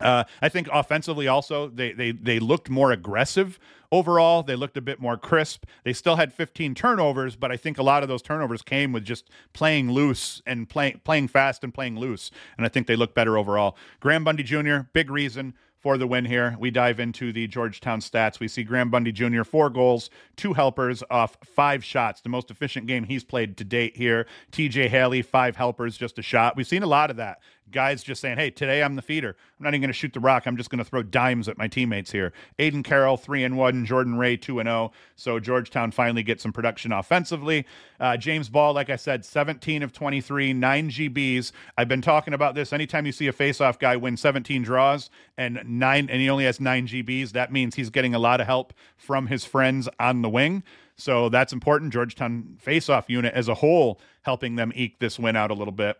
Uh, 0.00 0.22
I 0.40 0.48
think 0.48 0.68
offensively 0.72 1.26
also 1.26 1.68
they 1.68 1.90
they 1.90 2.12
they 2.12 2.38
looked 2.38 2.70
more 2.70 2.92
aggressive 2.92 3.58
overall. 3.90 4.42
They 4.42 4.56
looked 4.56 4.76
a 4.76 4.80
bit 4.82 5.00
more 5.00 5.16
crisp. 5.16 5.64
They 5.84 5.92
still 5.92 6.16
had 6.16 6.32
15 6.32 6.74
turnovers, 6.74 7.36
but 7.36 7.50
I 7.50 7.56
think 7.56 7.78
a 7.78 7.82
lot 7.82 8.02
of 8.02 8.08
those 8.08 8.22
turnovers 8.22 8.62
came 8.62 8.92
with 8.92 9.04
just 9.04 9.30
playing 9.52 9.90
loose 9.90 10.42
and 10.46 10.68
playing 10.68 11.00
playing 11.04 11.28
fast 11.28 11.64
and 11.64 11.72
playing 11.72 11.98
loose. 11.98 12.30
And 12.56 12.66
I 12.66 12.68
think 12.68 12.86
they 12.86 12.96
look 12.96 13.14
better 13.14 13.38
overall. 13.38 13.76
Graham 14.00 14.24
Bundy 14.24 14.42
Jr. 14.42 14.78
big 14.92 15.10
reason 15.10 15.54
for 15.78 15.96
the 15.96 16.06
win 16.06 16.24
here. 16.24 16.56
We 16.58 16.70
dive 16.70 16.98
into 16.98 17.32
the 17.32 17.46
Georgetown 17.46 18.00
stats. 18.00 18.40
We 18.40 18.48
see 18.48 18.64
Graham 18.64 18.90
Bundy 18.90 19.12
Jr. 19.12 19.44
four 19.44 19.70
goals, 19.70 20.10
two 20.36 20.52
helpers 20.52 21.02
off 21.10 21.38
five 21.44 21.84
shots, 21.84 22.20
the 22.20 22.28
most 22.28 22.50
efficient 22.50 22.86
game 22.86 23.04
he's 23.04 23.24
played 23.24 23.56
to 23.58 23.64
date 23.64 23.96
here. 23.96 24.26
TJ 24.50 24.88
Haley, 24.88 25.22
five 25.22 25.56
helpers, 25.56 25.96
just 25.96 26.18
a 26.18 26.22
shot. 26.22 26.56
We've 26.56 26.66
seen 26.66 26.82
a 26.82 26.88
lot 26.88 27.10
of 27.10 27.16
that 27.16 27.38
guys 27.70 28.02
just 28.02 28.20
saying, 28.20 28.38
hey, 28.38 28.50
today 28.50 28.82
I'm 28.82 28.96
the 28.96 29.02
feeder. 29.02 29.36
I'm 29.58 29.64
not 29.64 29.70
even 29.70 29.82
going 29.82 29.88
to 29.88 29.94
shoot 29.94 30.12
the 30.12 30.20
rock. 30.20 30.46
I'm 30.46 30.56
just 30.56 30.70
going 30.70 30.78
to 30.78 30.84
throw 30.84 31.02
dimes 31.02 31.48
at 31.48 31.58
my 31.58 31.68
teammates 31.68 32.12
here. 32.12 32.32
Aiden 32.58 32.84
Carroll, 32.84 33.16
3 33.16 33.44
and 33.44 33.56
1. 33.56 33.86
Jordan 33.86 34.16
Ray, 34.16 34.36
2 34.36 34.60
and 34.60 34.66
0. 34.66 34.92
So 35.16 35.38
Georgetown 35.40 35.90
finally 35.90 36.22
gets 36.22 36.42
some 36.42 36.52
production 36.52 36.92
offensively. 36.92 37.66
Uh, 38.00 38.16
James 38.16 38.48
Ball, 38.48 38.72
like 38.72 38.90
I 38.90 38.96
said, 38.96 39.24
17 39.24 39.82
of 39.82 39.92
23, 39.92 40.52
9 40.52 40.90
GBs. 40.90 41.52
I've 41.76 41.88
been 41.88 42.02
talking 42.02 42.34
about 42.34 42.54
this. 42.54 42.72
Anytime 42.72 43.06
you 43.06 43.12
see 43.12 43.28
a 43.28 43.32
faceoff 43.32 43.78
guy 43.78 43.96
win 43.96 44.16
17 44.16 44.62
draws 44.62 45.10
and 45.36 45.60
nine, 45.66 46.08
and 46.10 46.20
he 46.20 46.30
only 46.30 46.44
has 46.44 46.60
9 46.60 46.86
GBs, 46.86 47.32
that 47.32 47.52
means 47.52 47.74
he's 47.74 47.90
getting 47.90 48.14
a 48.14 48.18
lot 48.18 48.40
of 48.40 48.46
help 48.46 48.72
from 48.96 49.26
his 49.26 49.44
friends 49.44 49.88
on 49.98 50.22
the 50.22 50.28
wing. 50.28 50.62
So 50.96 51.28
that's 51.28 51.52
important. 51.52 51.92
Georgetown 51.92 52.58
faceoff 52.64 53.08
unit 53.08 53.32
as 53.32 53.48
a 53.48 53.54
whole 53.54 54.00
helping 54.22 54.56
them 54.56 54.72
eke 54.74 54.98
this 54.98 55.18
win 55.18 55.36
out 55.36 55.50
a 55.50 55.54
little 55.54 55.72
bit. 55.72 55.96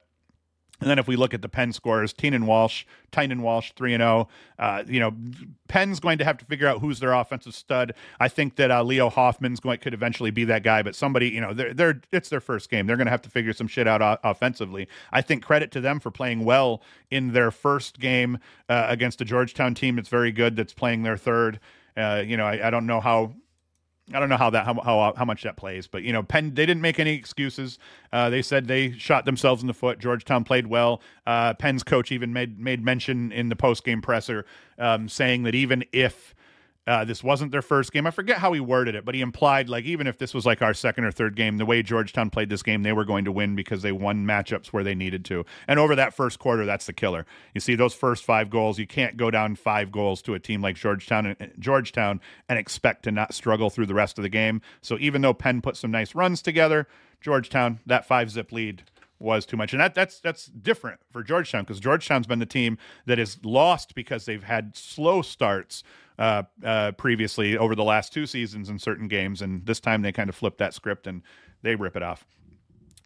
And 0.81 0.89
then 0.89 0.99
if 0.99 1.09
we 1.09 1.17
look 1.17 1.35
at 1.35 1.43
the 1.43 1.49
Penn 1.49 1.73
scores, 1.73 2.13
Tynan 2.13 2.47
Walsh, 2.47 2.85
Tynan 3.11 3.43
Walsh, 3.43 3.73
3 3.73 3.95
and 3.95 4.01
0. 4.01 4.29
Uh, 4.59 4.85
you 4.87 5.01
know, 5.01 5.13
Penn's 5.67 5.99
going 5.99 6.19
to 6.19 6.25
have 6.25 6.39
to 6.39 6.45
figure 6.45 6.69
out 6.69 6.81
who's 6.81 7.01
their 7.01 7.13
offensive 7.13 7.55
stud. 7.55 7.95
I 8.21 8.29
think 8.29 8.57
that 8.57 8.71
uh, 8.71 8.83
Leo 8.83 9.11
Hoffman's 9.11 9.61
going 9.61 9.79
could 9.79 9.95
eventually 9.95 10.31
be 10.31 10.45
that 10.45 10.63
guy, 10.63 10.83
but 10.83 10.95
somebody, 10.95 11.31
you 11.31 11.41
know, 11.41 11.53
they're, 11.53 11.75
they're 11.75 12.01
it's 12.13 12.29
their 12.29 12.41
first 12.41 12.71
game. 12.71 12.87
They're 12.87 12.97
going 12.97 13.07
to 13.07 13.11
have 13.11 13.23
to 13.23 13.31
figure 13.31 13.53
some 13.53 13.67
shit 13.67 13.89
out 13.89 14.03
o- 14.03 14.19
offensively. 14.23 14.89
I 15.13 15.21
think 15.21 15.45
credit 15.45 15.71
to 15.73 15.81
them 15.81 15.99
for 16.01 16.11
playing 16.11 16.45
well 16.45 16.83
in 17.11 17.33
their 17.33 17.51
first 17.51 17.99
game 17.99 18.39
uh, 18.69 18.87
against 18.89 19.21
a 19.21 19.25
Georgetown 19.25 19.75
team 19.75 19.97
that's 19.97 20.09
very 20.09 20.33
good 20.33 20.55
that's 20.57 20.75
playing 20.75 21.03
their 21.03 21.17
third. 21.17 21.59
Uh, 21.97 22.23
you 22.25 22.37
know, 22.37 22.47
I, 22.47 22.69
I 22.69 22.71
don't 22.71 22.87
know 22.87 23.01
how 23.01 23.35
I 24.15 24.21
don't 24.21 24.29
know 24.29 24.37
how 24.37 24.51
that 24.51 24.65
how 24.65 24.75
how, 24.75 25.13
how 25.17 25.25
much 25.25 25.43
that 25.43 25.57
plays, 25.57 25.87
but 25.87 26.03
you 26.03 26.13
know, 26.13 26.23
Penn 26.23 26.55
they 26.55 26.67
didn't 26.67 26.83
make 26.83 26.99
any 26.99 27.15
excuses. 27.15 27.79
Uh, 28.13 28.31
they 28.31 28.43
said 28.43 28.67
they 28.67 28.93
shot 28.93 29.25
themselves 29.25 29.63
in 29.63 29.67
the 29.67 29.75
foot. 29.75 29.99
Georgetown 29.99 30.45
played 30.45 30.67
well. 30.67 31.03
Uh, 31.27 31.55
Penn's 31.55 31.83
coach 31.83 32.11
even 32.11 32.33
made 32.33 32.59
made 32.59 32.85
mention 32.85 33.33
in 33.33 33.49
the 33.49 33.57
post 33.57 33.85
game 33.85 34.01
presser, 34.01 34.47
um, 34.79 35.09
saying 35.09 35.43
that 35.43 35.55
even 35.55 35.85
if 35.93 36.35
uh, 36.89 37.05
this 37.05 37.23
wasn't 37.23 37.53
their 37.53 37.63
first 37.63 37.93
game. 37.93 38.07
I 38.07 38.11
forget 38.11 38.39
how 38.39 38.53
he 38.55 38.61
worded 38.61 38.95
it, 38.95 39.05
but 39.05 39.15
he 39.15 39.21
implied 39.21 39.69
like 39.69 39.85
even 39.85 40.07
if 40.07 40.17
this 40.17 40.33
was 40.33 40.47
like 40.47 40.63
our 40.63 40.73
second 40.73 41.05
or 41.05 41.13
third 41.13 41.37
game, 41.37 41.59
the 41.59 41.67
way 41.67 41.83
Georgetown 41.83 42.31
played 42.31 42.49
this 42.49 42.63
game, 42.63 42.83
they 42.83 42.95
were 42.95 43.05
going 43.05 43.27
to 43.27 43.33
win 43.33 43.55
because 43.55 43.83
they 43.83 43.93
won 43.93 44.25
matchups 44.25 44.69
where 44.69 44.83
they 44.83 44.95
needed 44.95 45.25
to. 45.27 45.45
And 45.69 45.79
over 45.79 45.95
that 45.95 46.15
first 46.15 46.39
quarter, 46.39 46.65
that's 46.65 46.87
the 46.87 46.95
killer. 46.95 47.27
You 47.55 47.61
see 47.61 47.75
those 47.75 47.93
first 47.93 48.25
five 48.25 48.49
goals, 48.49 48.79
you 48.79 48.87
can't 48.87 49.19
go 49.19 49.31
down 49.31 49.55
five 49.55 49.93
goals 49.93 50.23
to 50.23 50.35
a 50.35 50.41
team 50.41 50.63
like 50.63 50.77
Georgetown 50.77 51.37
and 51.39 51.53
Georgetown 51.59 52.21
and 52.49 52.59
expect 52.59 53.03
to 53.03 53.13
not 53.13 53.35
struggle 53.35 53.69
through 53.69 53.87
the 53.87 53.95
rest 53.95 54.19
of 54.19 54.23
the 54.23 54.31
game. 54.31 54.63
So 54.81 54.97
even 54.99 55.21
though 55.21 55.35
Penn 55.35 55.61
put 55.61 55.77
some 55.77 55.91
nice 55.91 56.15
runs 56.15 56.41
together, 56.41 56.89
Georgetown 57.21 57.81
that 57.85 58.07
five 58.07 58.31
zip 58.31 58.51
lead 58.51 58.83
was 59.19 59.47
too 59.47 59.57
much. 59.57 59.73
And 59.73 59.81
that 59.81 59.95
that's 59.95 60.21
that's 60.21 60.47
different 60.47 61.01
for 61.11 61.23
Georgetown 61.23 61.65
because 61.65 61.81
Georgetown's 61.81 62.27
been 62.27 62.39
the 62.39 62.47
team 62.47 62.79
that 63.07 63.19
is 63.19 63.39
lost 63.45 63.95
because 63.95 64.25
they've 64.25 64.43
had 64.43 64.77
slow 64.77 65.23
starts 65.23 65.83
uh, 66.19 66.43
uh, 66.65 66.93
previously 66.93 67.57
over 67.57 67.75
the 67.75 67.85
last 67.85 68.13
two 68.13 68.27
seasons 68.27 68.69
in 68.69 68.79
certain 68.79 69.09
games, 69.09 69.43
and 69.43 69.65
this 69.67 69.81
time 69.81 70.03
they 70.03 70.13
kind 70.13 70.29
of 70.29 70.35
flip 70.35 70.59
that 70.59 70.75
script 70.75 71.07
and 71.07 71.23
they 71.63 71.75
rip 71.75 71.97
it 71.97 72.03
off. 72.03 72.27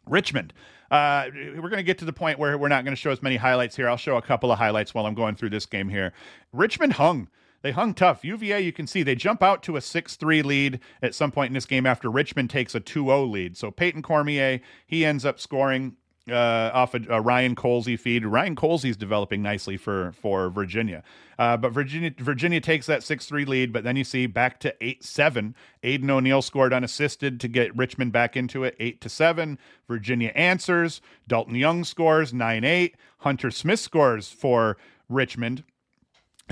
Richmond. 0.07 0.53
Uh, 0.91 1.31
we're 1.33 1.71
going 1.71 1.79
to 1.79 1.83
get 1.83 1.97
to 1.97 2.05
the 2.05 2.13
point 2.13 2.39
where 2.39 2.59
we're 2.59 2.69
not 2.69 2.85
going 2.85 2.95
to 2.95 3.01
show 3.01 3.11
as 3.11 3.23
many 3.23 3.37
highlights 3.37 3.75
here. 3.75 3.89
I'll 3.89 3.97
show 3.97 4.19
a 4.19 4.23
couple 4.23 4.53
of 4.53 4.59
highlights 4.59 4.93
while 4.93 5.07
I'm 5.07 5.15
going 5.15 5.37
through 5.37 5.49
this 5.49 5.65
game 5.65 5.89
here. 5.89 6.13
Richmond 6.53 6.95
hung. 6.95 7.29
They 7.63 7.71
hung 7.71 7.95
tough. 7.95 8.25
UVA, 8.25 8.61
you 8.61 8.73
can 8.73 8.87
see 8.87 9.03
they 9.03 9.15
jump 9.15 9.43
out 9.43 9.63
to 9.63 9.77
a 9.77 9.81
6 9.81 10.17
3 10.17 10.43
lead 10.43 10.81
at 11.01 11.15
some 11.15 11.31
point 11.31 11.49
in 11.49 11.55
this 11.55 11.65
game 11.65 11.87
after 11.87 12.11
Richmond 12.11 12.51
takes 12.51 12.75
a 12.75 12.81
2 12.81 13.07
0 13.07 13.25
lead. 13.25 13.57
So 13.57 13.71
Peyton 13.71 14.03
Cormier, 14.03 14.61
he 14.87 15.05
ends 15.05 15.25
up 15.25 15.41
scoring 15.41 15.97
uh, 16.31 16.71
off 16.73 16.95
a, 16.95 17.01
a, 17.09 17.21
Ryan 17.21 17.57
Colsey 17.57 17.99
feed. 17.99 18.25
Ryan 18.25 18.55
Colsey's 18.55 18.97
developing 18.97 19.43
nicely 19.43 19.77
for 19.77 20.13
for 20.13 20.51
Virginia, 20.51 21.03
uh, 21.39 21.57
but 21.57 21.73
Virginia 21.73 22.13
Virginia 22.19 22.61
takes 22.61 22.87
that 22.87 23.03
six 23.03 23.27
three 23.27 23.45
lead. 23.45 23.73
But 23.73 23.85
then 23.85 23.97
you 23.97 24.05
see 24.05 24.27
back 24.27 24.61
to 24.61 24.75
eight 24.81 25.03
seven. 25.03 25.55
Aiden 25.83 26.09
O'Neill 26.11 26.43
scored 26.43 26.73
unassisted 26.73 27.41
to 27.41 27.49
get 27.49 27.77
Richmond 27.77 28.13
back 28.13 28.37
into 28.37 28.65
it, 28.65 28.77
eight 28.79 29.01
to 29.01 29.09
seven. 29.09 29.59
Virginia 29.89 30.31
answers. 30.35 31.01
Dalton 31.27 31.57
Young 31.57 31.85
scores 31.85 32.33
nine 32.33 32.65
eight. 32.65 32.97
Hunter 33.19 33.51
Smith 33.51 33.81
scores 33.81 34.31
for 34.31 34.77
Richmond. 35.09 35.65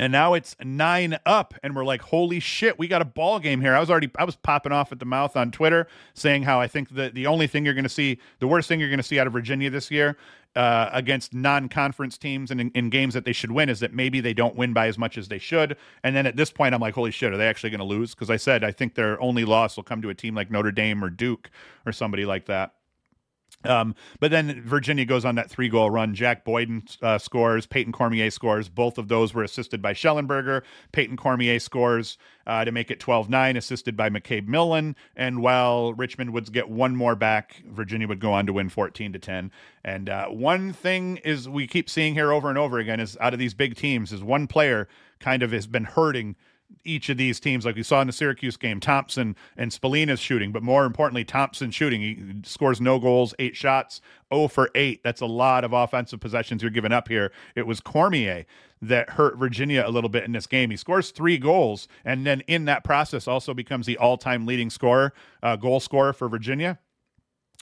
And 0.00 0.12
now 0.12 0.32
it's 0.32 0.56
nine 0.64 1.18
up, 1.26 1.52
and 1.62 1.76
we're 1.76 1.84
like, 1.84 2.00
holy 2.00 2.40
shit, 2.40 2.78
we 2.78 2.88
got 2.88 3.02
a 3.02 3.04
ball 3.04 3.38
game 3.38 3.60
here. 3.60 3.74
I 3.74 3.80
was 3.80 3.90
already, 3.90 4.10
I 4.16 4.24
was 4.24 4.34
popping 4.34 4.72
off 4.72 4.92
at 4.92 4.98
the 4.98 5.04
mouth 5.04 5.36
on 5.36 5.50
Twitter 5.50 5.86
saying 6.14 6.44
how 6.44 6.58
I 6.58 6.68
think 6.68 6.88
that 6.94 7.14
the 7.14 7.26
only 7.26 7.46
thing 7.46 7.66
you're 7.66 7.74
going 7.74 7.84
to 7.84 7.90
see, 7.90 8.18
the 8.38 8.48
worst 8.48 8.66
thing 8.66 8.80
you're 8.80 8.88
going 8.88 8.96
to 8.96 9.02
see 9.02 9.20
out 9.20 9.26
of 9.26 9.34
Virginia 9.34 9.68
this 9.68 9.90
year 9.90 10.16
uh, 10.56 10.88
against 10.94 11.34
non-conference 11.34 12.16
teams 12.16 12.50
and 12.50 12.62
in, 12.62 12.70
in, 12.70 12.88
games 12.88 13.12
that 13.12 13.26
they 13.26 13.34
should 13.34 13.52
win 13.52 13.68
is 13.68 13.80
that 13.80 13.92
maybe 13.92 14.22
they 14.22 14.32
don't 14.32 14.56
win 14.56 14.72
by 14.72 14.86
as 14.86 14.96
much 14.96 15.18
as 15.18 15.28
they 15.28 15.38
should. 15.38 15.76
And 16.02 16.16
then 16.16 16.24
at 16.24 16.34
this 16.34 16.50
point, 16.50 16.74
I'm 16.74 16.80
like, 16.80 16.94
holy 16.94 17.10
shit, 17.10 17.34
are 17.34 17.36
they 17.36 17.46
actually 17.46 17.68
going 17.68 17.80
to 17.80 17.84
lose? 17.84 18.14
Because 18.14 18.30
I 18.30 18.36
said 18.36 18.64
I 18.64 18.72
think 18.72 18.94
their 18.94 19.20
only 19.20 19.44
loss 19.44 19.76
will 19.76 19.84
come 19.84 20.00
to 20.00 20.08
a 20.08 20.14
team 20.14 20.34
like 20.34 20.50
Notre 20.50 20.72
Dame 20.72 21.04
or 21.04 21.10
Duke 21.10 21.50
or 21.84 21.92
somebody 21.92 22.24
like 22.24 22.46
that. 22.46 22.72
Um, 23.64 23.94
but 24.20 24.30
then 24.30 24.62
Virginia 24.62 25.04
goes 25.04 25.24
on 25.24 25.34
that 25.34 25.50
three 25.50 25.68
goal 25.68 25.90
run. 25.90 26.14
Jack 26.14 26.44
Boyden 26.44 26.82
uh, 27.02 27.18
scores. 27.18 27.66
Peyton 27.66 27.92
Cormier 27.92 28.30
scores. 28.30 28.68
Both 28.68 28.96
of 28.96 29.08
those 29.08 29.34
were 29.34 29.42
assisted 29.42 29.82
by 29.82 29.92
Schellenberger. 29.92 30.62
Peyton 30.92 31.16
Cormier 31.16 31.58
scores 31.58 32.16
uh, 32.46 32.64
to 32.64 32.72
make 32.72 32.90
it 32.90 33.00
12 33.00 33.28
9, 33.28 33.56
assisted 33.56 33.96
by 33.96 34.08
McCabe 34.08 34.48
Millen. 34.48 34.96
And 35.14 35.42
while 35.42 35.92
Richmond 35.92 36.32
would 36.32 36.50
get 36.52 36.70
one 36.70 36.96
more 36.96 37.14
back, 37.14 37.62
Virginia 37.66 38.08
would 38.08 38.20
go 38.20 38.32
on 38.32 38.46
to 38.46 38.52
win 38.52 38.70
14 38.70 39.12
to 39.12 39.18
10. 39.18 39.50
And 39.84 40.08
uh, 40.08 40.28
one 40.28 40.72
thing 40.72 41.18
is 41.18 41.48
we 41.48 41.66
keep 41.66 41.90
seeing 41.90 42.14
here 42.14 42.32
over 42.32 42.48
and 42.48 42.58
over 42.58 42.78
again 42.78 43.00
is 43.00 43.16
out 43.20 43.34
of 43.34 43.38
these 43.38 43.54
big 43.54 43.76
teams 43.76 44.12
is 44.12 44.22
one 44.22 44.46
player 44.46 44.88
kind 45.18 45.42
of 45.42 45.52
has 45.52 45.66
been 45.66 45.84
hurting 45.84 46.34
each 46.85 47.09
of 47.09 47.16
these 47.16 47.40
teams, 47.40 47.64
like 47.64 47.76
we 47.76 47.83
saw 47.83 48.00
in 48.00 48.06
the 48.06 48.12
Syracuse 48.12 48.56
game, 48.56 48.80
Thompson 48.80 49.37
and 49.56 49.70
Spallina's 49.70 50.20
shooting, 50.20 50.52
but 50.52 50.62
more 50.62 50.85
importantly, 50.85 51.24
Thompson 51.24 51.70
shooting. 51.70 52.00
He 52.00 52.18
scores 52.44 52.80
no 52.80 52.98
goals, 52.98 53.35
eight 53.38 53.56
shots, 53.56 54.00
0 54.33 54.48
for 54.48 54.70
8. 54.74 55.02
That's 55.02 55.20
a 55.20 55.26
lot 55.26 55.64
of 55.64 55.72
offensive 55.72 56.20
possessions 56.20 56.62
you're 56.62 56.70
giving 56.70 56.92
up 56.92 57.09
here. 57.09 57.33
It 57.54 57.66
was 57.66 57.80
Cormier 57.80 58.46
that 58.83 59.11
hurt 59.11 59.37
Virginia 59.37 59.85
a 59.87 59.90
little 59.90 60.09
bit 60.09 60.24
in 60.24 60.33
this 60.33 60.46
game. 60.46 60.70
He 60.70 60.76
scores 60.76 61.11
three 61.11 61.38
goals, 61.38 61.87
and 62.04 62.26
then 62.26 62.40
in 62.42 62.64
that 62.64 62.85
process 62.85 63.28
also 63.28 63.52
becomes 63.52 63.87
the 63.87 63.98
all 63.98 64.16
time 64.16 64.46
leading 64.46 64.70
scorer, 64.70 65.12
uh, 65.42 65.56
goal 65.56 65.80
scorer 65.80 66.12
for 66.12 66.28
Virginia. 66.28 66.78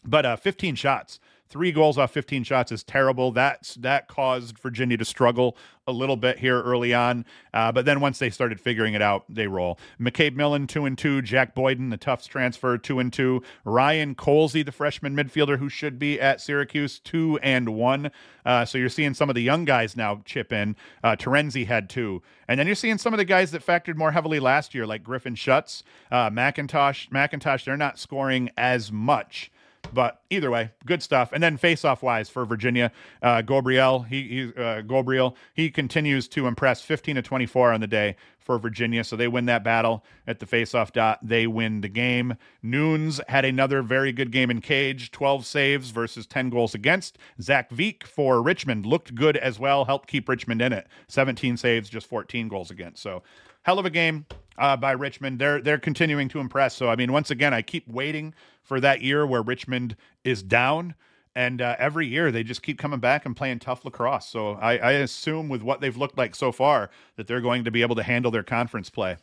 But 0.05 0.25
uh, 0.25 0.37
15 0.37 0.77
shots 0.77 1.19
three 1.49 1.73
goals 1.73 1.99
off 1.99 2.13
15 2.13 2.45
shots 2.45 2.73
is 2.73 2.83
terrible. 2.83 3.33
That's 3.33 3.75
that 3.77 4.09
caused 4.09 4.59
Virginia 4.59 4.97
to 4.97 5.05
struggle 5.05 5.57
a 5.87 5.93
little 5.93 6.17
bit 6.17 6.39
here 6.39 6.61
early 6.61 6.93
on, 6.93 7.25
uh, 7.55 7.73
but 7.73 7.87
then 7.87 8.01
once 8.01 8.19
they 8.19 8.29
started 8.29 8.61
figuring 8.61 8.93
it 8.93 9.01
out, 9.01 9.25
they 9.27 9.47
roll. 9.47 9.79
McCabe 9.99 10.37
Millen 10.37 10.67
two 10.67 10.85
and 10.85 10.99
two, 10.99 11.23
Jack 11.23 11.55
Boyden 11.55 11.89
the 11.89 11.97
Tufts 11.97 12.27
transfer 12.27 12.77
two 12.77 12.99
and 12.99 13.11
two, 13.11 13.43
Ryan 13.65 14.15
Colsey 14.15 14.65
the 14.65 14.73
freshman 14.73 15.17
midfielder 15.17 15.59
who 15.59 15.71
should 15.71 15.99
be 15.99 16.21
at 16.21 16.41
Syracuse 16.43 16.99
two 16.99 17.39
and 17.43 17.71
one. 17.71 18.11
Uh, 18.45 18.65
so 18.67 18.77
you're 18.77 18.91
seeing 18.91 19.15
some 19.15 19.31
of 19.31 19.35
the 19.35 19.43
young 19.43 19.65
guys 19.65 19.97
now 19.97 20.21
chip 20.27 20.53
in. 20.53 20.77
Uh, 21.03 21.17
Terenzi 21.17 21.67
had 21.67 21.89
two, 21.89 22.23
and 22.47 22.61
then 22.61 22.67
you're 22.67 22.77
seeing 22.77 22.99
some 22.99 23.15
of 23.15 23.19
the 23.19 23.25
guys 23.25 23.51
that 23.53 23.65
factored 23.65 23.97
more 23.97 24.13
heavily 24.13 24.41
last 24.41 24.75
year, 24.75 24.87
like 24.87 25.03
Griffin 25.03 25.35
Schutz, 25.35 25.83
uh, 26.13 26.29
McIntosh. 26.29 27.09
McIntosh, 27.09 27.65
they're 27.65 27.77
not 27.79 27.99
scoring 27.99 28.51
as 28.59 28.93
much. 28.93 29.51
But 29.93 30.21
either 30.31 30.51
way, 30.51 30.71
good 30.85 31.03
stuff. 31.03 31.33
And 31.33 31.43
then 31.43 31.57
face-off 31.57 32.03
wise 32.03 32.29
for 32.29 32.45
Virginia, 32.45 32.93
uh, 33.23 33.43
Gabriel, 33.43 34.03
he, 34.03 34.23
he 34.23 34.63
uh, 34.63 34.83
Gabriel, 34.83 35.37
he 35.55 35.71
continues 35.71 36.29
to 36.29 36.47
impress. 36.47 36.83
15 36.83 37.17
to 37.17 37.23
24 37.23 37.73
on 37.73 37.81
the 37.81 37.87
day 37.87 38.17
for 38.39 38.59
Virginia, 38.59 39.05
so 39.05 39.15
they 39.15 39.29
win 39.29 39.45
that 39.47 39.63
battle 39.63 40.05
at 40.27 40.39
the 40.39 40.47
face-off 40.47 40.93
dot. 40.93 41.19
They 41.23 41.47
win 41.47 41.83
the 41.83 41.89
game. 41.89 42.35
Nunes 42.63 43.21
had 43.29 43.45
another 43.45 43.83
very 43.83 44.11
good 44.13 44.31
game 44.31 44.51
in 44.51 44.61
cage, 44.61 45.11
12 45.11 45.45
saves 45.45 45.91
versus 45.91 46.27
10 46.27 46.49
goals 46.49 46.75
against. 46.75 47.19
Zach 47.43 47.69
Veek 47.71 48.05
for 48.05 48.41
Richmond 48.41 48.87
looked 48.87 49.15
good 49.15 49.37
as 49.37 49.59
well, 49.59 49.85
helped 49.85 50.09
keep 50.09 50.29
Richmond 50.29 50.63
in 50.63 50.73
it. 50.73 50.87
17 51.09 51.59
saves, 51.59 51.91
just 51.91 52.07
14 52.07 52.49
goals 52.49 52.71
against. 52.71 53.03
So 53.03 53.23
hell 53.63 53.79
of 53.79 53.85
a 53.85 53.91
game 53.91 54.25
uh, 54.57 54.77
by 54.77 54.93
Richmond. 54.93 55.39
They're 55.39 55.61
they're 55.61 55.79
continuing 55.79 56.29
to 56.31 56.41
impress. 56.41 56.75
So 56.75 56.89
I 56.89 56.97
mean, 56.97 57.13
once 57.13 57.31
again, 57.31 57.53
I 57.53 57.63
keep 57.63 57.87
waiting 57.87 58.35
for 58.69 58.81
that 58.81 59.03
year 59.03 59.27
where 59.27 59.43
Richmond 59.43 59.97
is 60.25 60.43
down 60.45 60.95
And 61.35 61.63
uh, 61.63 61.77
every 61.79 62.07
year 62.09 62.33
they 62.33 62.43
just 62.43 62.63
keep 62.63 62.79
coming 62.79 62.99
back 63.01 63.25
and 63.25 63.37
playing 63.37 63.61
tough 63.61 63.85
lacrosse. 63.85 64.27
So 64.29 64.55
I, 64.55 64.79
I 64.79 64.93
assume 64.93 65.49
with 65.49 65.63
what 65.63 65.81
they've 65.81 65.97
looked 65.97 66.19
like 66.19 66.35
so 66.35 66.51
far 66.53 66.91
that 67.17 67.29
they're 67.29 67.41
going 67.41 67.65
to 67.65 67.71
be 67.71 67.83
able 67.83 67.97
to 67.97 68.03
handle 68.03 68.33
their 68.33 68.43
conference 68.43 68.91
play 68.91 69.19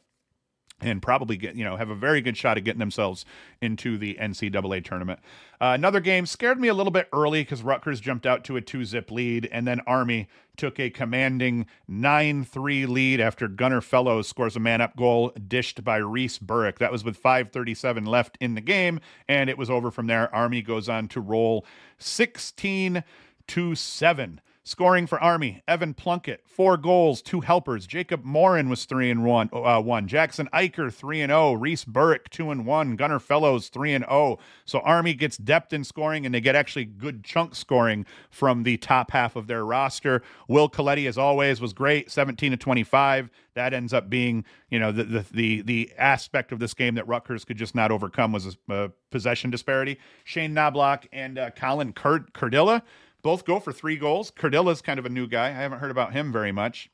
and 0.82 1.02
probably 1.02 1.38
get 1.38 1.56
you 1.56 1.64
know 1.64 1.78
have 1.78 1.90
a 1.90 1.96
very 1.96 2.22
good 2.22 2.36
shot 2.36 2.58
at 2.58 2.64
getting 2.64 2.80
themselves 2.80 3.26
into 3.62 3.98
the 3.98 4.18
NCAA 4.20 4.84
tournament. 4.84 5.20
Uh, 5.62 5.72
another 5.74 6.00
game 6.00 6.26
scared 6.26 6.60
me 6.60 6.68
a 6.68 6.74
little 6.74 6.92
bit 6.92 7.08
early 7.14 7.42
because 7.42 7.64
Rutgers 7.64 8.02
jumped 8.02 8.26
out 8.26 8.44
to 8.46 8.58
a 8.58 8.62
two 8.62 8.84
zip 8.84 9.10
lead, 9.10 9.48
and 9.52 9.66
then 9.66 9.80
Army 9.88 10.28
took 10.58 10.80
a 10.80 10.90
commanding 10.90 11.66
nine 11.88 12.44
three 12.44 12.86
lead 12.86 13.22
after 13.22 13.48
Gunnar 13.48 13.82
Fellows 13.82 14.28
scores 14.28 14.56
a 14.56 14.60
man 14.60 14.82
up 14.82 14.96
goal 14.96 15.32
dished 15.48 15.84
by 15.84 15.98
Reese 15.98 16.40
Burrick. 16.40 16.80
That 16.80 16.92
was 16.92 17.04
with 17.04 17.18
five 17.18 17.52
thirty 17.52 17.74
seven 17.74 18.06
left 18.06 18.38
in 18.42 18.56
the 18.56 18.62
game, 18.62 19.00
and 19.28 19.50
it 19.50 19.58
was 19.58 19.70
over 19.70 19.92
from 19.92 20.08
there. 20.08 20.34
Army 20.36 20.62
goes 20.62 20.90
on 20.90 21.08
to 21.10 21.22
roll 21.22 21.66
sixteen 21.98 23.04
to 23.48 23.76
seven. 23.76 24.42
Scoring 24.68 25.06
for 25.06 25.22
Army, 25.22 25.62
Evan 25.68 25.94
Plunkett, 25.94 26.42
four 26.48 26.76
goals, 26.76 27.22
two 27.22 27.42
helpers. 27.42 27.86
Jacob 27.86 28.24
Morin 28.24 28.68
was 28.68 28.86
three 28.86 29.12
and 29.12 29.24
one. 29.24 29.48
Uh, 29.54 29.80
one. 29.80 30.08
Jackson 30.08 30.50
Eicher 30.52 30.92
three 30.92 31.22
and 31.22 31.30
zero. 31.30 31.50
Oh. 31.50 31.54
Reese 31.54 31.86
Burrick 31.86 32.30
two 32.32 32.50
and 32.50 32.66
one. 32.66 32.96
Gunnar 32.96 33.20
Fellows 33.20 33.70
three 33.70 33.94
and 33.94 34.04
zero. 34.04 34.38
Oh. 34.40 34.40
So 34.66 34.80
Army 34.80 35.14
gets 35.14 35.38
depth 35.38 35.72
in 35.72 35.84
scoring, 35.84 36.26
and 36.26 36.34
they 36.34 36.42
get 36.42 36.56
actually 36.56 36.86
good 36.86 37.24
chunk 37.24 37.54
scoring 37.54 38.08
from 38.32 38.64
the 38.64 38.78
top 38.78 39.12
half 39.12 39.36
of 39.36 39.46
their 39.46 39.64
roster. 39.64 40.24
Will 40.48 40.68
Coletti, 40.68 41.08
as 41.08 41.20
always, 41.20 41.62
was 41.62 41.72
great, 41.72 42.10
seventeen 42.10 42.50
to 42.50 42.58
twenty 42.58 42.84
five. 42.84 43.30
That 43.54 43.72
ends 43.72 43.94
up 43.94 44.10
being, 44.10 44.46
you 44.72 44.80
know, 44.80 44.92
the 44.92 45.04
the 45.04 45.26
the, 45.32 45.62
the 45.62 45.92
aspect 45.96 46.52
of 46.52 46.58
this 46.58 46.74
game 46.74 46.96
that 46.96 47.08
Rutgers 47.08 47.46
could 47.46 47.58
just 47.58 47.76
not 47.76 47.92
overcome 47.92 48.32
was 48.32 48.58
a, 48.68 48.74
a 48.74 48.90
possession 49.12 49.52
disparity. 49.52 50.00
Shane 50.24 50.56
Knobloch 50.56 51.06
and 51.14 51.38
uh, 51.38 51.52
Colin 51.52 51.94
Curt 51.94 52.34
Cardilla 52.34 52.82
both 53.26 53.44
go 53.44 53.60
for 53.60 53.74
three 53.74 53.96
goals. 53.96 54.30
Cardilla's 54.30 54.84
kind 54.84 55.00
of 55.00 55.06
a 55.08 55.10
new 55.10 55.26
guy. 55.26 55.48
I 55.48 55.54
haven't 55.54 55.80
heard 55.80 55.90
about 55.90 56.14
him 56.14 56.32
very 56.32 56.52
much. 56.52 56.92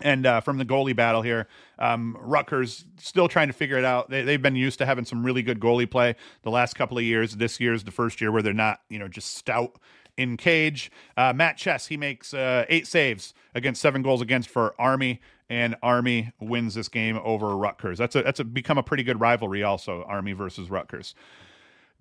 And 0.00 0.26
uh, 0.26 0.40
from 0.40 0.58
the 0.58 0.64
goalie 0.64 0.94
battle 0.94 1.22
here, 1.22 1.46
um, 1.78 2.18
Rutgers 2.20 2.84
still 2.98 3.28
trying 3.28 3.46
to 3.46 3.52
figure 3.52 3.78
it 3.78 3.84
out. 3.84 4.10
They, 4.10 4.32
have 4.32 4.42
been 4.42 4.56
used 4.56 4.80
to 4.80 4.86
having 4.86 5.04
some 5.04 5.24
really 5.24 5.42
good 5.42 5.60
goalie 5.60 5.88
play 5.88 6.16
the 6.42 6.50
last 6.50 6.74
couple 6.74 6.98
of 6.98 7.04
years. 7.04 7.36
This 7.36 7.60
year's 7.60 7.84
the 7.84 7.92
first 7.92 8.20
year 8.20 8.32
where 8.32 8.42
they're 8.42 8.52
not, 8.52 8.80
you 8.90 8.98
know, 8.98 9.06
just 9.06 9.36
stout 9.36 9.78
in 10.16 10.36
cage. 10.36 10.90
Uh, 11.16 11.32
Matt 11.32 11.58
Chess, 11.58 11.86
he 11.86 11.96
makes 11.96 12.34
uh, 12.34 12.64
eight 12.68 12.88
saves 12.88 13.32
against 13.54 13.80
seven 13.80 14.02
goals 14.02 14.20
against 14.20 14.50
for 14.50 14.74
Army, 14.80 15.20
and 15.48 15.76
Army 15.80 16.32
wins 16.40 16.74
this 16.74 16.88
game 16.88 17.20
over 17.22 17.56
Rutgers. 17.56 17.98
That's 17.98 18.16
a 18.16 18.22
that's 18.24 18.40
a, 18.40 18.44
become 18.44 18.78
a 18.78 18.82
pretty 18.82 19.04
good 19.04 19.20
rivalry, 19.20 19.62
also 19.62 20.02
Army 20.08 20.32
versus 20.32 20.70
Rutgers. 20.70 21.14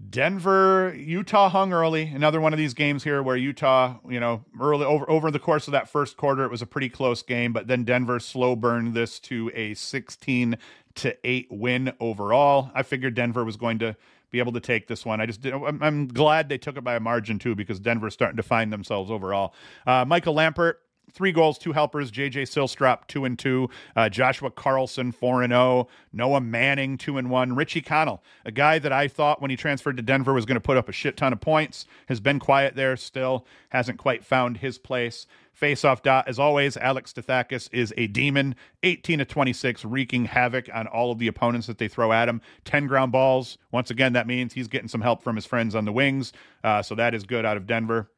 Denver, 0.10 0.93
Utah 0.95 1.49
hung 1.49 1.71
early. 1.71 2.03
Another 2.03 2.41
one 2.41 2.51
of 2.51 2.60
these 2.60 2.73
games 2.73 3.03
here 3.03 3.23
where 3.23 3.38
Utah, 3.38 3.95
you 4.10 4.19
know, 4.19 4.43
early 4.60 4.86
over 4.86 5.10
over 5.10 5.31
the 5.31 5.39
course 5.39 5.67
of 5.67 5.71
that 5.71 5.89
first 5.89 6.17
quarter, 6.17 6.43
it 6.43 6.51
was 6.51 6.62
a 6.62 6.65
pretty 6.65 6.89
close 6.89 7.21
game, 7.21 7.53
but 7.53 7.67
then 7.67 7.86
Denver 7.86 8.19
slow 8.19 8.55
burned 8.55 8.93
this 8.93 9.19
to 9.21 9.51
a 9.55 9.73
16 9.73 10.58
to 10.95 11.17
8 11.23 11.47
win 11.49 11.93
overall. 11.99 12.71
I 12.73 12.84
figured 12.84 13.15
Denver 13.15 13.45
was 13.45 13.55
going 13.55 13.79
to 13.79 13.95
be 14.31 14.39
able 14.39 14.51
to 14.51 14.60
take 14.60 14.88
this 14.88 15.05
one. 15.05 15.21
I 15.21 15.25
just 15.25 15.45
I'm, 15.45 15.81
I'm 15.81 16.08
glad 16.08 16.49
they 16.49 16.58
took 16.58 16.75
it 16.75 16.84
by 16.84 16.95
a 16.95 16.99
margin 16.99 17.39
too 17.39 17.55
because 17.55 17.79
Denver's 17.79 18.13
starting 18.13 18.38
to 18.38 18.43
find 18.43 18.73
themselves 18.73 19.10
overall. 19.10 19.53
Uh, 19.88 20.03
Michael 20.03 20.36
Lampert 20.36 20.75
three 21.12 21.32
goals, 21.32 21.58
two 21.58 21.72
helpers. 21.72 22.12
JJ 22.12 22.44
Silstrop, 22.44 23.08
two 23.08 23.26
and 23.26 23.38
two. 23.38 23.70
Uh, 23.96 24.10
Joshua 24.10 24.52
Carlson, 24.52 25.12
four 25.12 25.44
and 25.44 25.52
zero. 25.52 25.62
Oh. 25.62 25.88
Noah 26.13 26.41
Manning, 26.41 26.98
two 26.98 27.18
and 27.18 27.30
one. 27.30 27.56
Richie 27.56 27.82
Connell, 27.82 28.24
a 28.46 28.52
guy 28.52 28.80
that 28.80 28.91
I 28.91 29.08
thought 29.08 29.41
when 29.41 29.52
he 29.52 29.58
transferred 29.58 29.98
to 29.98 30.04
Denver 30.04 30.34
was 30.34 30.46
going 30.46 30.56
to 30.56 30.62
put 30.62 30.78
up 30.78 30.89
a 30.89 30.94
shit 30.94 31.18
ton 31.18 31.34
of 31.34 31.41
points, 31.41 31.86
has 32.08 32.20
been 32.20 32.39
quiet 32.39 32.76
there. 32.76 32.96
Still 32.98 33.46
hasn't 33.70 33.98
quite 33.98 34.24
found 34.24 34.58
his 34.58 34.78
place. 34.78 35.28
Face-off 35.56 36.04
dot, 36.04 36.28
as 36.28 36.38
always, 36.38 36.76
Alex 36.76 37.13
Stathakis 37.13 37.70
is 37.72 37.94
a 37.96 38.08
demon. 38.08 38.56
18 38.84 39.20
to 39.20 39.26
26, 39.26 39.86
wreaking 39.86 40.26
havoc 40.26 40.70
on 40.74 40.86
all 40.88 41.13
of 41.13 41.18
the 41.18 41.28
opponents 41.28 41.65
that 41.68 41.78
they 41.78 41.88
throw 41.88 42.12
at 42.12 42.28
him. 42.28 42.41
10 42.65 42.88
ground 42.88 43.13
balls. 43.13 43.58
Once 43.72 43.89
again, 43.89 44.12
that 44.13 44.28
means 44.28 44.52
he's 44.52 44.68
getting 44.68 44.89
some 44.89 45.00
help 45.00 45.24
from 45.24 45.38
his 45.38 45.46
friends 45.46 45.74
on 45.74 45.86
the 45.86 45.94
wings. 45.94 46.34
Uh, 46.62 46.82
so 46.82 46.94
that 46.96 47.13
is 47.13 47.24
good 47.24 47.46
out 47.46 47.56
of 47.56 47.65
Denver. 47.65 48.10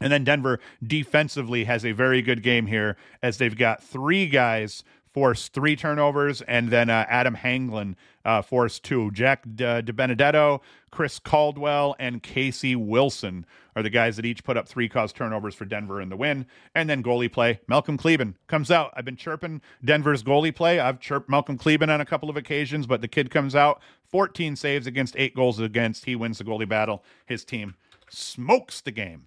And 0.00 0.12
then 0.12 0.24
Denver 0.24 0.60
defensively 0.86 1.64
has 1.64 1.84
a 1.84 1.92
very 1.92 2.22
good 2.22 2.42
game 2.42 2.66
here 2.66 2.96
as 3.22 3.38
they've 3.38 3.56
got 3.56 3.82
three 3.82 4.28
guys 4.28 4.84
force 5.18 5.48
three 5.48 5.74
turnovers, 5.74 6.42
and 6.42 6.70
then 6.70 6.88
uh, 6.88 7.04
Adam 7.08 7.34
Hanglin 7.34 7.96
uh, 8.24 8.42
forced 8.42 8.84
two. 8.84 9.10
Jack 9.10 9.42
De, 9.56 9.82
Benedetto, 9.82 10.62
Chris 10.92 11.18
Caldwell, 11.18 11.96
and 11.98 12.22
Casey 12.22 12.76
Wilson 12.76 13.44
are 13.74 13.82
the 13.82 13.90
guys 13.90 14.16
that 14.16 14.24
each 14.24 14.44
put 14.44 14.56
up 14.56 14.68
three 14.68 14.88
cause 14.88 15.12
turnovers 15.12 15.54
for 15.54 15.64
Denver 15.64 16.00
in 16.00 16.08
the 16.08 16.16
win. 16.16 16.46
And 16.74 16.88
then 16.88 17.02
goalie 17.02 17.32
play, 17.32 17.60
Malcolm 17.66 17.98
Kleben 17.98 18.34
comes 18.46 18.70
out. 18.70 18.92
I've 18.94 19.04
been 19.04 19.16
chirping 19.16 19.60
Denver's 19.84 20.22
goalie 20.22 20.54
play. 20.54 20.78
I've 20.78 21.00
chirped 21.00 21.28
Malcolm 21.28 21.58
Kleben 21.58 21.88
on 21.88 22.00
a 22.00 22.06
couple 22.06 22.30
of 22.30 22.36
occasions, 22.36 22.86
but 22.86 23.00
the 23.00 23.08
kid 23.08 23.30
comes 23.30 23.54
out, 23.54 23.80
14 24.10 24.56
saves 24.56 24.86
against 24.86 25.16
eight 25.16 25.34
goals 25.34 25.58
against. 25.58 26.04
He 26.04 26.16
wins 26.16 26.38
the 26.38 26.44
goalie 26.44 26.68
battle. 26.68 27.02
His 27.26 27.44
team 27.44 27.74
smokes 28.08 28.80
the 28.80 28.92
game. 28.92 29.26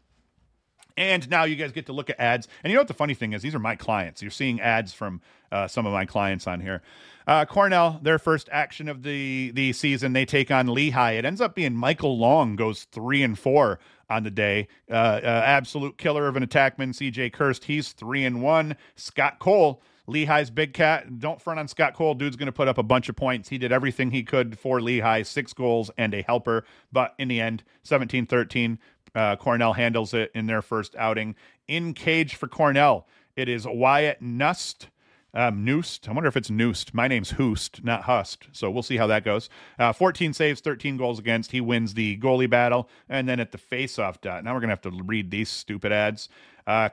And 0.98 1.30
now 1.30 1.44
you 1.44 1.56
guys 1.56 1.72
get 1.72 1.86
to 1.88 1.94
look 1.94 2.10
at 2.10 2.20
ads. 2.20 2.48
And 2.64 2.72
you 2.72 2.76
know 2.76 2.82
what 2.82 2.88
the 2.88 2.94
funny 2.94 3.14
thing 3.14 3.34
is? 3.34 3.42
These 3.42 3.56
are 3.56 3.60
my 3.60 3.76
clients. 3.76 4.22
You're 4.22 4.32
seeing 4.32 4.60
ads 4.62 4.94
from 4.94 5.22
uh, 5.52 5.68
some 5.68 5.86
of 5.86 5.94
my 5.94 6.06
clients 6.06 6.48
on 6.48 6.60
here. 6.60 6.82
Uh, 7.28 7.46
Cornell, 7.46 8.00
their 8.02 8.20
first 8.20 8.50
action 8.52 8.90
of 8.90 9.04
the 9.04 9.52
the 9.52 9.74
season, 9.74 10.14
they 10.14 10.26
take 10.26 10.50
on 10.52 10.68
Lehigh. 10.68 11.12
It 11.12 11.26
ends 11.26 11.42
up 11.42 11.56
being 11.56 11.76
Michael 11.76 12.18
Long 12.18 12.56
goes 12.56 12.86
three 12.86 13.22
and 13.22 13.38
four 13.38 13.80
on 14.10 14.24
the 14.24 14.32
day. 14.32 14.68
Uh, 14.90 14.94
uh 15.24 15.44
absolute 15.46 15.98
killer 15.98 16.28
of 16.28 16.36
an 16.36 16.46
attackman, 16.46 16.90
CJ 16.90 17.32
Kirst. 17.32 17.66
He's 17.66 17.92
three 17.92 18.26
and 18.26 18.42
one. 18.42 18.76
Scott 18.96 19.40
Cole. 19.40 19.82
Lehigh's 20.08 20.50
big 20.50 20.74
cat. 20.74 21.20
Don't 21.20 21.42
front 21.42 21.60
on 21.60 21.68
Scott 21.68 21.94
Cole. 21.94 22.16
Dude's 22.16 22.36
going 22.36 22.48
to 22.48 22.52
put 22.52 22.68
up 22.68 22.78
a 22.78 22.84
bunch 22.84 23.08
of 23.08 23.16
points. 23.16 23.50
He 23.50 23.58
did 23.58 23.72
everything 23.72 24.12
he 24.12 24.24
could 24.24 24.60
for 24.60 24.82
Lehigh, 24.82 25.22
six 25.22 25.54
goals 25.54 25.92
and 25.98 26.14
a 26.14 26.22
helper. 26.24 26.66
But 26.92 27.14
in 27.18 27.28
the 27.28 27.40
end, 27.40 27.64
17 27.84 28.26
13, 28.26 28.80
uh, 29.16 29.36
Cornell 29.36 29.74
handles 29.74 30.14
it 30.14 30.32
in 30.34 30.48
their 30.48 30.62
first 30.62 30.96
outing. 30.96 31.36
In 31.68 31.94
cage 31.94 32.36
for 32.36 32.48
Cornell, 32.48 33.08
it 33.36 33.50
is 33.50 33.66
Wyatt 33.66 34.22
Nust. 34.22 34.88
Um, 35.34 35.64
Noost. 35.64 36.10
I 36.10 36.12
wonder 36.12 36.28
if 36.28 36.36
it's 36.36 36.50
Noost. 36.50 36.94
My 36.94 37.08
name's 37.08 37.32
Hoost, 37.32 37.86
not 37.86 38.04
Hust. 38.04 38.48
So 38.52 38.70
we'll 38.70 38.84
see 38.84 38.98
how 38.98 39.08
that 39.08 39.24
goes. 39.24 39.50
Uh, 39.80 39.94
14 39.94 40.34
saves, 40.34 40.60
13 40.60 40.98
goals 40.98 41.20
against. 41.20 41.52
He 41.52 41.62
wins 41.62 41.94
the 41.94 42.18
goalie 42.18 42.50
battle. 42.50 42.90
And 43.08 43.30
then 43.30 43.40
at 43.40 43.54
the 43.54 43.58
faceoff 43.58 44.20
dot, 44.20 44.44
now 44.44 44.54
we're 44.54 44.60
going 44.60 44.70
to 44.70 44.74
have 44.74 44.82
to 44.82 45.04
read 45.06 45.32
these 45.32 45.50
stupid 45.50 45.94
ads. 45.94 46.28
Uh. 46.68 46.90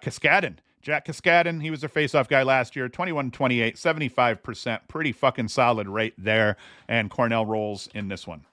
Jack 0.80 1.04
Cascadin, 1.04 1.60
he 1.60 1.70
was 1.70 1.80
their 1.80 1.90
faceoff 1.90 2.28
guy 2.28 2.42
last 2.44 2.76
year. 2.76 2.88
21 2.88 3.30
28, 3.30 3.74
75%. 3.74 4.80
Pretty 4.88 5.12
fucking 5.12 5.48
solid 5.48 5.88
rate 5.88 6.14
there. 6.16 6.56
And 6.86 7.10
Cornell 7.10 7.44
rolls 7.44 7.88
in 7.94 8.08
this 8.08 8.26
one. 8.26 8.46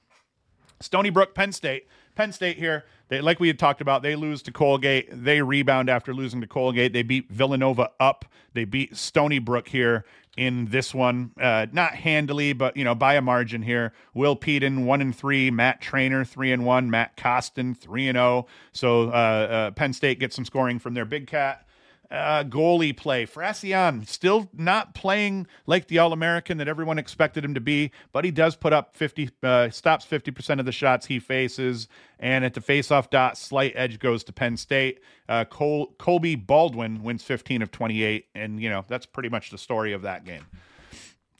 Stony 0.81 1.11
Brook, 1.11 1.35
Penn 1.35 1.51
State. 1.51 1.87
Penn 2.15 2.31
State 2.31 2.57
here, 2.57 2.85
they 3.07 3.21
like 3.21 3.39
we 3.39 3.47
had 3.47 3.59
talked 3.59 3.81
about, 3.81 4.01
they 4.01 4.15
lose 4.15 4.41
to 4.43 4.51
Colgate. 4.51 5.07
They 5.11 5.41
rebound 5.41 5.89
after 5.89 6.13
losing 6.13 6.41
to 6.41 6.47
Colgate. 6.47 6.93
They 6.93 7.03
beat 7.03 7.29
Villanova 7.31 7.91
up. 7.99 8.25
They 8.53 8.65
beat 8.65 8.95
Stony 8.95 9.39
Brook 9.39 9.67
here 9.67 10.05
in 10.37 10.65
this 10.65 10.93
one, 10.93 11.31
uh, 11.39 11.65
not 11.71 11.95
handily, 11.95 12.53
but 12.53 12.75
you 12.75 12.83
know 12.83 12.95
by 12.95 13.15
a 13.15 13.21
margin 13.21 13.61
here. 13.61 13.93
Will 14.13 14.35
Peden 14.35 14.85
one 14.85 15.01
and 15.01 15.15
three, 15.15 15.49
Matt 15.49 15.81
Trainer 15.81 16.25
three 16.25 16.51
and 16.51 16.65
one, 16.65 16.89
Matt 16.89 17.15
Costin 17.15 17.73
three 17.73 18.07
and 18.07 18.15
zero. 18.17 18.25
Oh. 18.25 18.47
So 18.73 19.09
uh, 19.09 19.11
uh, 19.11 19.71
Penn 19.71 19.93
State 19.93 20.19
gets 20.19 20.35
some 20.35 20.45
scoring 20.45 20.79
from 20.79 20.93
their 20.93 21.05
big 21.05 21.27
cat 21.27 21.64
uh, 22.11 22.43
goalie 22.43 22.95
play. 22.95 23.25
Frassian 23.25 24.07
still 24.07 24.49
not 24.53 24.93
playing 24.93 25.47
like 25.65 25.87
the 25.87 25.99
All 25.99 26.13
American 26.13 26.57
that 26.57 26.67
everyone 26.67 26.97
expected 26.99 27.43
him 27.43 27.53
to 27.53 27.59
be, 27.59 27.91
but 28.11 28.25
he 28.25 28.31
does 28.31 28.55
put 28.55 28.73
up 28.73 28.95
50, 28.95 29.29
uh, 29.43 29.69
stops 29.69 30.05
50% 30.05 30.59
of 30.59 30.65
the 30.65 30.71
shots 30.71 31.05
he 31.07 31.19
faces. 31.19 31.87
And 32.19 32.45
at 32.45 32.53
the 32.53 32.61
faceoff 32.61 33.09
dot, 33.09 33.37
slight 33.37 33.73
edge 33.75 33.99
goes 33.99 34.23
to 34.25 34.33
Penn 34.33 34.57
State. 34.57 35.01
Uh, 35.27 35.45
Col- 35.45 35.93
Colby 35.97 36.35
Baldwin 36.35 37.03
wins 37.03 37.23
15 37.23 37.61
of 37.61 37.71
28. 37.71 38.27
And, 38.35 38.61
you 38.61 38.69
know, 38.69 38.85
that's 38.87 39.05
pretty 39.05 39.29
much 39.29 39.51
the 39.51 39.57
story 39.57 39.93
of 39.93 40.03
that 40.03 40.25
game 40.25 40.45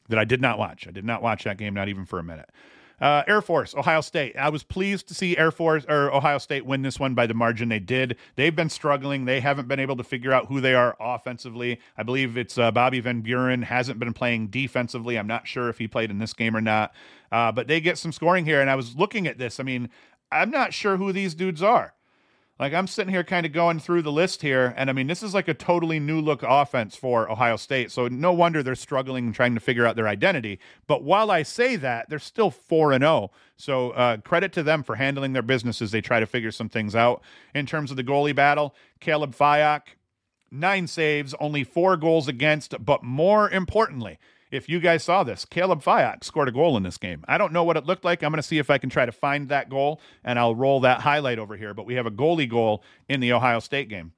that 0.10 0.20
I 0.20 0.26
did 0.26 0.42
not 0.42 0.58
watch. 0.58 0.88
I 0.88 0.92
did 0.92 1.06
not 1.06 1.22
watch 1.22 1.44
that 1.46 1.58
game, 1.58 1.74
not 1.74 1.88
even 1.90 2.06
for 2.06 2.20
a 2.20 2.24
minute. 2.24 2.50
Uh, 3.00 3.24
Air 3.28 3.42
Force, 3.42 3.76
Ohio 3.76 4.02
State. 4.02 4.36
I 4.38 4.50
was 4.50 4.64
pleased 4.64 5.08
to 5.08 5.14
see 5.14 5.38
Air 5.38 5.52
Force 5.52 5.86
or 5.90 6.14
Ohio 6.14 6.38
State 6.38 6.66
win 6.66 6.82
this 6.82 7.00
one 7.00 7.14
by 7.14 7.28
the 7.28 7.34
margin 7.34 7.70
they 7.70 7.80
did. 7.80 8.18
They've 8.36 8.56
been 8.56 8.70
struggling. 8.70 9.26
They 9.26 9.40
haven't 9.40 9.68
been 9.68 9.80
able 9.80 9.98
to 9.98 10.04
figure 10.04 10.32
out 10.32 10.48
who 10.48 10.62
they 10.62 10.74
are 10.74 10.96
offensively. 11.00 11.80
I 11.98 12.04
believe 12.04 12.38
it's 12.38 12.58
uh, 12.58 12.72
Bobby 12.72 13.00
Van 13.00 13.22
Buren 13.22 13.64
hasn't 13.64 14.00
been 14.00 14.14
playing 14.14 14.48
defensively. 14.48 15.20
I'm 15.20 15.28
not 15.28 15.48
sure 15.48 15.70
if 15.70 15.78
he 15.78 15.88
played 15.88 16.12
in 16.12 16.20
this 16.20 16.34
game 16.34 16.56
or 16.56 16.62
not, 16.62 16.94
uh, 17.32 17.52
but 17.52 17.68
they 17.68 17.82
get 17.82 17.98
some 17.98 18.12
scoring 18.12 18.46
here. 18.46 18.62
And 18.62 18.70
I 18.70 18.76
was 18.76 18.96
looking 18.96 19.28
at 19.28 19.38
this. 19.38 19.60
I 19.60 19.64
mean, 19.64 19.90
I'm 20.32 20.52
not 20.52 20.74
sure 20.74 20.98
who 20.98 21.12
these 21.12 21.36
dudes 21.36 21.62
are. 21.62 21.94
Like 22.58 22.74
I'm 22.74 22.88
sitting 22.88 23.14
here 23.14 23.26
kind 23.26 23.46
of 23.46 23.52
going 23.52 23.80
through 23.80 24.04
the 24.04 24.14
list 24.14 24.42
here, 24.42 24.74
and 24.78 24.90
I 24.90 24.94
mean, 24.94 25.08
this 25.08 25.22
is 25.22 25.34
like 25.34 25.50
a 25.50 25.54
totally 25.54 26.00
new 26.00 26.22
look 26.22 26.42
offense 26.42 26.96
for 26.96 27.30
Ohio 27.30 27.58
State. 27.58 27.92
So 27.92 28.08
no 28.08 28.32
wonder 28.32 28.64
they're 28.64 28.76
struggling 28.76 29.26
and 29.26 29.36
trying 29.36 29.56
to 29.56 29.60
figure 29.60 29.86
out 29.86 29.98
their 29.98 30.08
identity. 30.08 30.60
But 30.88 31.04
while 31.04 31.32
I 31.32 31.44
say 31.44 31.76
that, 31.76 32.10
they're 32.10 32.18
still 32.18 32.52
4 32.52 32.94
and 32.94 33.02
0. 33.02 33.32
So 33.58 33.92
uh, 33.92 34.18
credit 34.18 34.54
to 34.54 34.64
them 34.64 34.84
for 34.84 34.96
handling 34.96 35.34
their 35.34 35.42
business 35.42 35.82
as 35.82 35.92
they 35.92 36.00
try 36.00 36.22
to 36.22 36.26
figure 36.26 36.52
some 36.52 36.70
things 36.70 36.96
out. 36.96 37.22
In 37.54 37.66
terms 37.66 37.92
of 37.92 37.98
the 37.98 38.06
goalie 38.06 38.36
battle, 38.36 38.74
Caleb 39.02 39.36
Fyock, 39.36 39.82
nine 40.50 40.88
saves, 40.88 41.34
only 41.42 41.66
four 41.66 41.98
goals 41.98 42.30
against, 42.30 42.74
but 42.86 43.04
more 43.04 43.50
importantly, 43.50 44.18
if 44.56 44.70
you 44.70 44.80
guys 44.80 45.04
saw 45.04 45.24
this, 45.24 45.46
Caleb 45.46 45.84
Fyock 45.84 46.24
scored 46.24 46.48
a 46.48 46.52
goal 46.52 46.78
in 46.78 46.84
this 46.84 46.98
game. 46.98 47.24
I 47.28 47.38
don't 47.38 47.54
know 47.54 47.64
what 47.64 47.78
it 47.78 47.86
looked 47.86 48.06
like. 48.06 48.24
I'm 48.24 48.32
going 48.32 48.42
to 48.42 48.48
see 48.48 48.58
if 48.58 48.70
I 48.70 48.78
can 48.78 48.90
try 48.90 49.06
to 49.06 49.12
find 49.12 49.50
that 49.50 49.70
goal 49.70 50.02
and 50.24 50.40
I'll 50.40 50.56
roll 50.56 50.80
that 50.82 51.02
highlight 51.02 51.40
over 51.40 51.58
here. 51.58 51.74
But 51.74 51.86
we 51.86 51.96
have 51.96 52.06
a 52.06 52.12
goalie 52.12 52.50
goal 52.50 52.84
in 53.10 53.20
the 53.20 53.34
Ohio 53.34 53.60
State 53.60 53.90
game. 53.90 54.14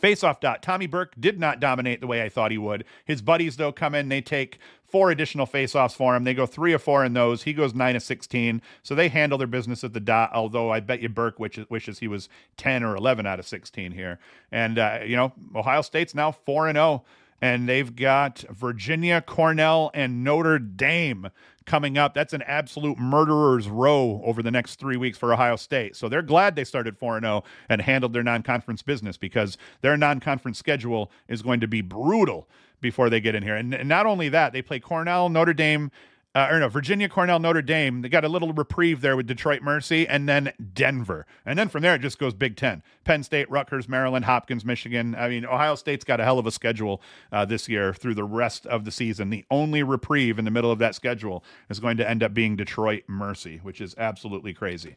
Faceoff 0.00 0.40
dot. 0.40 0.62
Tommy 0.62 0.86
Burke 0.86 1.14
did 1.18 1.38
not 1.38 1.60
dominate 1.60 2.00
the 2.00 2.06
way 2.06 2.22
I 2.22 2.28
thought 2.28 2.50
he 2.50 2.58
would. 2.58 2.84
His 3.04 3.22
buddies, 3.22 3.56
though, 3.56 3.72
come 3.72 3.94
in. 3.94 4.08
They 4.08 4.20
take 4.20 4.58
four 4.86 5.10
additional 5.10 5.46
faceoffs 5.46 5.94
for 5.94 6.14
him. 6.14 6.24
They 6.24 6.34
go 6.34 6.46
three 6.46 6.72
or 6.72 6.78
four 6.78 7.04
in 7.04 7.14
those. 7.14 7.42
He 7.42 7.52
goes 7.52 7.74
nine 7.74 7.96
of 7.96 8.02
16. 8.02 8.62
So 8.82 8.94
they 8.94 9.08
handle 9.08 9.38
their 9.38 9.46
business 9.46 9.84
at 9.84 9.92
the 9.92 10.00
dot, 10.00 10.30
although 10.34 10.70
I 10.70 10.80
bet 10.80 11.00
you 11.00 11.08
Burke 11.08 11.38
wishes, 11.38 11.68
wishes 11.70 11.98
he 11.98 12.08
was 12.08 12.28
10 12.56 12.82
or 12.82 12.94
11 12.94 13.26
out 13.26 13.38
of 13.38 13.46
16 13.46 13.92
here. 13.92 14.18
And, 14.52 14.78
uh, 14.78 15.00
you 15.04 15.16
know, 15.16 15.32
Ohio 15.54 15.82
State's 15.82 16.14
now 16.14 16.32
4 16.32 16.68
and 16.68 16.76
0 16.76 17.04
and 17.40 17.68
they've 17.68 17.94
got 17.94 18.44
Virginia, 18.50 19.20
Cornell, 19.20 19.90
and 19.94 20.24
Notre 20.24 20.58
Dame 20.58 21.28
coming 21.66 21.98
up. 21.98 22.14
That's 22.14 22.32
an 22.32 22.42
absolute 22.42 22.98
murderer's 22.98 23.68
row 23.68 24.22
over 24.24 24.42
the 24.42 24.50
next 24.50 24.76
three 24.76 24.96
weeks 24.96 25.18
for 25.18 25.32
Ohio 25.32 25.56
State. 25.56 25.96
So 25.96 26.08
they're 26.08 26.22
glad 26.22 26.56
they 26.56 26.64
started 26.64 26.96
4 26.96 27.20
0 27.20 27.44
and 27.68 27.82
handled 27.82 28.12
their 28.12 28.22
non 28.22 28.42
conference 28.42 28.82
business 28.82 29.16
because 29.16 29.58
their 29.82 29.96
non 29.96 30.20
conference 30.20 30.58
schedule 30.58 31.10
is 31.28 31.42
going 31.42 31.60
to 31.60 31.68
be 31.68 31.82
brutal 31.82 32.48
before 32.80 33.10
they 33.10 33.20
get 33.20 33.34
in 33.34 33.42
here. 33.42 33.56
And, 33.56 33.74
and 33.74 33.88
not 33.88 34.06
only 34.06 34.28
that, 34.30 34.52
they 34.52 34.62
play 34.62 34.80
Cornell, 34.80 35.28
Notre 35.28 35.54
Dame, 35.54 35.90
uh, 36.36 36.48
or 36.50 36.60
no, 36.60 36.68
Virginia, 36.68 37.08
Cornell, 37.08 37.38
Notre 37.38 37.62
Dame. 37.62 38.02
They 38.02 38.10
got 38.10 38.22
a 38.22 38.28
little 38.28 38.52
reprieve 38.52 39.00
there 39.00 39.16
with 39.16 39.26
Detroit 39.26 39.62
Mercy, 39.62 40.06
and 40.06 40.28
then 40.28 40.52
Denver, 40.74 41.24
and 41.46 41.58
then 41.58 41.70
from 41.70 41.80
there 41.80 41.94
it 41.94 42.02
just 42.02 42.18
goes 42.18 42.34
Big 42.34 42.56
Ten: 42.56 42.82
Penn 43.04 43.22
State, 43.22 43.50
Rutgers, 43.50 43.88
Maryland, 43.88 44.26
Hopkins, 44.26 44.62
Michigan. 44.62 45.14
I 45.14 45.30
mean, 45.30 45.46
Ohio 45.46 45.76
State's 45.76 46.04
got 46.04 46.20
a 46.20 46.24
hell 46.24 46.38
of 46.38 46.46
a 46.46 46.50
schedule 46.50 47.00
uh, 47.32 47.46
this 47.46 47.70
year 47.70 47.94
through 47.94 48.16
the 48.16 48.24
rest 48.24 48.66
of 48.66 48.84
the 48.84 48.90
season. 48.90 49.30
The 49.30 49.46
only 49.50 49.82
reprieve 49.82 50.38
in 50.38 50.44
the 50.44 50.50
middle 50.50 50.70
of 50.70 50.78
that 50.80 50.94
schedule 50.94 51.42
is 51.70 51.80
going 51.80 51.96
to 51.96 52.08
end 52.08 52.22
up 52.22 52.34
being 52.34 52.54
Detroit 52.54 53.04
Mercy, 53.08 53.58
which 53.62 53.80
is 53.80 53.94
absolutely 53.96 54.52
crazy. 54.52 54.96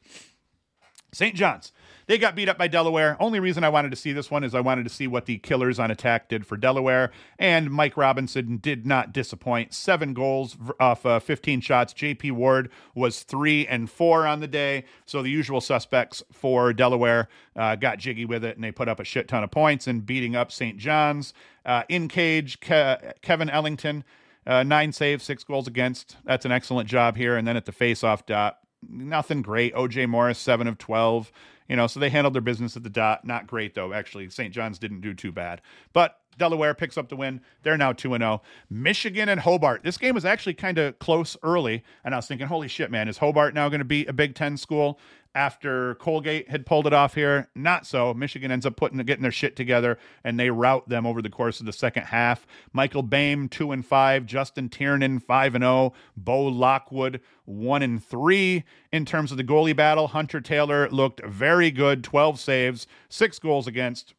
St. 1.12 1.36
John's. 1.36 1.72
They 2.06 2.18
got 2.18 2.36
beat 2.36 2.50
up 2.50 2.58
by 2.58 2.68
Delaware. 2.68 3.16
Only 3.20 3.40
reason 3.40 3.64
I 3.64 3.70
wanted 3.70 3.92
to 3.92 3.96
see 3.96 4.14
this 4.14 4.32
one 4.32 4.44
is 4.44 4.56
I 4.56 4.62
wanted 4.62 4.84
to 4.84 4.90
see 4.90 5.06
what 5.06 5.28
the 5.28 5.38
Killers 5.38 5.78
on 5.80 5.92
attack 5.92 6.28
did 6.28 6.46
for 6.46 6.58
Delaware. 6.58 7.12
And 7.38 7.70
Mike 7.70 7.96
Robinson 7.98 8.58
did 8.58 8.86
not 8.88 9.14
disappoint. 9.14 9.74
Seven 9.76 10.16
goals 10.16 10.58
off 10.80 11.06
uh, 11.06 11.20
15 11.20 11.62
shots. 11.62 11.94
JP 11.94 12.32
Ward 12.32 12.72
was 12.96 13.22
three 13.22 13.68
and 13.68 13.90
four 13.92 14.26
on 14.26 14.40
the 14.40 14.48
day. 14.48 14.86
So 15.06 15.22
the 15.22 15.30
usual 15.30 15.62
suspects 15.62 16.24
for 16.32 16.74
Delaware 16.74 17.28
uh, 17.56 17.76
got 17.76 18.00
jiggy 18.00 18.26
with 18.26 18.44
it 18.44 18.56
and 18.56 18.64
they 18.64 18.72
put 18.72 18.88
up 18.90 19.00
a 19.00 19.04
shit 19.04 19.28
ton 19.28 19.44
of 19.44 19.52
points 19.52 19.86
and 19.86 20.04
beating 20.06 20.36
up 20.36 20.52
St. 20.52 20.78
John's. 20.78 21.34
Uh, 21.64 21.84
in 21.90 22.08
cage, 22.08 22.60
Ke- 22.60 23.22
Kevin 23.22 23.50
Ellington, 23.52 24.04
uh, 24.48 24.64
nine 24.64 24.92
saves, 24.92 25.24
six 25.24 25.44
goals 25.44 25.68
against. 25.68 26.18
That's 26.26 26.46
an 26.46 26.52
excellent 26.52 26.90
job 26.90 27.18
here. 27.18 27.38
And 27.38 27.48
then 27.48 27.56
at 27.56 27.66
the 27.66 27.72
faceoff 27.72 28.26
dot, 28.26 28.60
nothing 28.88 29.42
great. 29.42 29.74
OJ 29.74 30.08
Morris, 30.08 30.40
seven 30.40 30.68
of 30.68 30.78
12. 30.78 31.32
You 31.68 31.76
know, 31.76 31.88
so 31.88 32.00
they 32.00 32.10
handled 32.10 32.34
their 32.34 32.42
business 32.42 32.76
at 32.76 32.84
the 32.84 32.90
dot. 32.90 33.26
Not 33.26 33.46
great, 33.46 33.76
though. 33.76 33.94
Actually, 33.94 34.30
St. 34.30 34.54
John's 34.54 34.80
didn't 34.80 35.02
do 35.02 35.14
too 35.14 35.32
bad. 35.32 35.62
But 35.94 36.20
Delaware 36.40 36.74
picks 36.74 36.98
up 36.98 37.10
the 37.10 37.16
win. 37.16 37.42
They're 37.62 37.78
now 37.78 37.94
2 37.94 38.18
0. 38.18 38.42
Michigan 38.70 39.30
and 39.30 39.42
Hobart. 39.42 39.84
This 39.84 39.98
game 39.98 40.16
was 40.16 40.26
actually 40.26 40.56
kind 40.56 40.80
of 40.80 40.98
close 40.98 41.38
early. 41.44 41.84
And 42.04 42.16
I 42.16 42.18
was 42.18 42.28
thinking, 42.28 42.48
holy 42.48 42.68
shit, 42.68 42.90
man, 42.90 43.08
is 43.08 43.20
Hobart 43.20 43.54
now 43.54 43.70
going 43.70 43.80
to 43.80 43.86
be 43.86 44.06
a 44.08 44.14
Big 44.14 44.34
Ten 44.34 44.58
school? 44.58 45.00
after 45.36 45.96
Colgate 45.96 46.50
had 46.50 46.66
pulled 46.66 46.88
it 46.88 46.94
off 46.94 47.14
here. 47.14 47.50
Not 47.56 47.86
so. 47.86 48.14
Michigan 48.14 48.52
ends 48.52 48.66
up 48.66 48.76
putting 48.76 48.98
getting 49.00 49.22
their 49.22 49.32
shit 49.32 49.56
together 49.56 49.98
and 50.24 50.40
they 50.40 50.50
rout 50.50 50.90
them 50.90 51.06
over 51.06 51.22
the 51.22 51.30
course 51.30 51.60
of 51.60 51.66
the 51.66 51.74
second 51.74 52.04
half. 52.04 52.48
Michael 52.74 53.04
Boehm 53.04 53.48
two 53.48 53.72
and 53.72 53.86
five, 53.86 54.26
Justin 54.26 54.70
Tiernan 54.70 55.20
five 55.20 55.56
and 55.56 55.64
zero, 55.64 55.72
oh. 55.72 55.94
Bo 56.18 56.44
Lockwood 56.44 57.22
one 57.46 57.82
and 57.82 58.04
three 58.04 58.64
in 58.92 59.06
terms 59.06 59.32
of 59.32 59.38
the 59.38 59.44
goalie 59.44 59.76
battle. 59.76 60.10
Hunter 60.10 60.42
Taylor 60.42 60.90
looked 60.90 61.24
very 61.26 61.72
good, 61.72 62.04
twelve 62.04 62.40
saves, 62.40 62.88
six 63.08 63.40
goals 63.40 63.68
against. 63.68 64.16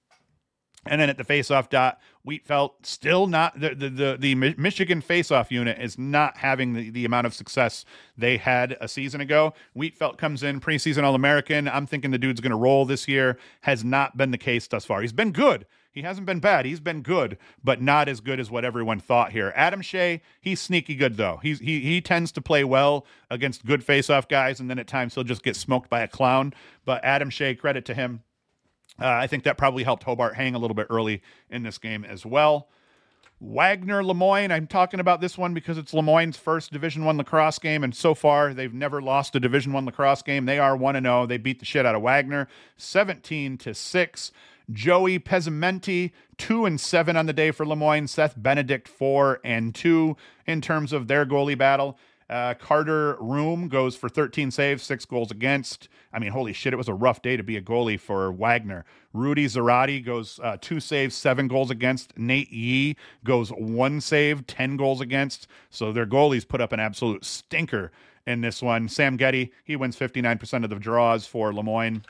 And 0.86 1.00
then 1.00 1.10
at 1.10 1.18
the 1.18 1.24
faceoff 1.24 1.68
dot, 1.68 2.00
Wietfeldt 2.26 2.86
still 2.86 3.26
not 3.26 3.58
the 3.58 3.74
the 3.74 3.90
the, 3.90 4.16
the 4.18 4.34
Michigan 4.34 5.02
faceoff 5.02 5.50
unit 5.50 5.78
is 5.80 5.98
not 5.98 6.38
having 6.38 6.72
the, 6.72 6.90
the 6.90 7.04
amount 7.04 7.26
of 7.26 7.34
success 7.34 7.84
they 8.16 8.38
had 8.38 8.76
a 8.80 8.88
season 8.88 9.20
ago. 9.20 9.52
Wietfeldt 9.76 10.16
comes 10.16 10.42
in 10.42 10.60
preseason 10.60 11.02
All 11.02 11.14
American. 11.14 11.68
I'm 11.68 11.86
thinking 11.86 12.10
the 12.10 12.18
dude's 12.18 12.40
going 12.40 12.50
to 12.50 12.56
roll 12.56 12.86
this 12.86 13.06
year. 13.06 13.38
Has 13.62 13.84
not 13.84 14.16
been 14.16 14.30
the 14.30 14.38
case 14.38 14.66
thus 14.66 14.84
far. 14.84 15.02
He's 15.02 15.12
been 15.12 15.32
good. 15.32 15.66
He 15.92 16.02
hasn't 16.02 16.26
been 16.26 16.38
bad. 16.40 16.66
He's 16.66 16.80
been 16.80 17.02
good, 17.02 17.36
but 17.64 17.82
not 17.82 18.08
as 18.08 18.20
good 18.20 18.38
as 18.38 18.50
what 18.50 18.64
everyone 18.64 19.00
thought 19.00 19.32
here. 19.32 19.52
Adam 19.56 19.82
Shea, 19.82 20.22
he's 20.40 20.60
sneaky 20.60 20.94
good 20.94 21.16
though. 21.16 21.40
He's 21.42 21.58
he 21.58 21.80
he 21.80 22.00
tends 22.00 22.32
to 22.32 22.40
play 22.40 22.64
well 22.64 23.06
against 23.28 23.66
good 23.66 23.84
faceoff 23.84 24.28
guys, 24.28 24.60
and 24.60 24.70
then 24.70 24.78
at 24.78 24.86
times 24.86 25.14
he'll 25.14 25.24
just 25.24 25.42
get 25.42 25.56
smoked 25.56 25.90
by 25.90 26.00
a 26.00 26.08
clown. 26.08 26.54
But 26.84 27.04
Adam 27.04 27.28
Shea, 27.28 27.54
credit 27.54 27.84
to 27.86 27.94
him 27.94 28.22
uh, 29.00 29.06
I 29.06 29.26
think 29.26 29.44
that 29.44 29.56
probably 29.56 29.84
helped 29.84 30.02
Hobart 30.04 30.34
hang 30.34 30.54
a 30.54 30.58
little 30.58 30.74
bit 30.74 30.86
early 30.90 31.22
in 31.50 31.62
this 31.62 31.78
game 31.78 32.04
as 32.04 32.26
well. 32.26 32.68
Wagner 33.40 34.04
Lemoyne. 34.04 34.52
I'm 34.52 34.66
talking 34.66 35.00
about 35.00 35.22
this 35.22 35.38
one 35.38 35.54
because 35.54 35.78
it's 35.78 35.94
Lemoyne's 35.94 36.36
first 36.36 36.72
Division 36.72 37.06
One 37.06 37.16
lacrosse 37.16 37.58
game, 37.58 37.82
and 37.82 37.94
so 37.94 38.14
far 38.14 38.52
they've 38.52 38.74
never 38.74 39.00
lost 39.00 39.34
a 39.34 39.40
Division 39.40 39.72
One 39.72 39.86
lacrosse 39.86 40.20
game. 40.20 40.44
They 40.44 40.58
are 40.58 40.76
one 40.76 40.94
and 40.94 41.06
zero. 41.06 41.24
They 41.24 41.38
beat 41.38 41.58
the 41.58 41.64
shit 41.64 41.86
out 41.86 41.94
of 41.94 42.02
Wagner, 42.02 42.48
17 42.76 43.56
to 43.58 43.74
six. 43.74 44.30
Joey 44.70 45.18
Pezzimenti, 45.18 46.12
two 46.36 46.64
and 46.64 46.78
seven 46.78 47.16
on 47.16 47.26
the 47.26 47.32
day 47.32 47.50
for 47.50 47.66
Lemoyne. 47.66 48.06
Seth 48.06 48.34
Benedict, 48.36 48.86
four 48.86 49.40
and 49.42 49.74
two 49.74 50.16
in 50.46 50.60
terms 50.60 50.92
of 50.92 51.08
their 51.08 51.24
goalie 51.24 51.58
battle. 51.58 51.98
Uh, 52.30 52.54
Carter 52.54 53.16
Room 53.18 53.66
goes 53.66 53.96
for 53.96 54.08
13 54.08 54.52
saves, 54.52 54.84
six 54.84 55.04
goals 55.04 55.32
against. 55.32 55.88
I 56.12 56.20
mean, 56.20 56.30
holy 56.30 56.52
shit, 56.52 56.72
it 56.72 56.76
was 56.76 56.88
a 56.88 56.94
rough 56.94 57.22
day 57.22 57.36
to 57.36 57.42
be 57.42 57.56
a 57.56 57.60
goalie 57.60 57.98
for 57.98 58.30
Wagner. 58.30 58.84
Rudy 59.12 59.46
Zarati 59.46 60.04
goes 60.04 60.38
uh, 60.40 60.56
two 60.60 60.78
saves, 60.78 61.16
seven 61.16 61.48
goals 61.48 61.72
against. 61.72 62.16
Nate 62.16 62.52
Yee 62.52 62.96
goes 63.24 63.50
one 63.50 64.00
save, 64.00 64.46
10 64.46 64.76
goals 64.76 65.00
against. 65.00 65.48
So 65.70 65.92
their 65.92 66.06
goalies 66.06 66.46
put 66.46 66.60
up 66.60 66.72
an 66.72 66.78
absolute 66.78 67.24
stinker 67.24 67.90
in 68.28 68.42
this 68.42 68.62
one. 68.62 68.88
Sam 68.88 69.16
Getty, 69.16 69.50
he 69.64 69.74
wins 69.74 69.96
59% 69.96 70.62
of 70.62 70.70
the 70.70 70.76
draws 70.76 71.26
for 71.26 71.52
Lemoyne 71.52 72.04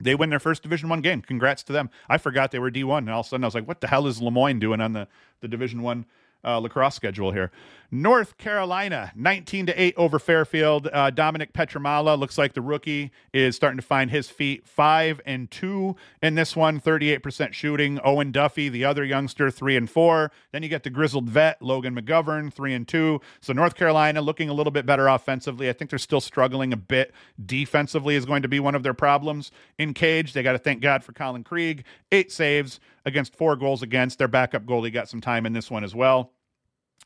they 0.00 0.14
win 0.14 0.30
their 0.30 0.40
first 0.40 0.62
division 0.62 0.88
one 0.88 1.00
game 1.00 1.22
congrats 1.22 1.62
to 1.62 1.72
them 1.72 1.88
i 2.08 2.18
forgot 2.18 2.50
they 2.50 2.58
were 2.58 2.70
d1 2.70 2.98
and 2.98 3.10
all 3.10 3.20
of 3.20 3.26
a 3.26 3.28
sudden 3.28 3.44
i 3.44 3.46
was 3.46 3.54
like 3.54 3.68
what 3.68 3.80
the 3.80 3.86
hell 3.86 4.08
is 4.08 4.20
lemoyne 4.20 4.58
doing 4.58 4.80
on 4.80 4.92
the, 4.92 5.06
the 5.40 5.46
division 5.46 5.82
one 5.82 6.04
uh, 6.44 6.58
lacrosse 6.58 6.94
schedule 6.94 7.32
here. 7.32 7.50
North 7.94 8.38
Carolina, 8.38 9.12
19 9.14 9.66
to 9.66 9.80
8 9.80 9.94
over 9.96 10.18
Fairfield. 10.18 10.88
Uh, 10.92 11.10
Dominic 11.10 11.52
Pietramala 11.52 12.18
looks 12.18 12.36
like 12.36 12.54
the 12.54 12.60
rookie 12.60 13.12
is 13.32 13.54
starting 13.54 13.76
to 13.76 13.86
find 13.86 14.10
his 14.10 14.28
feet. 14.28 14.66
5 14.66 15.20
and 15.24 15.48
2 15.52 15.94
in 16.20 16.34
this 16.34 16.56
one, 16.56 16.80
38% 16.80 17.52
shooting. 17.52 18.00
Owen 18.02 18.32
Duffy, 18.32 18.68
the 18.68 18.84
other 18.84 19.04
youngster, 19.04 19.48
3 19.48 19.76
and 19.76 19.88
4. 19.88 20.32
Then 20.50 20.64
you 20.64 20.68
get 20.68 20.82
the 20.82 20.90
grizzled 20.90 21.28
vet, 21.28 21.62
Logan 21.62 21.94
McGovern, 21.94 22.52
3 22.52 22.74
and 22.74 22.88
2. 22.88 23.20
So 23.40 23.52
North 23.52 23.76
Carolina 23.76 24.20
looking 24.20 24.48
a 24.48 24.54
little 24.54 24.72
bit 24.72 24.86
better 24.86 25.06
offensively. 25.06 25.68
I 25.68 25.72
think 25.72 25.90
they're 25.90 25.98
still 26.00 26.20
struggling 26.20 26.72
a 26.72 26.76
bit 26.76 27.14
defensively, 27.46 28.16
is 28.16 28.26
going 28.26 28.42
to 28.42 28.48
be 28.48 28.58
one 28.58 28.74
of 28.74 28.82
their 28.82 28.94
problems. 28.94 29.52
In 29.78 29.94
cage, 29.94 30.32
they 30.32 30.42
got 30.42 30.52
to 30.52 30.58
thank 30.58 30.82
God 30.82 31.04
for 31.04 31.12
Colin 31.12 31.44
Krieg. 31.44 31.84
Eight 32.10 32.32
saves 32.32 32.80
against 33.04 33.36
four 33.36 33.54
goals 33.54 33.82
against. 33.82 34.18
Their 34.18 34.26
backup 34.26 34.64
goalie 34.64 34.92
got 34.92 35.08
some 35.08 35.20
time 35.20 35.46
in 35.46 35.52
this 35.52 35.70
one 35.70 35.84
as 35.84 35.94
well. 35.94 36.32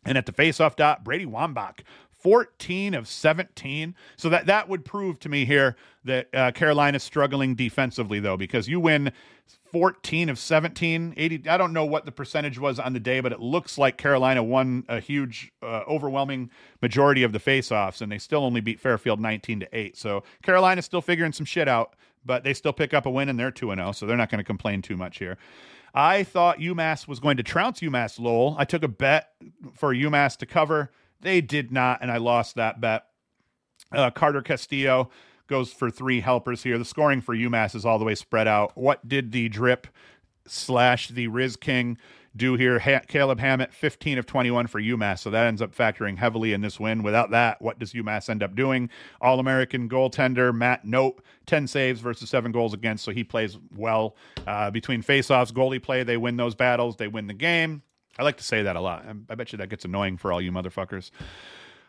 And 0.04 0.16
at 0.16 0.26
the 0.26 0.32
faceoff 0.32 0.76
dot, 0.76 1.04
Brady 1.04 1.26
Wambach, 1.26 1.80
14 2.10 2.94
of 2.94 3.06
17. 3.06 3.94
So 4.16 4.28
that 4.28 4.46
that 4.46 4.68
would 4.68 4.84
prove 4.84 5.18
to 5.20 5.28
me 5.28 5.44
here 5.44 5.76
that 6.04 6.28
uh, 6.34 6.50
Carolina's 6.52 7.02
struggling 7.02 7.54
defensively 7.54 8.20
though, 8.20 8.36
because 8.36 8.68
you 8.68 8.80
win 8.80 9.12
14 9.70 10.28
of 10.28 10.38
17, 10.38 11.14
80. 11.16 11.48
I 11.48 11.56
don't 11.56 11.72
know 11.72 11.84
what 11.84 12.04
the 12.04 12.12
percentage 12.12 12.58
was 12.58 12.78
on 12.78 12.92
the 12.92 13.00
day, 13.00 13.20
but 13.20 13.32
it 13.32 13.40
looks 13.40 13.78
like 13.78 13.98
Carolina 13.98 14.42
won 14.42 14.84
a 14.88 14.98
huge, 14.98 15.52
uh, 15.62 15.82
overwhelming 15.86 16.50
majority 16.82 17.22
of 17.22 17.32
the 17.32 17.38
faceoffs, 17.38 18.00
and 18.00 18.10
they 18.10 18.18
still 18.18 18.44
only 18.44 18.60
beat 18.60 18.80
Fairfield 18.80 19.20
19 19.20 19.60
to 19.60 19.68
8. 19.72 19.96
So 19.96 20.24
Carolina's 20.42 20.86
still 20.86 21.02
figuring 21.02 21.32
some 21.32 21.46
shit 21.46 21.68
out, 21.68 21.94
but 22.24 22.44
they 22.44 22.54
still 22.54 22.72
pick 22.72 22.94
up 22.94 23.06
a 23.06 23.10
win, 23.10 23.28
and 23.28 23.38
they're 23.38 23.50
2 23.50 23.74
0, 23.74 23.92
so 23.92 24.06
they're 24.06 24.16
not 24.16 24.30
going 24.30 24.38
to 24.38 24.44
complain 24.44 24.82
too 24.82 24.96
much 24.96 25.18
here. 25.18 25.36
I 25.94 26.22
thought 26.22 26.58
UMass 26.58 27.08
was 27.08 27.20
going 27.20 27.36
to 27.38 27.42
trounce 27.42 27.80
UMass 27.80 28.20
Lowell. 28.20 28.56
I 28.58 28.64
took 28.64 28.82
a 28.82 28.88
bet 28.88 29.30
for 29.74 29.94
UMass 29.94 30.36
to 30.38 30.46
cover. 30.46 30.90
They 31.20 31.40
did 31.40 31.72
not, 31.72 32.00
and 32.02 32.10
I 32.10 32.18
lost 32.18 32.56
that 32.56 32.80
bet. 32.80 33.06
Uh, 33.90 34.10
Carter 34.10 34.42
Castillo 34.42 35.10
goes 35.46 35.72
for 35.72 35.90
three 35.90 36.20
helpers 36.20 36.62
here. 36.62 36.78
The 36.78 36.84
scoring 36.84 37.20
for 37.20 37.34
UMass 37.34 37.74
is 37.74 37.84
all 37.84 37.98
the 37.98 38.04
way 38.04 38.14
spread 38.14 38.46
out. 38.46 38.76
What 38.76 39.08
did 39.08 39.32
the 39.32 39.48
drip 39.48 39.86
slash 40.46 41.08
the 41.08 41.26
Riz 41.28 41.56
King 41.56 41.98
do 42.36 42.54
here? 42.54 42.78
Ha- 42.78 43.02
Caleb 43.08 43.40
Hammett, 43.40 43.72
15 43.72 44.18
of 44.18 44.26
21 44.26 44.66
for 44.66 44.80
UMass. 44.80 45.20
So 45.20 45.30
that 45.30 45.46
ends 45.46 45.62
up 45.62 45.74
factoring 45.74 46.18
heavily 46.18 46.52
in 46.52 46.60
this 46.60 46.78
win. 46.78 47.02
Without 47.02 47.30
that, 47.30 47.60
what 47.60 47.78
does 47.78 47.92
UMass 47.92 48.28
end 48.28 48.42
up 48.42 48.54
doing? 48.54 48.90
All 49.20 49.40
American 49.40 49.88
goaltender 49.88 50.54
Matt 50.54 50.84
Knote, 50.84 51.20
10 51.46 51.66
saves 51.66 52.00
versus 52.00 52.30
seven 52.30 52.52
goals 52.52 52.74
against. 52.74 53.04
So 53.04 53.10
he 53.12 53.24
plays 53.24 53.58
well. 53.76 54.16
Uh, 54.46 54.70
between 54.70 55.02
faceoffs, 55.02 55.52
goalie 55.52 55.82
play, 55.82 56.02
they 56.02 56.16
win 56.16 56.36
those 56.36 56.54
battles, 56.54 56.96
they 56.96 57.08
win 57.08 57.26
the 57.26 57.34
game. 57.34 57.82
I 58.18 58.24
like 58.24 58.36
to 58.38 58.44
say 58.44 58.62
that 58.62 58.74
a 58.74 58.80
lot. 58.80 59.06
I 59.28 59.34
bet 59.36 59.52
you 59.52 59.58
that 59.58 59.68
gets 59.68 59.84
annoying 59.84 60.16
for 60.16 60.32
all 60.32 60.40
you 60.40 60.50
motherfuckers. 60.50 61.12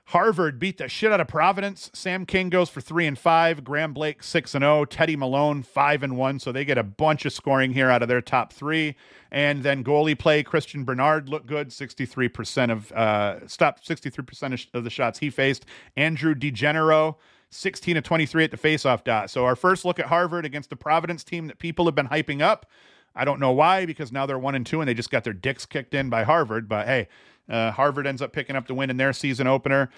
Harvard 0.09 0.57
beat 0.57 0.79
the 0.79 0.87
shit 0.87 1.11
out 1.11 1.21
of 1.21 1.27
Providence. 1.27 1.91
Sam 1.93 2.25
King 2.25 2.49
goes 2.49 2.67
for 2.67 2.81
three 2.81 3.05
and 3.05 3.17
five. 3.17 3.63
Graham 3.63 3.93
Blake 3.93 4.23
six 4.23 4.55
and 4.55 4.63
zero. 4.63 4.83
Teddy 4.83 5.15
Malone 5.15 5.61
five 5.61 6.01
and 6.01 6.17
one. 6.17 6.39
So 6.39 6.51
they 6.51 6.65
get 6.65 6.79
a 6.79 6.83
bunch 6.83 7.25
of 7.25 7.33
scoring 7.33 7.73
here 7.73 7.91
out 7.91 8.01
of 8.01 8.07
their 8.07 8.19
top 8.19 8.51
three. 8.51 8.95
And 9.31 9.61
then 9.61 9.83
goalie 9.83 10.17
play. 10.17 10.41
Christian 10.41 10.83
Bernard 10.83 11.29
looked 11.29 11.45
good. 11.45 11.71
Sixty 11.71 12.07
three 12.07 12.27
percent 12.27 12.71
of 12.71 12.91
uh, 12.93 13.47
stopped 13.47 13.85
sixty 13.85 14.09
three 14.09 14.23
percent 14.25 14.65
of 14.73 14.83
the 14.83 14.89
shots 14.89 15.19
he 15.19 15.29
faced. 15.29 15.65
Andrew 15.95 16.33
DeGenero. 16.33 17.15
16 17.51 17.97
of 17.97 18.03
23 18.03 18.43
at 18.43 18.51
the 18.51 18.57
faceoff 18.57 19.03
dot. 19.03 19.27
So 19.31 19.43
our 19.43 19.55
first 19.55 19.83
look 19.83 19.97
at 19.97 20.05
Harvard 20.05 20.45
against 20.45 20.69
the 20.69 20.75
Providence 20.75 21.23
team 21.23 21.47
that 21.47 21.57
people 21.57 21.85
have 21.85 21.95
been 21.95 22.07
hyping 22.07 22.43
up. 22.43 22.67
I 23.15 23.25
don't 23.25 23.39
know 23.39 23.51
why 23.51 23.87
because 23.87 24.11
now 24.11 24.27
they're 24.27 24.37
one 24.37 24.53
and 24.53 24.63
two 24.63 24.81
and 24.81 24.87
they 24.87 24.93
just 24.93 25.09
got 25.09 25.23
their 25.23 25.33
dicks 25.33 25.65
kicked 25.65 25.95
in 25.95 26.11
by 26.11 26.25
Harvard. 26.25 26.69
But 26.69 26.85
hey, 26.85 27.07
uh, 27.49 27.71
Harvard 27.71 28.07
ends 28.07 28.21
up 28.21 28.31
picking 28.33 28.55
up 28.55 28.67
the 28.67 28.73
win 28.73 28.89
in 28.89 28.97
their 28.97 29.13
season 29.13 29.47
opener. 29.47 29.89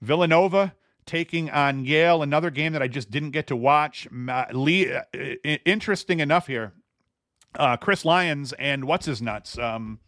Villanova 0.00 0.74
taking 1.06 1.50
on 1.50 1.84
Yale, 1.84 2.22
another 2.22 2.50
game 2.50 2.72
that 2.74 2.82
I 2.82 2.88
just 2.88 3.10
didn't 3.10 3.30
get 3.30 3.46
to 3.48 3.56
watch. 3.56 4.06
Lee, 4.52 4.92
uh, 4.92 5.02
interesting 5.64 6.20
enough 6.20 6.46
here. 6.46 6.72
Uh, 7.54 7.76
Chris 7.76 8.04
Lyons 8.04 8.52
and 8.52 8.84
what's 8.84 9.06
his 9.06 9.22
nuts? 9.22 9.58
Um, 9.58 10.00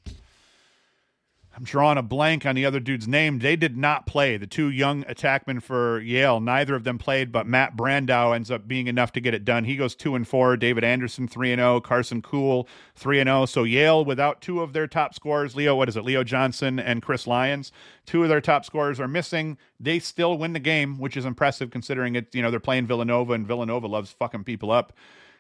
I'm 1.57 1.65
drawing 1.65 1.99
a 1.99 2.03
blank 2.03 2.47
on 2.47 2.55
the 2.55 2.65
other 2.65 2.79
dude's 2.79 3.09
name. 3.09 3.41
They 3.41 3.57
did 3.57 3.77
not 3.77 4.07
play. 4.07 4.37
The 4.37 4.47
two 4.47 4.71
young 4.71 5.03
attackmen 5.05 5.61
for 5.61 6.01
Yale, 6.01 6.39
neither 6.39 6.77
of 6.77 6.85
them 6.85 6.97
played, 6.97 7.33
but 7.33 7.47
Matt 7.47 7.77
Brandau 7.77 8.35
ends 8.35 8.53
up 8.53 8.69
being 8.69 8.87
enough 8.87 9.11
to 9.13 9.21
get 9.21 9.35
it 9.35 9.45
done. 9.45 9.65
He 9.65 9.75
goes 9.75 9.97
two 9.97 10.15
and 10.15 10.27
four. 10.27 10.57
David 10.57 10.85
Anderson 10.85 11.27
three 11.27 11.51
and 11.51 11.59
zero. 11.59 11.77
Oh. 11.77 11.81
Carson 11.81 12.23
Kuhl 12.23 12.69
three 12.95 13.19
and 13.19 13.27
zero. 13.27 13.43
Oh. 13.43 13.47
So 13.47 13.65
Yale, 13.65 14.05
without 14.05 14.41
two 14.41 14.61
of 14.61 14.73
their 14.73 14.87
top 14.87 15.13
scorers, 15.13 15.57
Leo, 15.57 15.75
what 15.75 15.89
is 15.89 15.97
it? 15.97 16.05
Leo 16.05 16.23
Johnson 16.23 16.79
and 16.79 17.03
Chris 17.03 17.27
Lyons. 17.27 17.73
Two 18.07 18.23
of 18.23 18.29
their 18.29 18.41
top 18.41 18.65
scorers 18.65 19.01
are 19.01 19.09
missing. 19.09 19.59
They 19.81 19.99
still 19.99 20.39
win 20.39 20.53
the 20.53 20.61
game, 20.61 20.99
which 20.99 21.17
is 21.17 21.25
impressive 21.25 21.71
considering 21.71 22.15
it. 22.15 22.33
You 22.33 22.43
know 22.43 22.53
they're 22.53 22.61
playing 22.61 22.87
Villanova, 22.87 23.33
and 23.33 23.47
Villanova 23.47 23.89
loves 23.89 24.13
fucking 24.13 24.45
people 24.45 24.71
up 24.71 24.93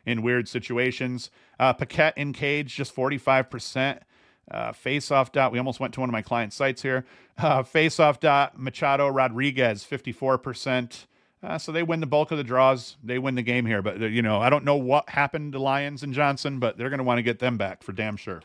in 0.04 0.22
weird 0.22 0.48
situations. 0.48 1.30
Uh, 1.60 1.72
Paquette 1.72 2.18
in 2.18 2.32
cage, 2.32 2.74
just 2.74 2.92
forty 2.92 3.16
five 3.16 3.48
percent. 3.48 4.02
Uh, 4.50 4.72
faceoff 4.72 5.32
dot. 5.32 5.52
We 5.52 5.58
almost 5.58 5.80
went 5.80 5.94
to 5.94 6.00
one 6.00 6.08
of 6.08 6.12
my 6.12 6.22
client 6.22 6.52
sites 6.52 6.82
here. 6.82 7.04
Uh, 7.38 7.62
faceoff 7.62 8.20
dot. 8.20 8.58
Machado 8.58 9.08
Rodriguez, 9.08 9.86
54%. 9.88 11.06
Uh, 11.42 11.56
so 11.56 11.72
they 11.72 11.82
win 11.82 12.00
the 12.00 12.06
bulk 12.06 12.30
of 12.30 12.38
the 12.38 12.44
draws. 12.44 12.96
They 13.02 13.18
win 13.18 13.34
the 13.34 13.42
game 13.42 13.64
here. 13.64 13.80
But, 13.80 14.02
uh, 14.02 14.06
you 14.06 14.20
know, 14.20 14.40
I 14.40 14.50
don't 14.50 14.64
know 14.64 14.76
what 14.76 15.08
happened 15.08 15.52
to 15.52 15.58
Lyons 15.58 16.02
and 16.02 16.12
Johnson, 16.12 16.58
but 16.58 16.76
they're 16.76 16.90
going 16.90 16.98
to 16.98 17.04
want 17.04 17.18
to 17.18 17.22
get 17.22 17.38
them 17.38 17.56
back 17.56 17.82
for 17.82 17.92
damn 17.92 18.16
sure. 18.16 18.42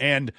And 0.00 0.32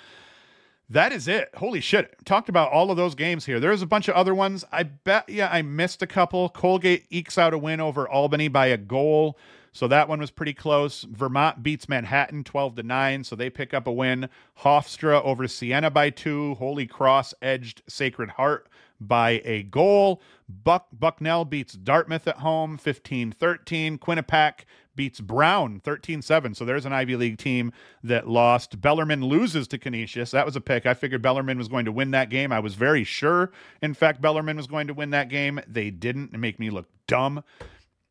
that 0.89 1.11
is 1.11 1.27
it. 1.27 1.49
Holy 1.55 1.81
shit. 1.81 2.15
Talked 2.25 2.49
about 2.49 2.71
all 2.71 2.91
of 2.91 2.97
those 2.97 3.15
games 3.15 3.45
here. 3.45 3.59
There's 3.59 3.81
a 3.81 3.85
bunch 3.87 4.07
of 4.07 4.15
other 4.15 4.33
ones. 4.33 4.65
I 4.71 4.83
bet, 4.83 5.29
yeah, 5.29 5.49
I 5.51 5.61
missed 5.61 6.01
a 6.01 6.07
couple. 6.07 6.49
Colgate 6.49 7.05
ekes 7.09 7.37
out 7.37 7.53
a 7.53 7.57
win 7.57 7.79
over 7.79 8.07
Albany 8.07 8.47
by 8.47 8.67
a 8.67 8.77
goal. 8.77 9.37
So 9.77 9.87
that 9.89 10.09
one 10.09 10.19
was 10.19 10.31
pretty 10.31 10.55
close. 10.55 11.03
Vermont 11.03 11.61
beats 11.61 11.87
Manhattan 11.87 12.43
12 12.43 12.77
to 12.77 12.83
9, 12.83 13.23
so 13.23 13.35
they 13.35 13.51
pick 13.51 13.75
up 13.75 13.85
a 13.85 13.91
win. 13.91 14.27
Hofstra 14.61 15.23
over 15.23 15.47
Siena 15.47 15.91
by 15.91 16.09
2. 16.09 16.55
Holy 16.55 16.87
Cross 16.87 17.35
edged 17.43 17.83
Sacred 17.87 18.31
Heart 18.31 18.69
by 18.99 19.39
a 19.45 19.61
goal. 19.61 20.19
Buck 20.49 20.87
Bucknell 20.91 21.45
beats 21.45 21.73
Dartmouth 21.73 22.27
at 22.27 22.37
home 22.37 22.79
15-13. 22.79 23.99
Quinnipiac 23.99 24.61
beats 24.95 25.21
Brown 25.21 25.79
13-7. 25.85 26.55
So 26.55 26.65
there's 26.65 26.87
an 26.87 26.93
Ivy 26.93 27.15
League 27.15 27.37
team 27.37 27.71
that 28.03 28.27
lost. 28.27 28.81
Bellarmine 28.81 29.25
loses 29.25 29.67
to 29.67 29.77
Canisius. 29.77 30.31
That 30.31 30.47
was 30.47 30.55
a 30.55 30.61
pick. 30.61 30.87
I 30.87 30.95
figured 30.95 31.21
Bellarmine 31.21 31.59
was 31.59 31.67
going 31.67 31.85
to 31.85 31.91
win 31.91 32.09
that 32.11 32.31
game. 32.31 32.51
I 32.51 32.59
was 32.59 32.73
very 32.73 33.03
sure, 33.03 33.51
in 33.83 33.93
fact, 33.93 34.21
Bellarmine 34.21 34.57
was 34.57 34.65
going 34.65 34.87
to 34.87 34.95
win 34.95 35.11
that 35.11 35.29
game. 35.29 35.61
They 35.67 35.91
didn't. 35.91 36.35
Make 36.35 36.59
me 36.59 36.71
look 36.71 36.87
dumb. 37.05 37.43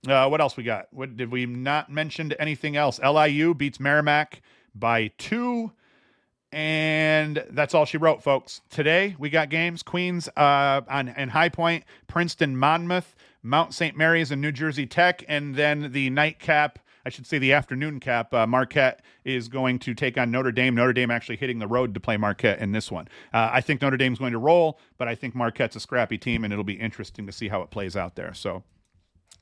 Uh, 0.07 0.29
what 0.29 0.41
else 0.41 0.57
we 0.57 0.63
got? 0.63 0.87
What 0.93 1.17
did 1.17 1.31
we 1.31 1.47
not 1.47 1.91
mention 1.91 2.33
anything 2.39 2.77
else? 2.77 3.01
LIU 3.01 3.55
beats 3.55 3.81
Merrimack 3.81 4.41
by 4.75 5.09
two. 5.19 5.73
And 6.53 7.45
that's 7.51 7.75
all 7.75 7.85
she 7.85 7.99
wrote, 7.99 8.23
folks. 8.23 8.61
Today 8.71 9.17
we 9.19 9.31
got 9.31 9.51
games: 9.51 9.83
Queens 9.83 10.29
uh, 10.37 10.81
on 10.89 11.09
and 11.09 11.31
High 11.31 11.49
Point, 11.49 11.85
Princeton, 12.07 12.57
Monmouth, 12.57 13.17
Mount 13.43 13.75
St. 13.75 13.97
Mary's, 13.97 14.31
and 14.31 14.41
New 14.41 14.53
Jersey 14.53 14.87
Tech, 14.87 15.25
and 15.29 15.55
then 15.55 15.93
the 15.93 16.09
nightcap. 16.11 16.79
I 17.05 17.09
should 17.09 17.27
say 17.27 17.39
the 17.39 17.53
afternoon 17.53 18.01
cap. 18.01 18.35
Uh, 18.35 18.49
Marquette 18.49 19.01
is 19.25 19.47
going 19.47 19.79
to 19.81 19.95
take 19.95 20.19
on 20.19 20.33
Notre 20.33 20.51
Dame. 20.51 20.75
Notre 20.75 20.93
Dame 20.93 21.13
actually 21.13 21.37
hitting 21.37 21.61
the 21.61 21.67
road 21.69 21.95
to 21.95 22.01
play 22.01 22.17
Marquette 22.17 22.59
in 22.59 22.73
this 22.73 22.91
one. 22.91 23.07
Uh, 23.33 23.51
I 23.53 23.61
think 23.61 23.81
Notre 23.81 23.97
Dame's 23.97 24.19
going 24.19 24.33
to 24.33 24.39
roll, 24.39 24.81
but 24.99 25.07
I 25.07 25.15
think 25.15 25.35
Marquette's 25.35 25.77
a 25.77 25.81
scrappy 25.81 26.19
team, 26.19 26.43
and 26.43 26.53
it'll 26.53 26.65
be 26.65 26.75
interesting 26.75 27.25
to 27.27 27.33
see 27.33 27.47
how 27.47 27.63
it 27.63 27.71
plays 27.71 27.97
out 27.97 28.17
there. 28.17 28.35
So 28.35 28.65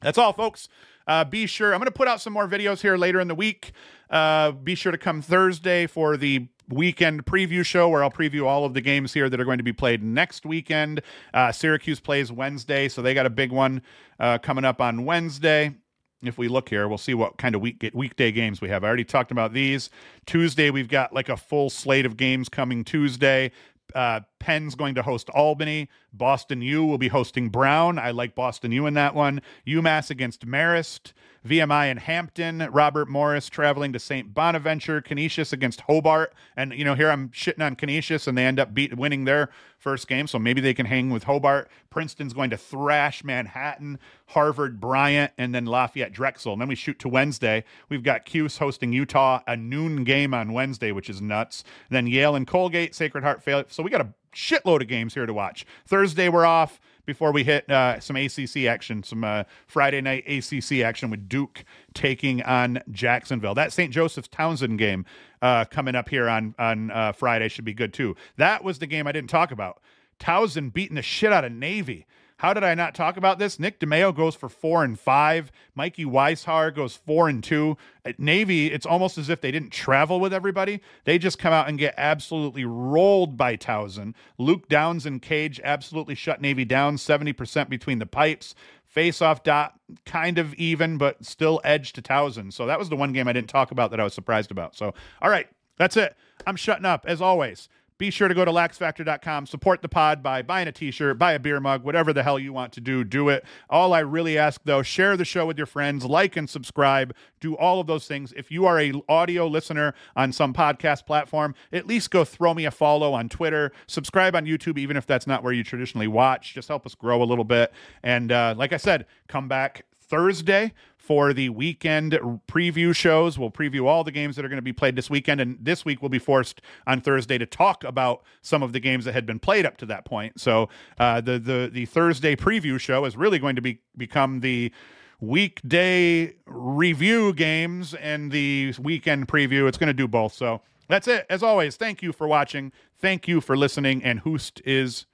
that's 0.00 0.18
all, 0.18 0.32
folks. 0.32 0.68
Uh, 1.06 1.24
be 1.24 1.46
sure, 1.46 1.74
I'm 1.74 1.80
going 1.80 1.86
to 1.86 1.92
put 1.92 2.08
out 2.08 2.20
some 2.20 2.32
more 2.32 2.48
videos 2.48 2.80
here 2.80 2.96
later 2.96 3.20
in 3.20 3.28
the 3.28 3.34
week. 3.34 3.72
Uh, 4.08 4.52
be 4.52 4.74
sure 4.74 4.92
to 4.92 4.98
come 4.98 5.20
Thursday 5.20 5.86
for 5.86 6.16
the 6.16 6.48
weekend 6.68 7.26
preview 7.26 7.64
show 7.64 7.88
where 7.88 8.02
I'll 8.02 8.10
preview 8.10 8.46
all 8.46 8.64
of 8.64 8.74
the 8.74 8.80
games 8.80 9.12
here 9.12 9.28
that 9.28 9.38
are 9.38 9.44
going 9.44 9.58
to 9.58 9.64
be 9.64 9.72
played 9.72 10.02
next 10.02 10.46
weekend. 10.46 11.02
Uh, 11.32 11.52
Syracuse 11.52 12.00
plays 12.00 12.32
Wednesday, 12.32 12.88
so 12.88 13.02
they 13.02 13.12
got 13.12 13.26
a 13.26 13.30
big 13.30 13.52
one 13.52 13.82
uh, 14.18 14.38
coming 14.38 14.64
up 14.64 14.80
on 14.80 15.04
Wednesday. 15.04 15.74
If 16.22 16.38
we 16.38 16.48
look 16.48 16.70
here, 16.70 16.88
we'll 16.88 16.96
see 16.96 17.12
what 17.12 17.36
kind 17.36 17.54
of 17.54 17.60
week 17.60 17.90
weekday 17.92 18.32
games 18.32 18.62
we 18.62 18.70
have. 18.70 18.82
I 18.82 18.86
already 18.86 19.04
talked 19.04 19.30
about 19.30 19.52
these. 19.52 19.90
Tuesday, 20.24 20.70
we've 20.70 20.88
got 20.88 21.12
like 21.12 21.28
a 21.28 21.36
full 21.36 21.68
slate 21.68 22.06
of 22.06 22.16
games 22.16 22.48
coming 22.48 22.82
Tuesday. 22.82 23.52
Uh, 23.94 24.20
Penn's 24.44 24.74
going 24.74 24.94
to 24.94 25.00
host 25.00 25.30
Albany. 25.30 25.88
Boston 26.12 26.60
U 26.60 26.84
will 26.84 26.98
be 26.98 27.08
hosting 27.08 27.48
Brown. 27.48 27.98
I 27.98 28.10
like 28.10 28.34
Boston 28.34 28.72
U 28.72 28.84
in 28.84 28.92
that 28.92 29.14
one. 29.14 29.40
UMass 29.66 30.10
against 30.10 30.46
Marist. 30.46 31.14
VMI 31.48 31.90
in 31.90 31.96
Hampton. 31.96 32.58
Robert 32.70 33.08
Morris 33.08 33.48
traveling 33.48 33.94
to 33.94 33.98
St. 33.98 34.34
Bonaventure. 34.34 35.00
Canisius 35.00 35.52
against 35.52 35.80
Hobart. 35.82 36.34
And, 36.56 36.74
you 36.74 36.84
know, 36.84 36.94
here 36.94 37.10
I'm 37.10 37.30
shitting 37.30 37.64
on 37.64 37.74
Canisius 37.74 38.26
and 38.26 38.36
they 38.36 38.44
end 38.44 38.60
up 38.60 38.74
beat, 38.74 38.96
winning 38.96 39.24
their 39.24 39.48
first 39.78 40.08
game. 40.08 40.26
So 40.26 40.38
maybe 40.38 40.60
they 40.60 40.74
can 40.74 40.86
hang 40.86 41.08
with 41.08 41.24
Hobart. 41.24 41.70
Princeton's 41.88 42.32
going 42.32 42.50
to 42.50 42.56
thrash 42.56 43.24
Manhattan, 43.24 43.98
Harvard, 44.28 44.80
Bryant, 44.80 45.32
and 45.38 45.54
then 45.54 45.64
Lafayette 45.66 46.12
Drexel. 46.12 46.52
And 46.52 46.60
then 46.60 46.68
we 46.68 46.74
shoot 46.74 46.98
to 47.00 47.08
Wednesday. 47.08 47.64
We've 47.88 48.02
got 48.02 48.24
Cuse 48.24 48.58
hosting 48.58 48.92
Utah, 48.92 49.40
a 49.46 49.56
noon 49.56 50.04
game 50.04 50.32
on 50.34 50.52
Wednesday, 50.52 50.92
which 50.92 51.08
is 51.10 51.20
nuts. 51.22 51.64
And 51.88 51.96
then 51.96 52.06
Yale 52.06 52.34
and 52.34 52.46
Colgate, 52.46 52.94
Sacred 52.94 53.24
Heart 53.24 53.42
fail. 53.42 53.64
So 53.68 53.82
we 53.82 53.90
got 53.90 54.00
a 54.00 54.14
shitload 54.34 54.82
of 54.82 54.88
games 54.88 55.14
here 55.14 55.26
to 55.26 55.32
watch. 55.32 55.64
Thursday, 55.86 56.28
we're 56.28 56.46
off 56.46 56.80
before 57.06 57.32
we 57.32 57.44
hit 57.44 57.70
uh, 57.70 58.00
some 58.00 58.16
ACC 58.16 58.64
action, 58.66 59.02
some 59.02 59.24
uh, 59.24 59.44
Friday 59.66 60.00
night 60.00 60.24
ACC 60.26 60.80
action 60.80 61.10
with 61.10 61.28
Duke 61.28 61.64
taking 61.92 62.42
on 62.42 62.80
Jacksonville. 62.90 63.54
That 63.54 63.72
St. 63.72 63.92
Joseph's 63.92 64.28
Towson 64.28 64.78
game 64.78 65.04
uh, 65.42 65.64
coming 65.66 65.94
up 65.94 66.08
here 66.08 66.28
on 66.28 66.54
on 66.58 66.90
uh, 66.90 67.12
Friday 67.12 67.48
should 67.48 67.64
be 67.64 67.74
good 67.74 67.92
too. 67.92 68.16
That 68.36 68.64
was 68.64 68.78
the 68.78 68.86
game 68.86 69.06
I 69.06 69.12
didn't 69.12 69.30
talk 69.30 69.50
about. 69.50 69.80
Towson 70.18 70.72
beating 70.72 70.96
the 70.96 71.02
shit 71.02 71.32
out 71.32 71.44
of 71.44 71.52
Navy. 71.52 72.06
How 72.44 72.52
did 72.52 72.62
I 72.62 72.74
not 72.74 72.94
talk 72.94 73.16
about 73.16 73.38
this? 73.38 73.58
Nick 73.58 73.80
DeMeo 73.80 74.14
goes 74.14 74.34
for 74.34 74.50
four 74.50 74.84
and 74.84 75.00
five. 75.00 75.50
Mikey 75.74 76.04
Weishauer 76.04 76.74
goes 76.74 76.94
four 76.94 77.26
and 77.26 77.42
two. 77.42 77.78
At 78.04 78.20
Navy, 78.20 78.70
it's 78.70 78.84
almost 78.84 79.16
as 79.16 79.30
if 79.30 79.40
they 79.40 79.50
didn't 79.50 79.70
travel 79.70 80.20
with 80.20 80.34
everybody. 80.34 80.82
They 81.04 81.16
just 81.16 81.38
come 81.38 81.54
out 81.54 81.70
and 81.70 81.78
get 81.78 81.94
absolutely 81.96 82.66
rolled 82.66 83.38
by 83.38 83.56
Towson. 83.56 84.12
Luke 84.36 84.68
Downs 84.68 85.06
and 85.06 85.22
Cage 85.22 85.58
absolutely 85.64 86.14
shut 86.14 86.42
Navy 86.42 86.66
down, 86.66 86.96
70% 86.96 87.70
between 87.70 87.98
the 87.98 88.04
pipes. 88.04 88.54
Face 88.84 89.22
off 89.22 89.42
dot, 89.42 89.80
kind 90.04 90.36
of 90.36 90.52
even, 90.56 90.98
but 90.98 91.24
still 91.24 91.62
edge 91.64 91.94
to 91.94 92.02
Towson. 92.02 92.52
So 92.52 92.66
that 92.66 92.78
was 92.78 92.90
the 92.90 92.96
one 92.96 93.14
game 93.14 93.26
I 93.26 93.32
didn't 93.32 93.48
talk 93.48 93.70
about 93.70 93.90
that 93.92 94.00
I 94.00 94.04
was 94.04 94.12
surprised 94.12 94.50
about. 94.50 94.76
So, 94.76 94.92
all 95.22 95.30
right, 95.30 95.48
that's 95.78 95.96
it. 95.96 96.14
I'm 96.46 96.56
shutting 96.56 96.84
up 96.84 97.06
as 97.08 97.22
always. 97.22 97.70
Be 97.96 98.10
sure 98.10 98.26
to 98.26 98.34
go 98.34 98.44
to 98.44 98.50
laxfactor.com, 98.50 99.46
support 99.46 99.80
the 99.80 99.88
pod 99.88 100.20
by 100.20 100.42
buying 100.42 100.66
a 100.66 100.72
t 100.72 100.90
shirt, 100.90 101.16
buy 101.16 101.32
a 101.32 101.38
beer 101.38 101.60
mug, 101.60 101.84
whatever 101.84 102.12
the 102.12 102.24
hell 102.24 102.40
you 102.40 102.52
want 102.52 102.72
to 102.72 102.80
do, 102.80 103.04
do 103.04 103.28
it. 103.28 103.44
All 103.70 103.92
I 103.92 104.00
really 104.00 104.36
ask, 104.36 104.60
though, 104.64 104.82
share 104.82 105.16
the 105.16 105.24
show 105.24 105.46
with 105.46 105.56
your 105.56 105.66
friends, 105.66 106.04
like 106.04 106.36
and 106.36 106.50
subscribe, 106.50 107.14
do 107.38 107.56
all 107.56 107.80
of 107.80 107.86
those 107.86 108.08
things. 108.08 108.32
If 108.36 108.50
you 108.50 108.66
are 108.66 108.80
a 108.80 108.92
audio 109.08 109.46
listener 109.46 109.94
on 110.16 110.32
some 110.32 110.52
podcast 110.52 111.06
platform, 111.06 111.54
at 111.72 111.86
least 111.86 112.10
go 112.10 112.24
throw 112.24 112.52
me 112.52 112.64
a 112.64 112.72
follow 112.72 113.12
on 113.12 113.28
Twitter, 113.28 113.70
subscribe 113.86 114.34
on 114.34 114.44
YouTube, 114.44 114.76
even 114.76 114.96
if 114.96 115.06
that's 115.06 115.28
not 115.28 115.44
where 115.44 115.52
you 115.52 115.62
traditionally 115.62 116.08
watch. 116.08 116.52
Just 116.52 116.66
help 116.66 116.86
us 116.86 116.96
grow 116.96 117.22
a 117.22 117.24
little 117.24 117.44
bit. 117.44 117.72
And 118.02 118.32
uh, 118.32 118.54
like 118.56 118.72
I 118.72 118.78
said, 118.78 119.06
come 119.28 119.46
back 119.46 119.84
Thursday 120.08 120.72
for 120.96 121.34
the 121.34 121.50
weekend 121.50 122.12
preview 122.48 122.96
shows. 122.96 123.38
We'll 123.38 123.50
preview 123.50 123.84
all 123.86 124.04
the 124.04 124.10
games 124.10 124.36
that 124.36 124.44
are 124.44 124.48
going 124.48 124.56
to 124.56 124.62
be 124.62 124.72
played 124.72 124.96
this 124.96 125.10
weekend. 125.10 125.40
And 125.40 125.58
this 125.60 125.84
week 125.84 126.00
we'll 126.00 126.08
be 126.08 126.18
forced 126.18 126.62
on 126.86 127.02
Thursday 127.02 127.36
to 127.36 127.44
talk 127.44 127.84
about 127.84 128.22
some 128.40 128.62
of 128.62 128.72
the 128.72 128.80
games 128.80 129.04
that 129.04 129.12
had 129.12 129.26
been 129.26 129.38
played 129.38 129.66
up 129.66 129.76
to 129.78 129.86
that 129.86 130.06
point. 130.06 130.40
So 130.40 130.70
uh, 130.98 131.20
the 131.20 131.38
the 131.38 131.70
the 131.72 131.84
Thursday 131.86 132.36
preview 132.36 132.80
show 132.80 133.04
is 133.04 133.16
really 133.16 133.38
going 133.38 133.56
to 133.56 133.62
be 133.62 133.80
become 133.96 134.40
the 134.40 134.72
weekday 135.20 136.34
review 136.46 137.32
games 137.32 137.94
and 137.94 138.32
the 138.32 138.74
weekend 138.78 139.28
preview. 139.28 139.68
It's 139.68 139.78
going 139.78 139.88
to 139.88 139.94
do 139.94 140.08
both. 140.08 140.32
So 140.32 140.62
that's 140.88 141.08
it. 141.08 141.26
As 141.28 141.42
always, 141.42 141.76
thank 141.76 142.02
you 142.02 142.12
for 142.12 142.26
watching. 142.26 142.72
Thank 142.98 143.28
you 143.28 143.40
for 143.40 143.56
listening. 143.56 144.02
And 144.02 144.20
Hoost 144.20 144.62
is 144.64 145.06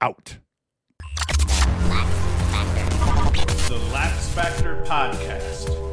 out. 0.00 0.38
The 3.68 3.78
Lax 3.92 4.28
Factor 4.28 4.82
Podcast. 4.84 5.83